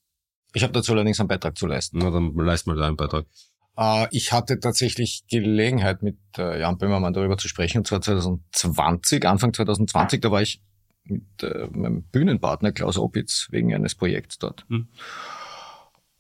[0.53, 1.99] ich habe dazu allerdings einen Beitrag zu leisten.
[1.99, 3.27] Na, dann leist mal deinen Beitrag.
[3.81, 9.27] Äh, ich hatte tatsächlich Gelegenheit, mit äh, Jan Böhmermann darüber zu sprechen, und zwar 2020,
[9.27, 10.61] Anfang 2020, da war ich
[11.05, 14.67] mit äh, meinem Bühnenpartner Klaus Opitz wegen eines Projekts dort.
[14.69, 14.87] Hm.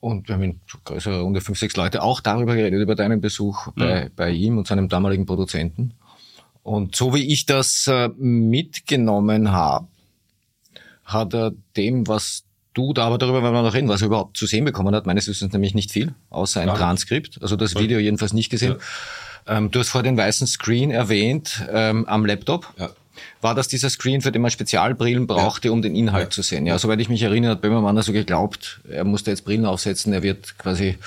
[0.00, 3.66] Und wir haben in größerer Runde fünf, sechs Leute auch darüber geredet, über deinen Besuch
[3.66, 3.72] hm.
[3.76, 5.94] bei, bei ihm und seinem damaligen Produzenten.
[6.62, 9.88] Und so wie ich das äh, mitgenommen habe,
[11.04, 14.36] hat er dem, was du da, aber darüber werden wir noch reden, was er überhaupt
[14.36, 15.06] zu sehen bekommen hat.
[15.06, 16.74] Meines Wissens nämlich nicht viel, außer ein ja.
[16.74, 17.38] Transkript.
[17.42, 18.76] Also das Video jedenfalls nicht gesehen.
[19.46, 19.58] Ja.
[19.58, 22.72] Ähm, du hast vor den weißen Screen erwähnt ähm, am Laptop.
[22.78, 22.90] Ja.
[23.42, 26.66] War das dieser Screen, für den man Spezialbrillen brauchte, um den Inhalt zu sehen?
[26.66, 30.22] Ja, soweit ich mich erinnere, hat Böhmermann also geglaubt, er musste jetzt Brillen aufsetzen, er
[30.22, 30.98] wird quasi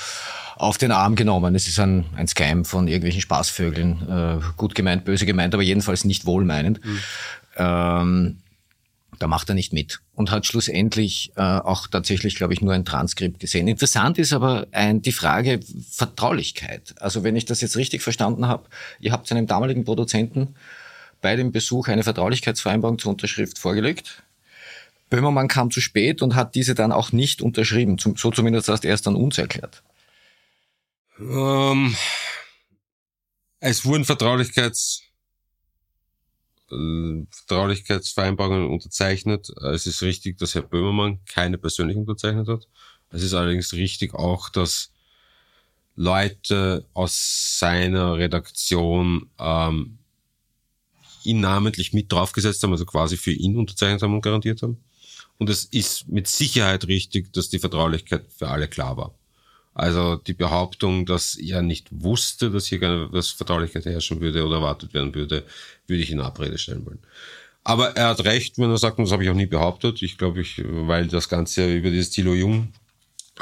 [0.55, 1.55] auf den Arm genommen.
[1.55, 6.05] Es ist ein, ein Scam von irgendwelchen Spaßvögeln, äh, gut gemeint, böse gemeint, aber jedenfalls
[6.05, 6.83] nicht wohlmeinend.
[6.85, 6.99] Mhm.
[7.57, 8.37] Ähm,
[9.23, 12.83] da macht er nicht mit und hat schlussendlich äh, auch tatsächlich, glaube ich, nur ein
[12.83, 13.69] Transkript gesehen.
[13.69, 16.93] Interessant ist aber ein, die Frage Vertraulichkeit.
[16.99, 18.65] Also wenn ich das jetzt richtig verstanden habe,
[18.99, 20.55] ihr habt einem damaligen Produzenten
[21.21, 24.23] bei dem Besuch eine Vertraulichkeitsvereinbarung zur Unterschrift vorgelegt.
[25.09, 27.97] Böhmermann kam zu spät und hat diese dann auch nicht unterschrieben.
[27.97, 29.83] So zumindest hast er es dann uns erklärt.
[31.17, 31.95] Ähm,
[33.61, 35.02] es wurden Vertraulichkeits
[36.67, 39.49] Vertraulichkeitsvereinbarungen unterzeichnet.
[39.73, 42.67] Es ist richtig, dass Herr Böhmermann keine persönlich unterzeichnet hat.
[43.09, 44.91] Es ist allerdings richtig auch, dass
[45.95, 49.99] Leute aus seiner Redaktion ähm,
[51.23, 54.83] ihn namentlich mit draufgesetzt haben, also quasi für ihn unterzeichnet haben und garantiert haben.
[55.37, 59.15] Und es ist mit Sicherheit richtig, dass die Vertraulichkeit für alle klar war.
[59.73, 64.57] Also die Behauptung, dass er nicht wusste, dass hier keine dass Vertraulichkeit herrschen würde oder
[64.57, 65.43] erwartet werden würde,
[65.87, 66.99] würde ich in Abrede stellen wollen.
[67.63, 70.01] Aber er hat recht, wenn er sagt, und das habe ich auch nie behauptet.
[70.01, 72.73] Ich glaube, ich, weil das Ganze über dieses Thilo Jung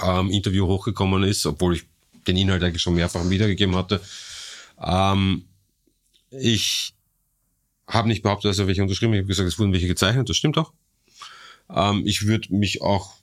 [0.01, 1.83] ähm, Interview hochgekommen ist, obwohl ich
[2.27, 3.99] den Inhalt eigentlich schon mehrfach wiedergegeben hatte.
[4.81, 5.45] Ähm,
[6.29, 6.93] ich
[7.87, 9.13] habe nicht behauptet, dass er welche unterschrieben.
[9.13, 10.29] Ich habe gesagt, es wurden welche gezeichnet.
[10.29, 10.71] Das stimmt auch.
[11.69, 13.15] Ähm, ich würde mich auch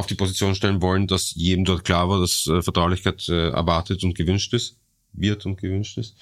[0.00, 4.02] auf die Position stellen wollen, dass jedem dort klar war, dass äh, Vertraulichkeit äh, erwartet
[4.04, 4.76] und gewünscht ist,
[5.12, 6.16] wird und gewünscht ist.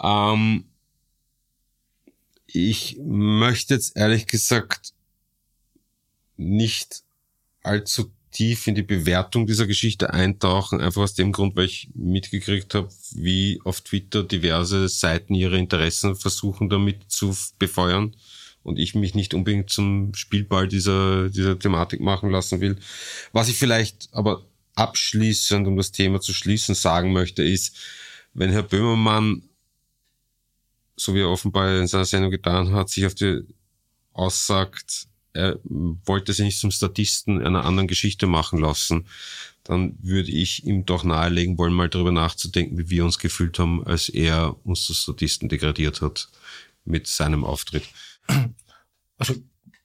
[0.00, 0.64] Ähm,
[2.46, 4.94] ich möchte jetzt ehrlich gesagt
[6.36, 7.02] nicht
[7.62, 12.74] allzu tief in die Bewertung dieser Geschichte eintauchen, einfach aus dem Grund, weil ich mitgekriegt
[12.74, 18.14] habe, wie auf Twitter diverse Seiten ihre Interessen versuchen damit zu befeuern
[18.68, 22.76] und ich mich nicht unbedingt zum Spielball dieser, dieser Thematik machen lassen will.
[23.32, 27.76] Was ich vielleicht aber abschließend, um das Thema zu schließen, sagen möchte, ist,
[28.34, 29.42] wenn Herr Böhmermann,
[30.96, 33.42] so wie er offenbar in seiner Sendung getan hat, sich auf die
[34.12, 39.06] aussagt, er wollte sich nicht zum Statisten einer anderen Geschichte machen lassen,
[39.64, 43.84] dann würde ich ihm doch nahelegen wollen, mal darüber nachzudenken, wie wir uns gefühlt haben,
[43.84, 46.28] als er uns zu Statisten degradiert hat
[46.84, 47.84] mit seinem Auftritt.
[49.18, 49.34] Also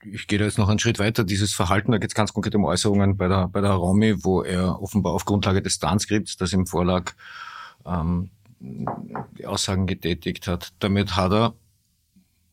[0.05, 1.23] ich gehe da jetzt noch einen Schritt weiter.
[1.23, 4.43] Dieses Verhalten, da geht es ganz konkret um Äußerungen bei der, bei der Romy, wo
[4.43, 7.13] er offenbar auf Grundlage des Transkripts, das ihm vorlag,
[7.85, 8.29] ähm,
[8.59, 10.73] die Aussagen getätigt hat.
[10.79, 11.53] Damit hat er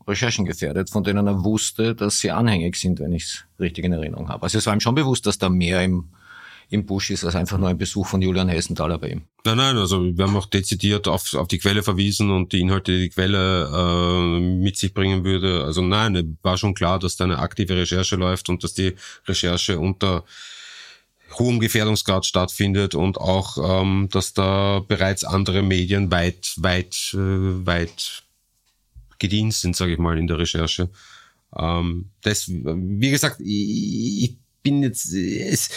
[0.06, 3.92] Recherchen gefährdet, von denen er wusste, dass sie anhängig sind, wenn ich es richtig in
[3.92, 4.42] Erinnerung habe.
[4.42, 6.08] Also es war ihm schon bewusst, dass da mehr im,
[6.70, 9.22] im Busch ist, als einfach nur ein Besuch von Julian Hessenthaler bei ihm.
[9.44, 12.92] Nein, nein, also wir haben auch dezidiert auf, auf die Quelle verwiesen und die Inhalte,
[12.92, 15.64] die die Quelle äh, mit sich bringen würde.
[15.64, 18.94] Also nein, war schon klar, dass da eine aktive Recherche läuft und dass die
[19.26, 20.24] Recherche unter
[21.38, 28.22] hohem Gefährdungsgrad stattfindet und auch, ähm, dass da bereits andere Medien weit, weit, äh, weit
[29.18, 30.88] gedient sind, sage ich mal, in der Recherche.
[31.56, 35.70] Ähm, das, wie gesagt, ich, ich bin jetzt, es,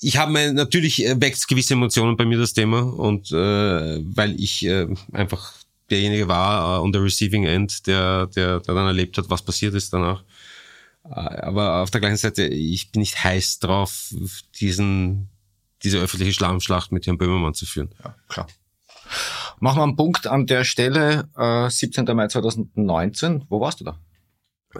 [0.00, 4.64] ich habe natürlich äh, weckt gewisse Emotionen bei mir das Thema und äh, weil ich
[4.64, 5.54] äh, einfach
[5.90, 9.74] derjenige war uh, on the receiving end, der, der, der dann erlebt hat, was passiert
[9.74, 10.22] ist danach.
[11.04, 14.12] Uh, aber auf der gleichen Seite, ich bin nicht heiß drauf,
[14.60, 15.28] diesen,
[15.82, 17.90] diese öffentliche Schlammschlacht mit Herrn Böhmermann zu führen.
[18.04, 18.46] Ja, klar.
[19.60, 21.28] Machen wir einen Punkt an der Stelle.
[21.36, 22.04] Äh, 17.
[22.14, 23.46] Mai 2019.
[23.48, 23.98] Wo warst du da?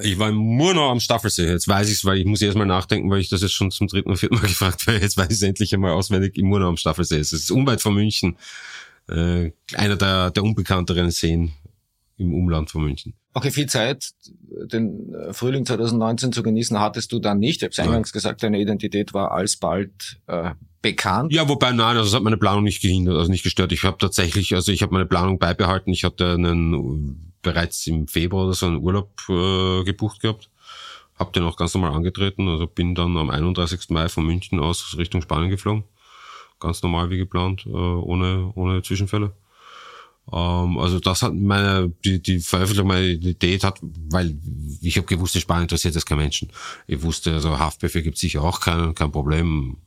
[0.01, 1.49] Ich war im Murnau am Staffelsee.
[1.49, 3.71] Jetzt weiß ich es, weil ich muss erst mal nachdenken, weil ich das jetzt schon
[3.71, 5.01] zum dritten oder vierten Mal gefragt werde.
[5.01, 7.19] Jetzt weiß ich es endlich einmal auswendig im Murnau am Staffelsee.
[7.19, 8.37] Es ist unweit von München.
[9.09, 11.53] Äh, einer der, der unbekannteren Seen
[12.19, 13.15] im Umland von München.
[13.33, 14.11] Okay, viel Zeit,
[14.73, 17.59] den Frühling 2019 zu genießen, hattest du dann nicht.
[17.59, 20.51] Ich habe es eingangs gesagt, deine Identität war alsbald äh,
[20.83, 21.33] bekannt.
[21.33, 23.71] Ja, wobei nein, also es hat meine Planung nicht gehindert, also nicht gestört.
[23.73, 25.93] Ich habe tatsächlich, also ich habe meine Planung beibehalten.
[25.93, 30.51] Ich hatte einen bereits im Februar oder so einen Urlaub äh, gebucht gehabt.
[31.19, 33.91] Hab den auch ganz normal angetreten, also bin dann am 31.
[33.91, 35.85] Mai von München aus Richtung Spanien geflogen.
[36.61, 39.33] Ganz normal wie geplant, äh, ohne, ohne Zwischenfälle.
[40.33, 44.37] Ähm, also das hat meine, die, die Veröffentlichung meiner Identität hat, weil
[44.81, 46.51] ich habe gewusst, in Spanien interessiert das kein Menschen.
[46.87, 49.79] Ich wusste, also Haftbefehl gibt sicher auch kein, kein Problem.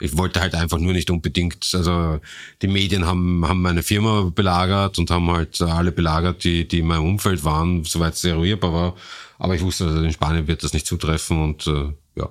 [0.00, 2.20] Ich wollte halt einfach nur nicht unbedingt, also
[2.62, 6.86] die Medien haben, haben meine Firma belagert und haben halt alle belagert, die, die in
[6.86, 8.94] meinem Umfeld waren, soweit es eruierbar war.
[9.38, 12.28] Aber ich wusste, also in Spanien wird das nicht zutreffen und äh, ja,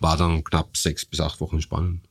[0.00, 2.02] war dann knapp sechs bis acht Wochen in Spanien.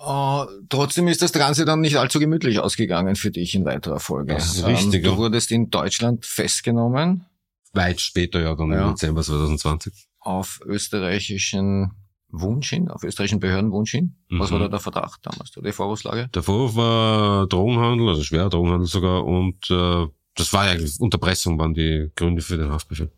[0.00, 4.34] Uh, trotzdem ist das Ganze dann nicht allzu gemütlich ausgegangen für dich in weiterer Folge.
[4.34, 5.02] Das ist richtig.
[5.04, 7.26] Ähm, du wurdest in Deutschland festgenommen.
[7.72, 8.84] Weit später, ja, dann ja.
[8.84, 9.92] im Dezember 2020.
[10.20, 11.90] Auf österreichischen
[12.30, 14.16] Wunsch hin, auf österreichischen Behörden Wunsch hin.
[14.30, 14.54] Was mhm.
[14.54, 16.28] war da der Verdacht damals, die Vorwurfslage?
[16.34, 21.74] Der Vorwurf war Drogenhandel, also schwerer Drogenhandel sogar, und äh, das war ja Unterpressung, waren
[21.74, 23.10] die Gründe für den Haftbefehl.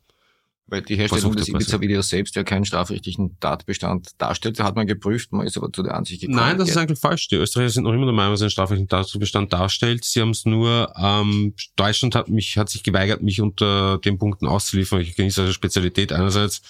[0.70, 5.45] Weil die Herstellung des Ibiza-Videos selbst ja keinen strafrechtlichen Tatbestand darstellt, hat man geprüft, man
[5.45, 6.39] ist aber zu der Ansicht gekommen.
[6.39, 7.27] Nein, das ist eigentlich falsch.
[7.27, 10.05] Die Österreicher sind noch immer der Meinung, dass ein strafrechtlichen Tatbestand darstellt.
[10.05, 14.47] Sie haben es nur, ähm, Deutschland hat mich, hat sich geweigert, mich unter den Punkten
[14.47, 15.01] auszuliefern.
[15.01, 16.62] Ich genieße also Spezialität einerseits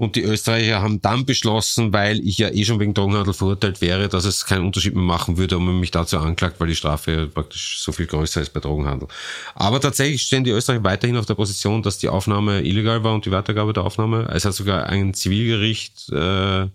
[0.00, 4.08] und die Österreicher haben dann beschlossen, weil ich ja eh schon wegen Drogenhandel verurteilt wäre,
[4.08, 7.26] dass es keinen Unterschied mehr machen würde, ob man mich dazu anklagt, weil die Strafe
[7.26, 9.08] praktisch so viel größer ist bei Drogenhandel.
[9.54, 13.26] Aber tatsächlich stehen die Österreicher weiterhin auf der Position, dass die Aufnahme illegal war und
[13.26, 14.26] die Weitergabe der Aufnahme.
[14.32, 16.68] Es hat sogar ein Zivilgericht äh,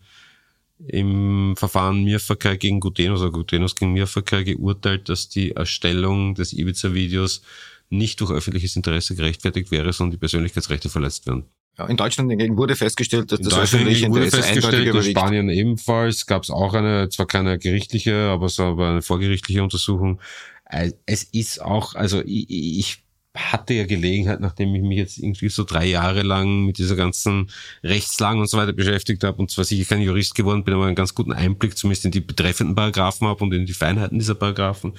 [0.88, 7.42] im Verfahren Mirverkehr gegen Gutenus oder Gutenus gegen Mirverkehr geurteilt, dass die Erstellung des Ibiza-Videos
[7.90, 11.46] nicht durch öffentliches Interesse gerechtfertigt wäre, sondern die Persönlichkeitsrechte verletzt werden.
[11.78, 15.04] Ja, in Deutschland hingegen wurde festgestellt, dass In das öffentliche wurde Interesse festgestellt, in.
[15.04, 20.22] Spanien ebenfalls gab es auch eine, zwar keine gerichtliche, aber es war eine vorgerichtliche Untersuchung.
[20.70, 25.50] Äh, Es ist auch, also ich, ich hatte ja Gelegenheit, nachdem ich mich jetzt irgendwie
[25.50, 27.52] so drei Jahre lang mit dieser ganzen
[27.84, 30.96] Rechtslagen und so weiter beschäftigt habe und zwar sicher kein Jurist geworden bin, aber einen
[30.96, 34.94] ganz guten Einblick zumindest in die betreffenden Paragraphen habe und in die Feinheiten dieser Paragraphen.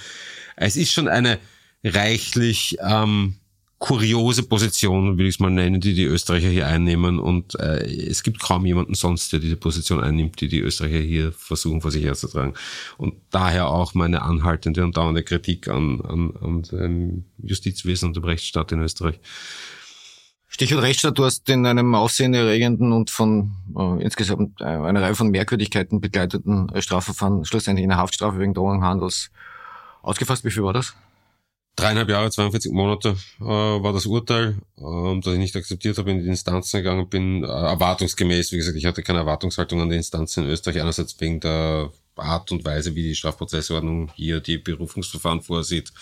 [0.57, 1.39] Es ist schon eine
[1.83, 3.37] reichlich ähm,
[3.79, 7.19] kuriose Position, will ich es mal nennen, die die Österreicher hier einnehmen.
[7.19, 11.33] Und äh, es gibt kaum jemanden sonst, der diese Position einnimmt, die die Österreicher hier
[11.33, 12.55] versuchen, vor sich herzutragen.
[12.97, 18.25] Und daher auch meine anhaltende und dauernde Kritik an, an, an dem Justizwesen und dem
[18.25, 19.21] Rechtsstaat in Österreich.
[20.49, 25.29] Stichwort Rechtsstaat, du hast in einem aufsehenerregenden und von äh, insgesamt äh, einer Reihe von
[25.29, 29.31] Merkwürdigkeiten begleiteten Strafverfahren schlussendlich eine Haftstrafe wegen Drogenhandels
[30.01, 30.45] ausgefasst.
[30.45, 30.95] Wie viel war das?
[31.77, 36.23] Dreieinhalb Jahre, 42 Monate äh, war das Urteil, ähm, das ich nicht akzeptiert habe, in
[36.23, 38.51] die Instanzen gegangen bin, äh, erwartungsgemäß.
[38.53, 42.51] Wie gesagt, ich hatte keine Erwartungshaltung an die Instanzen in Österreich, einerseits wegen der Art
[42.51, 45.93] und Weise, wie die Strafprozessordnung hier die Berufungsverfahren vorsieht,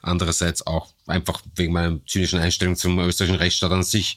[0.00, 4.16] andererseits auch einfach wegen meiner zynischen Einstellung zum österreichischen Rechtsstaat an sich.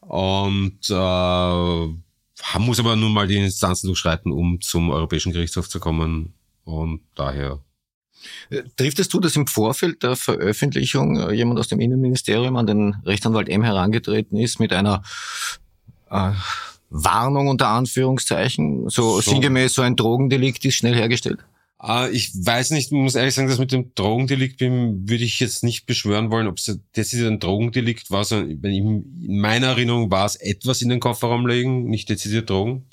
[0.00, 6.34] Und äh, muss aber nun mal die Instanzen durchschreiten, um zum Europäischen Gerichtshof zu kommen.
[6.64, 7.60] Und daher
[8.76, 12.94] Trifft es zu, dass im Vorfeld der Veröffentlichung äh, jemand aus dem Innenministerium an den
[13.04, 15.02] Rechtsanwalt M herangetreten ist mit einer
[16.10, 16.32] äh,
[16.90, 19.30] Warnung unter Anführungszeichen, so, So.
[19.32, 21.40] sinngemäß so ein Drogendelikt ist schnell hergestellt?
[21.82, 25.64] Äh, ich weiß nicht, muss ehrlich sagen, das mit dem Drogendelikt bin, würde ich jetzt
[25.64, 30.36] nicht beschwören wollen, ob es dezidiert ein Drogendelikt war, sondern in meiner Erinnerung war es
[30.36, 32.84] etwas in den Kofferraum legen, nicht dezidiert Drogen.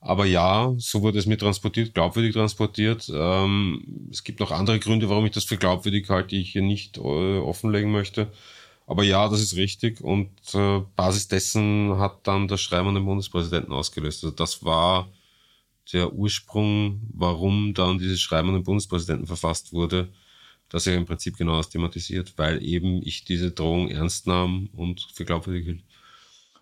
[0.00, 3.10] Aber ja, so wurde es mir transportiert, glaubwürdig transportiert.
[3.12, 6.62] Ähm, es gibt noch andere Gründe, warum ich das für glaubwürdig halte, die ich hier
[6.62, 8.30] nicht äh, offenlegen möchte.
[8.86, 10.00] Aber ja, das ist richtig.
[10.00, 14.24] Und äh, Basis dessen hat dann das Schreiben an den Bundespräsidenten ausgelöst.
[14.24, 15.10] Also das war
[15.92, 20.08] der Ursprung, warum dann dieses Schreiben an den Bundespräsidenten verfasst wurde,
[20.68, 25.08] das er im Prinzip genau das thematisiert, weil eben ich diese Drohung ernst nahm und
[25.12, 25.84] für glaubwürdig hielt.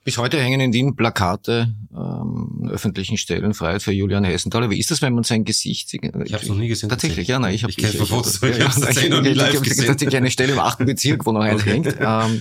[0.06, 4.70] Bis heute hängen in Wien Plakate ähm, öffentlichen Stellen frei für Julian Hessenthaler.
[4.70, 6.04] Wie ist das, wenn man sein Gesicht sieht?
[6.04, 6.88] Ich habe es noch nie gesehen.
[6.88, 9.62] Tatsächlich, ja, nein, ich habe Ich ich habe es ich, tatsächlich noch nie live ich,
[9.62, 9.86] ich, gesehen.
[9.86, 11.88] tatsächlich eine Stelle im achten Bezirk, wo noch eins hängt.
[11.88, 12.40] Ähm, äh,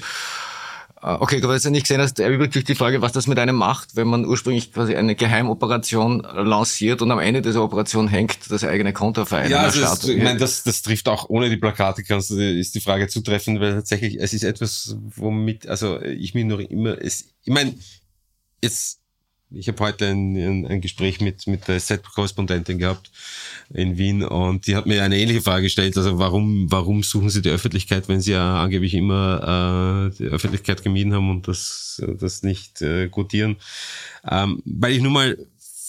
[1.06, 3.95] okay, du hast ja nicht gesehen hast, wirklich die Frage, was das mit einem macht,
[3.95, 8.91] wenn man ursprünglich quasi eine Geheimoperation lanciert und am Ende dieser Operation hängt das eigene
[8.91, 10.03] Konterverein Ja, einer also Stadt.
[10.03, 13.07] es, ich meine, das, das trifft auch ohne die Plakate, kannst du, ist die Frage
[13.07, 17.76] zutreffend, weil tatsächlich, es ist etwas, womit, also ich mir noch immer, es, ich meine,
[18.64, 18.99] jetzt,
[19.56, 23.11] ich habe heute ein, ein, ein Gespräch mit, mit der Set-Korrespondentin gehabt
[23.73, 27.41] in Wien und die hat mir eine ähnliche Frage gestellt, also warum, warum suchen sie
[27.41, 32.44] die Öffentlichkeit, wenn sie ja angeblich immer äh, die Öffentlichkeit gemieden haben und das, das
[32.44, 33.57] nicht äh, quotieren.
[34.30, 35.38] Ähm, weil ich nun mal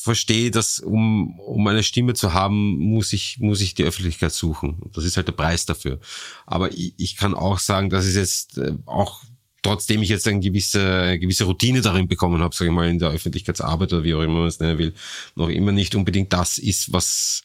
[0.06, 4.78] verstehe, dass um, um eine Stimme zu haben, muss ich, muss ich die Öffentlichkeit suchen.
[4.94, 5.98] Das ist halt der Preis dafür.
[6.46, 9.22] Aber ich, ich kann auch sagen, dass es jetzt äh, auch
[9.66, 13.10] trotzdem ich jetzt eine gewisse, gewisse Routine darin bekommen habe, sage ich mal, in der
[13.10, 14.94] Öffentlichkeitsarbeit oder wie auch immer man es nennen will,
[15.34, 17.42] noch immer nicht unbedingt das ist, was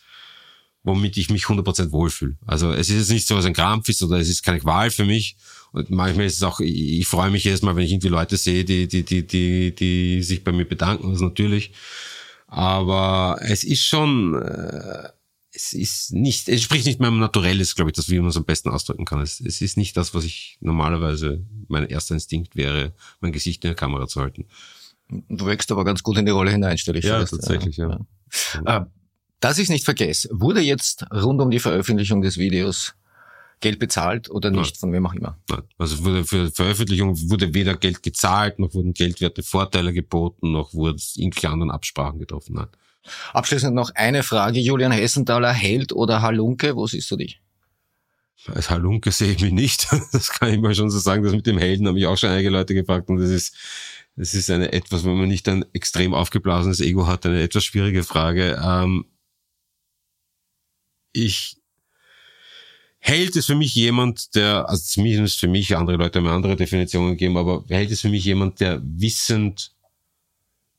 [0.83, 2.37] womit ich mich 100% wohlfühle.
[2.45, 4.89] Also es ist jetzt nicht so, was ein Krampf ist oder es ist keine Qual
[4.89, 5.35] für mich.
[5.71, 8.65] Und manchmal ist es auch, ich, freue mich jedes Mal, wenn ich irgendwie Leute sehe,
[8.65, 11.73] die, die, die, die, die sich bei mir bedanken, das natürlich.
[12.47, 15.09] Aber es ist schon, äh,
[15.61, 18.45] es ist nicht, es spricht nicht meinem Naturelles, glaube ich, das wie man es am
[18.45, 19.21] besten ausdrücken kann.
[19.21, 23.69] Es, es ist nicht das, was ich normalerweise, mein erster Instinkt wäre, mein Gesicht in
[23.69, 24.45] der Kamera zu halten.
[25.09, 27.31] Du wächst aber ganz gut in die Rolle hinein, stelle ich Ja, fest.
[27.31, 27.99] tatsächlich, ja.
[28.65, 28.81] Äh,
[29.39, 32.93] Dass ich es nicht vergesse, wurde jetzt rund um die Veröffentlichung des Videos
[33.59, 35.37] Geld bezahlt oder nicht, von wem auch immer?
[35.49, 35.61] Nein.
[35.77, 40.99] Also wurde für Veröffentlichung wurde weder Geld gezahlt, noch wurden geldwerte Vorteile geboten, noch wurden
[41.15, 42.55] irgendwelche anderen Absprachen getroffen.
[42.55, 42.67] Nein.
[43.33, 44.59] Abschließend noch eine Frage.
[44.59, 46.75] Julian Hessenthaler, Held oder Halunke?
[46.75, 47.41] Wo siehst du dich?
[48.47, 49.87] Als Halunke sehe ich mich nicht.
[50.11, 51.23] Das kann ich mal schon so sagen.
[51.23, 53.55] Das mit dem Helden habe ich auch schon einige Leute gefragt und das ist,
[54.15, 58.03] das ist eine etwas, wenn man nicht ein extrem aufgeblasenes Ego hat, eine etwas schwierige
[58.03, 58.59] Frage.
[58.63, 59.05] Ähm,
[61.13, 61.57] ich
[63.03, 67.11] Held ist für mich jemand, der, also zumindest für mich, andere Leute haben andere Definitionen
[67.11, 69.73] gegeben, aber Held ist für mich jemand, der wissend,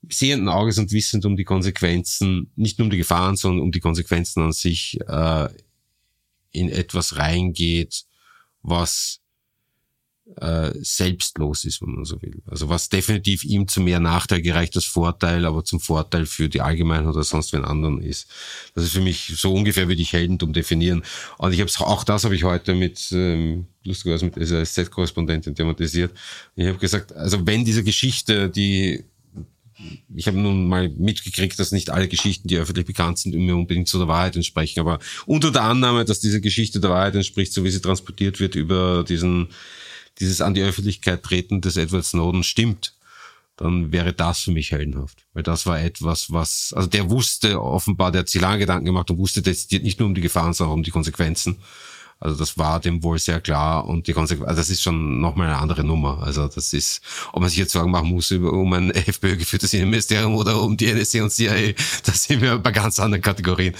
[0.09, 3.81] sehenden Auges und wissend um die Konsequenzen, nicht nur um die Gefahren, sondern um die
[3.81, 5.49] Konsequenzen an sich äh,
[6.51, 8.05] in etwas reingeht,
[8.63, 9.23] was
[10.37, 12.43] äh, selbstlos ist, wenn man so will.
[12.47, 16.61] Also was definitiv ihm zu mehr Nachteil gereicht als Vorteil, aber zum Vorteil für die
[16.61, 18.29] Allgemeinheit oder sonst wen anderen ist.
[18.75, 21.03] Das ist für mich so ungefähr, würde ich Heldentum definieren.
[21.39, 26.13] Und ich habe auch das habe ich heute mit ähm, lustigerweise mit SZ-Korrespondentin thematisiert.
[26.55, 29.05] Ich habe gesagt, also wenn diese Geschichte, die
[30.15, 33.89] ich habe nun mal mitgekriegt, dass nicht alle Geschichten, die öffentlich bekannt sind, immer unbedingt
[33.89, 34.81] zu der Wahrheit entsprechen.
[34.81, 38.55] Aber unter der Annahme, dass diese Geschichte der Wahrheit entspricht, so wie sie transportiert wird
[38.55, 39.49] über diesen
[40.19, 42.95] dieses an die Öffentlichkeit treten des Edward Snowden stimmt,
[43.57, 45.25] dann wäre das für mich heldenhaft.
[45.33, 49.11] Weil das war etwas, was, also der wusste offenbar, der hat sich lange Gedanken gemacht
[49.11, 51.59] und wusste dezidiert nicht nur um die Gefahren, sondern um die Konsequenzen.
[52.23, 55.49] Also das war dem wohl sehr klar und die Konsequenz, also das ist schon nochmal
[55.49, 56.23] eine andere Nummer.
[56.23, 60.37] Also das ist, ob man sich jetzt Sorgen machen muss über, um ein FPÖ-geführtes Innenministerium
[60.37, 61.73] oder um die NSC und CIA,
[62.05, 63.75] das sind wir bei ganz anderen Kategorien.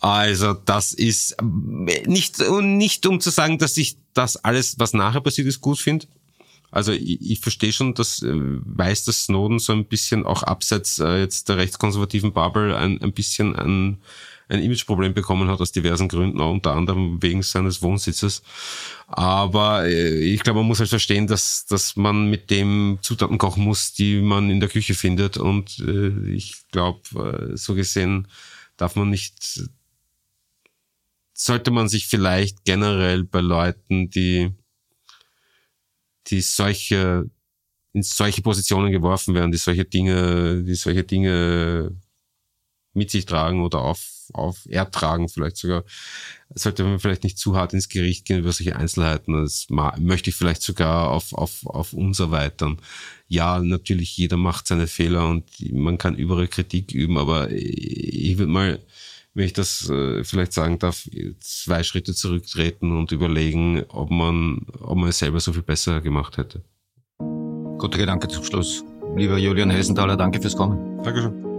[0.00, 5.48] Also das ist nicht, nicht um zu sagen, dass ich das alles, was nachher passiert
[5.48, 6.06] ist, gut finde.
[6.70, 11.00] Also ich, ich verstehe schon, dass äh, weiß, dass Snowden so ein bisschen auch abseits
[11.00, 13.98] äh, jetzt der rechtskonservativen Bubble ein, ein bisschen ein
[14.50, 18.42] ein Imageproblem bekommen hat aus diversen Gründen, unter anderem wegen seines Wohnsitzes.
[19.06, 23.64] Aber äh, ich glaube, man muss halt verstehen, dass, dass man mit dem Zutaten kochen
[23.64, 25.36] muss, die man in der Küche findet.
[25.36, 28.26] Und äh, ich glaube, äh, so gesehen
[28.76, 29.62] darf man nicht,
[31.32, 34.50] sollte man sich vielleicht generell bei Leuten, die,
[36.26, 37.30] die solche,
[37.92, 41.96] in solche Positionen geworfen werden, die solche Dinge, die solche Dinge
[42.92, 45.84] mit sich tragen oder auf auf ertragen, vielleicht sogar,
[46.54, 49.32] sollte man vielleicht nicht zu hart ins Gericht gehen über solche Einzelheiten.
[49.34, 52.78] Das möchte ich vielleicht sogar auf, auf, auf uns erweitern.
[53.28, 58.52] Ja, natürlich, jeder macht seine Fehler und man kann überall Kritik üben, aber ich würde
[58.52, 58.80] mal,
[59.34, 61.08] wenn ich das äh, vielleicht sagen darf,
[61.38, 66.36] zwei Schritte zurücktreten und überlegen, ob man, ob man es selber so viel besser gemacht
[66.36, 66.62] hätte.
[67.78, 68.84] Guter Gedanke zum Schluss.
[69.16, 71.02] Lieber Julian Hessenthaler, danke fürs Kommen.
[71.02, 71.49] Dankeschön.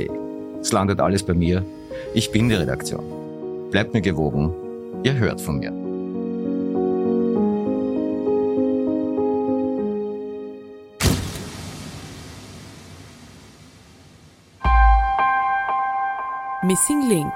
[0.61, 1.65] Es landet alles bei mir.
[2.15, 3.70] Ich bin die Redaktion.
[3.70, 4.53] Bleibt mir gewogen.
[5.05, 5.70] Ihr hört von mir.
[16.65, 17.32] Missing Link